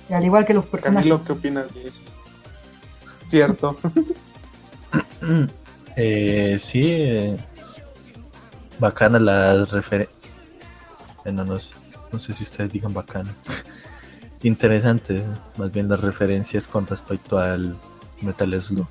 Y 0.09 0.13
al 0.13 0.25
igual 0.25 0.45
que 0.45 0.53
los 0.53 0.65
personajes. 0.65 1.09
Camilo, 1.09 1.23
¿qué 1.23 1.31
opinas 1.31 1.73
de 1.73 1.87
eso? 1.87 2.01
Cierto. 3.21 3.77
eh, 5.95 6.57
sí, 6.59 6.85
eh, 6.85 7.37
bacana 8.77 9.19
la 9.19 9.65
referencia. 9.65 10.13
Bueno, 11.23 11.45
no, 11.45 11.57
no, 12.11 12.19
sé 12.19 12.33
si 12.33 12.43
ustedes 12.43 12.71
digan 12.71 12.93
bacana. 12.93 13.33
Interesante, 14.43 15.23
más 15.55 15.71
bien 15.71 15.87
las 15.87 16.01
referencias 16.01 16.67
con 16.67 16.87
respecto 16.87 17.37
al 17.37 17.77
Metal 18.21 18.59
Slug. 18.59 18.87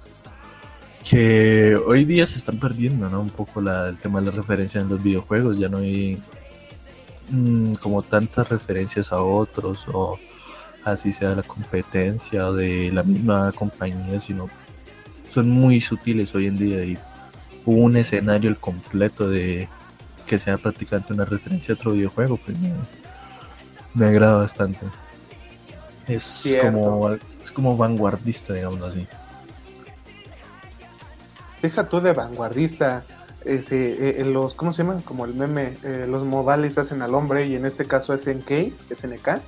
Que 1.04 1.76
hoy 1.76 2.04
día 2.04 2.24
se 2.24 2.38
están 2.38 2.58
perdiendo, 2.58 3.10
¿no? 3.10 3.20
Un 3.20 3.30
poco 3.30 3.60
la, 3.60 3.88
el 3.88 3.98
tema 3.98 4.20
de 4.20 4.26
las 4.26 4.34
referencias 4.36 4.84
en 4.84 4.88
los 4.88 5.02
videojuegos. 5.02 5.58
Ya 5.58 5.68
no 5.68 5.78
hay 5.78 6.22
Mm, 7.30 7.74
como 7.74 8.02
tantas 8.02 8.48
referencias 8.48 9.12
a 9.12 9.22
otros 9.22 9.86
o 9.92 10.18
así 10.84 11.12
sea 11.12 11.34
la 11.36 11.42
competencia 11.42 12.48
o 12.48 12.54
de 12.54 12.90
la 12.92 13.04
misma 13.04 13.52
compañía, 13.52 14.18
sino 14.18 14.48
son 15.28 15.48
muy 15.48 15.80
sutiles 15.80 16.34
hoy 16.34 16.48
en 16.48 16.58
día 16.58 16.84
y 16.84 16.98
un 17.66 17.96
escenario 17.96 18.50
el 18.50 18.56
completo 18.56 19.28
de 19.28 19.68
que 20.26 20.38
sea 20.40 20.56
prácticamente 20.56 21.12
una 21.12 21.24
referencia 21.24 21.74
a 21.74 21.76
otro 21.76 21.92
videojuego, 21.92 22.36
pues 22.36 22.56
me, 23.94 24.06
agrada 24.06 24.40
bastante. 24.40 24.86
Es 26.08 26.56
como 26.60 27.12
es 27.12 27.52
como 27.52 27.76
vanguardista, 27.76 28.54
digamos 28.54 28.82
así. 28.82 29.06
Deja 31.62 31.88
tú 31.88 32.00
de 32.00 32.12
vanguardista 32.12 33.04
ese, 33.44 34.20
eh, 34.20 34.24
los, 34.24 34.54
¿cómo 34.54 34.72
se 34.72 34.82
llaman? 34.82 35.00
Como 35.02 35.24
el 35.24 35.34
meme, 35.34 35.76
eh, 35.82 36.06
los 36.08 36.24
modales 36.24 36.78
hacen 36.78 37.02
al 37.02 37.14
hombre 37.14 37.46
y 37.46 37.56
en 37.56 37.64
este 37.66 37.86
caso 37.86 38.16
SNK, 38.16 38.72
SNK, 38.90 39.40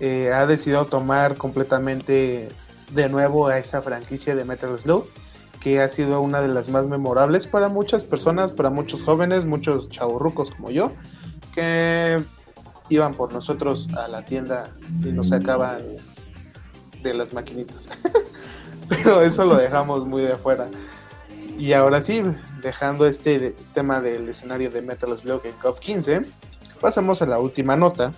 eh, 0.00 0.32
ha 0.32 0.46
decidido 0.46 0.86
tomar 0.86 1.36
completamente 1.36 2.48
de 2.90 3.08
nuevo 3.08 3.48
a 3.48 3.58
esa 3.58 3.82
franquicia 3.82 4.34
de 4.34 4.44
Metal 4.44 4.76
Slug, 4.76 5.06
que 5.60 5.80
ha 5.80 5.88
sido 5.88 6.20
una 6.20 6.40
de 6.40 6.48
las 6.48 6.68
más 6.68 6.86
memorables 6.86 7.46
para 7.46 7.68
muchas 7.68 8.04
personas, 8.04 8.50
para 8.52 8.70
muchos 8.70 9.04
jóvenes, 9.04 9.44
muchos 9.44 9.88
chaburrucos 9.88 10.50
como 10.50 10.70
yo, 10.70 10.92
que 11.54 12.22
iban 12.88 13.14
por 13.14 13.32
nosotros 13.32 13.88
a 13.96 14.08
la 14.08 14.24
tienda 14.24 14.70
y 15.04 15.12
nos 15.12 15.28
sacaban 15.28 15.78
de 17.02 17.14
las 17.14 17.32
maquinitas. 17.32 17.88
Pero 18.88 19.22
eso 19.22 19.44
lo 19.44 19.56
dejamos 19.56 20.06
muy 20.06 20.22
de 20.22 20.32
afuera. 20.32 20.66
Y 21.58 21.72
ahora 21.72 22.00
sí, 22.00 22.22
dejando 22.62 23.06
este 23.06 23.54
tema 23.74 24.00
del 24.00 24.28
escenario 24.28 24.70
de 24.70 24.82
Metal 24.82 25.16
Slug 25.16 25.44
en 25.44 25.52
COF 25.54 25.80
15, 25.80 26.22
pasamos 26.80 27.20
a 27.20 27.26
la 27.26 27.38
última 27.38 27.76
nota, 27.76 28.12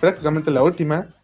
prácticamente 0.00 0.50
la 0.50 0.62
última, 0.62 1.14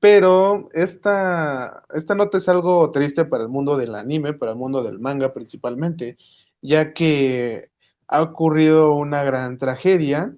pero 0.00 0.68
esta, 0.72 1.82
esta 1.92 2.14
nota 2.14 2.38
es 2.38 2.48
algo 2.48 2.90
triste 2.90 3.24
para 3.24 3.42
el 3.42 3.48
mundo 3.48 3.76
del 3.76 3.94
anime, 3.94 4.34
para 4.34 4.52
el 4.52 4.58
mundo 4.58 4.82
del 4.82 5.00
manga 5.00 5.32
principalmente, 5.32 6.16
ya 6.62 6.92
que 6.92 7.70
ha 8.06 8.22
ocurrido 8.22 8.94
una 8.94 9.22
gran 9.24 9.56
tragedia, 9.58 10.34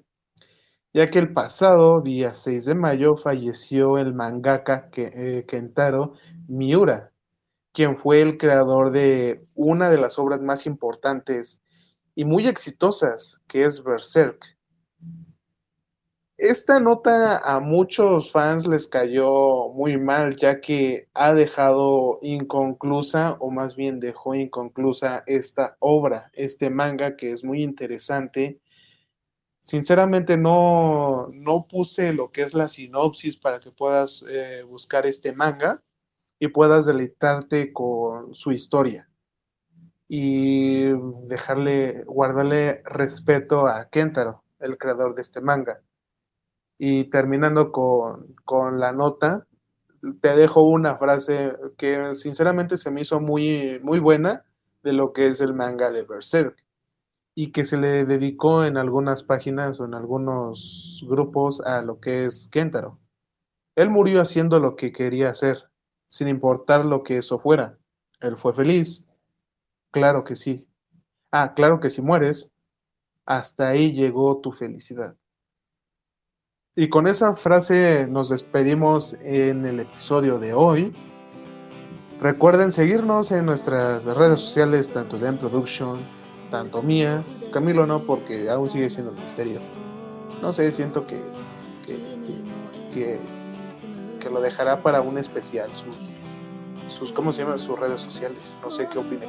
ya 0.94 1.10
que 1.10 1.18
el 1.18 1.32
pasado 1.32 2.00
día 2.00 2.32
6 2.32 2.64
de 2.64 2.74
mayo 2.74 3.16
falleció 3.16 3.98
el 3.98 4.14
mangaka 4.14 4.88
eh, 4.96 5.44
Kentaro 5.46 6.14
Miura, 6.48 7.12
quien 7.72 7.96
fue 7.96 8.22
el 8.22 8.38
creador 8.38 8.90
de 8.90 9.44
una 9.54 9.90
de 9.90 9.98
las 9.98 10.18
obras 10.18 10.40
más 10.40 10.66
importantes 10.66 11.60
y 12.14 12.24
muy 12.24 12.46
exitosas, 12.46 13.40
que 13.46 13.62
es 13.62 13.82
Berserk. 13.82 14.56
Esta 16.36 16.80
nota 16.80 17.36
a 17.36 17.60
muchos 17.60 18.32
fans 18.32 18.66
les 18.66 18.88
cayó 18.88 19.68
muy 19.74 19.98
mal, 19.98 20.36
ya 20.36 20.62
que 20.62 21.06
ha 21.12 21.34
dejado 21.34 22.18
inconclusa, 22.22 23.36
o 23.40 23.50
más 23.50 23.76
bien 23.76 24.00
dejó 24.00 24.34
inconclusa 24.34 25.22
esta 25.26 25.76
obra, 25.80 26.30
este 26.32 26.70
manga 26.70 27.14
que 27.14 27.32
es 27.32 27.44
muy 27.44 27.62
interesante. 27.62 28.58
Sinceramente 29.60 30.38
no, 30.38 31.28
no 31.30 31.66
puse 31.68 32.14
lo 32.14 32.32
que 32.32 32.40
es 32.40 32.54
la 32.54 32.68
sinopsis 32.68 33.36
para 33.36 33.60
que 33.60 33.70
puedas 33.70 34.24
eh, 34.30 34.62
buscar 34.66 35.04
este 35.04 35.32
manga, 35.34 35.82
y 36.40 36.48
puedas 36.48 36.86
deleitarte 36.86 37.72
con 37.72 38.34
su 38.34 38.50
historia 38.50 39.08
y 40.08 40.86
dejarle, 41.28 42.02
guardarle 42.04 42.82
respeto 42.84 43.68
a 43.68 43.88
Kentaro, 43.90 44.42
el 44.58 44.76
creador 44.76 45.14
de 45.14 45.22
este 45.22 45.40
manga. 45.40 45.82
Y 46.78 47.04
terminando 47.04 47.70
con, 47.70 48.34
con 48.44 48.80
la 48.80 48.90
nota, 48.92 49.46
te 50.22 50.34
dejo 50.34 50.62
una 50.62 50.96
frase 50.96 51.52
que 51.76 52.14
sinceramente 52.14 52.78
se 52.78 52.90
me 52.90 53.02
hizo 53.02 53.20
muy, 53.20 53.78
muy 53.82 54.00
buena 54.00 54.44
de 54.82 54.94
lo 54.94 55.12
que 55.12 55.26
es 55.26 55.40
el 55.42 55.52
manga 55.54 55.92
de 55.92 56.02
Berserk 56.02 56.56
y 57.34 57.52
que 57.52 57.64
se 57.64 57.76
le 57.76 58.06
dedicó 58.06 58.64
en 58.64 58.78
algunas 58.78 59.22
páginas 59.22 59.78
o 59.78 59.84
en 59.84 59.94
algunos 59.94 61.04
grupos 61.06 61.60
a 61.60 61.82
lo 61.82 62.00
que 62.00 62.24
es 62.24 62.48
Kentaro. 62.48 62.98
Él 63.76 63.90
murió 63.90 64.22
haciendo 64.22 64.58
lo 64.58 64.74
que 64.74 64.90
quería 64.90 65.30
hacer, 65.30 65.69
sin 66.10 66.26
importar 66.26 66.84
lo 66.84 67.04
que 67.04 67.18
eso 67.18 67.38
fuera. 67.38 67.78
Él 68.20 68.36
fue 68.36 68.52
feliz. 68.52 69.04
Claro 69.92 70.24
que 70.24 70.34
sí. 70.34 70.68
Ah, 71.30 71.54
claro 71.54 71.78
que 71.78 71.88
si 71.88 72.02
mueres, 72.02 72.50
hasta 73.24 73.68
ahí 73.68 73.92
llegó 73.92 74.40
tu 74.40 74.50
felicidad. 74.50 75.16
Y 76.74 76.88
con 76.88 77.06
esa 77.06 77.36
frase 77.36 78.06
nos 78.08 78.28
despedimos 78.28 79.14
en 79.22 79.64
el 79.66 79.80
episodio 79.80 80.40
de 80.40 80.52
hoy. 80.52 80.92
Recuerden 82.20 82.72
seguirnos 82.72 83.30
en 83.30 83.46
nuestras 83.46 84.04
redes 84.04 84.40
sociales, 84.40 84.90
tanto 84.90 85.16
de 85.16 85.28
M 85.28 85.38
Production, 85.38 86.00
tanto 86.50 86.82
mías. 86.82 87.24
Camilo 87.52 87.86
no, 87.86 88.02
porque 88.02 88.50
aún 88.50 88.68
sigue 88.68 88.90
siendo 88.90 89.12
un 89.12 89.22
misterio. 89.22 89.60
No 90.42 90.52
sé, 90.52 90.72
siento 90.72 91.06
que, 91.06 91.22
que, 92.92 93.20
lo 94.28 94.40
dejará 94.40 94.82
para 94.82 95.00
un 95.00 95.16
especial, 95.16 95.70
sus, 95.72 95.96
sus 96.92 97.12
¿cómo 97.12 97.32
se 97.32 97.42
llaman? 97.42 97.58
Sus 97.58 97.78
redes 97.78 98.00
sociales. 98.00 98.58
No 98.62 98.70
sé 98.70 98.86
qué 98.92 98.98
opina 98.98 99.26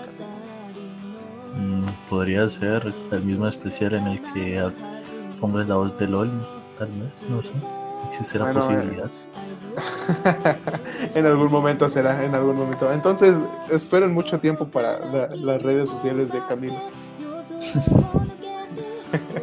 mm, 1.56 2.10
podría 2.10 2.50
ser 2.50 2.94
el 3.12 3.24
mismo 3.24 3.48
especial 3.48 3.94
en 3.94 4.08
el 4.08 4.22
que 4.34 4.70
pongas 5.40 5.68
la 5.68 5.76
voz 5.76 5.98
de 5.98 6.08
Loli, 6.08 6.32
tal 6.78 6.90
vez, 6.90 7.14
no 7.30 7.42
sé. 7.42 7.52
Existe 8.10 8.40
la 8.40 8.52
posibilidad. 8.52 9.10
en 11.16 11.26
algún 11.26 11.52
momento 11.52 11.88
será, 11.88 12.26
en 12.26 12.36
algún 12.36 12.58
momento. 12.58 12.92
Entonces, 12.92 13.38
esperen 13.70 14.14
mucho 14.14 14.40
tiempo 14.40 14.66
para 14.66 15.00
las 15.36 15.62
redes 15.62 15.90
sociales 15.90 16.32
de 16.32 16.40
Camilo. 16.48 16.76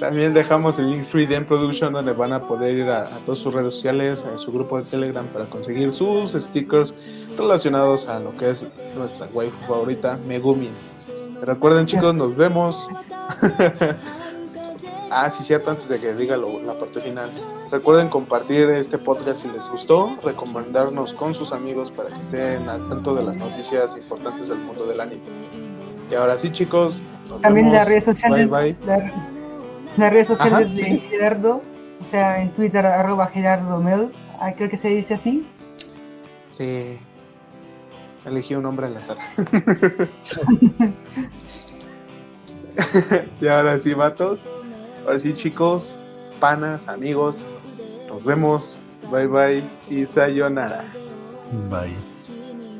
También 0.00 0.32
dejamos 0.32 0.78
el 0.78 0.90
link 0.90 1.04
Free 1.04 1.26
de 1.26 1.42
Production 1.42 1.92
donde 1.92 2.12
van 2.12 2.32
a 2.32 2.40
poder 2.40 2.78
ir 2.78 2.88
a, 2.90 3.04
todas 3.26 3.38
sus 3.38 3.52
redes 3.52 3.74
sociales, 3.74 4.24
a 4.24 4.38
su 4.38 4.50
grupo 4.50 4.78
de 4.78 4.84
Telegram 4.84 5.26
para 5.26 5.44
conseguir 5.44 5.92
sus 5.92 6.32
stickers 6.32 6.94
relacionados 7.36 8.08
a 8.08 8.18
lo 8.18 8.34
que 8.34 8.50
es 8.50 8.66
nuestra 8.96 9.28
waifu 9.34 9.58
favorita, 9.68 10.18
Megumin. 10.26 10.72
Recuerden 11.42 11.84
chicos, 11.84 12.14
nos 12.14 12.34
vemos. 12.34 12.88
ah, 15.10 15.28
sí, 15.28 15.44
cierto, 15.44 15.70
antes 15.70 15.88
de 15.88 16.00
que 16.00 16.14
diga 16.14 16.38
la 16.38 16.78
parte 16.78 17.02
final. 17.02 17.30
Recuerden 17.70 18.08
compartir 18.08 18.70
este 18.70 18.96
podcast 18.96 19.42
si 19.42 19.48
les 19.48 19.68
gustó, 19.68 20.18
recomendarnos 20.24 21.12
con 21.12 21.34
sus 21.34 21.52
amigos 21.52 21.90
para 21.90 22.08
que 22.08 22.20
estén 22.20 22.66
al 22.70 22.88
tanto 22.88 23.14
de 23.14 23.22
las 23.22 23.36
noticias 23.36 23.94
importantes 23.98 24.48
del 24.48 24.58
mundo 24.60 24.86
del 24.86 24.98
anime. 24.98 25.20
Y 26.10 26.14
ahora 26.14 26.38
sí 26.38 26.50
chicos. 26.50 27.02
También 27.42 27.70
las 27.70 27.86
redes 27.86 28.04
sociales. 28.04 28.48
Bye, 28.48 28.76
bye 28.86 29.39
las 29.96 30.12
redes 30.12 30.28
sociales 30.28 30.76
de 30.76 30.98
Gerardo 30.98 31.62
o 32.00 32.04
sea, 32.04 32.42
en 32.42 32.50
Twitter 32.50 32.84
arroba 32.86 33.26
Gerardo 33.26 33.78
Mel, 33.78 34.10
creo 34.56 34.70
que 34.70 34.78
se 34.78 34.88
dice 34.88 35.14
así. 35.14 35.46
Sí. 36.48 36.98
Elegí 38.24 38.54
un 38.54 38.62
nombre 38.62 38.86
al 38.86 38.96
azar. 38.96 39.18
y 43.40 43.46
ahora 43.46 43.78
sí, 43.78 43.94
vatos. 43.94 44.42
Ahora 45.04 45.18
sí, 45.18 45.34
chicos, 45.34 45.98
panas, 46.38 46.86
amigos. 46.88 47.44
Nos 48.08 48.24
vemos. 48.24 48.80
Bye 49.10 49.26
bye 49.26 49.62
y 49.88 50.06
sayonara. 50.06 50.84
Bye. 51.68 51.94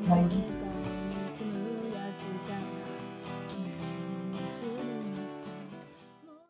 Bye. 0.06 0.49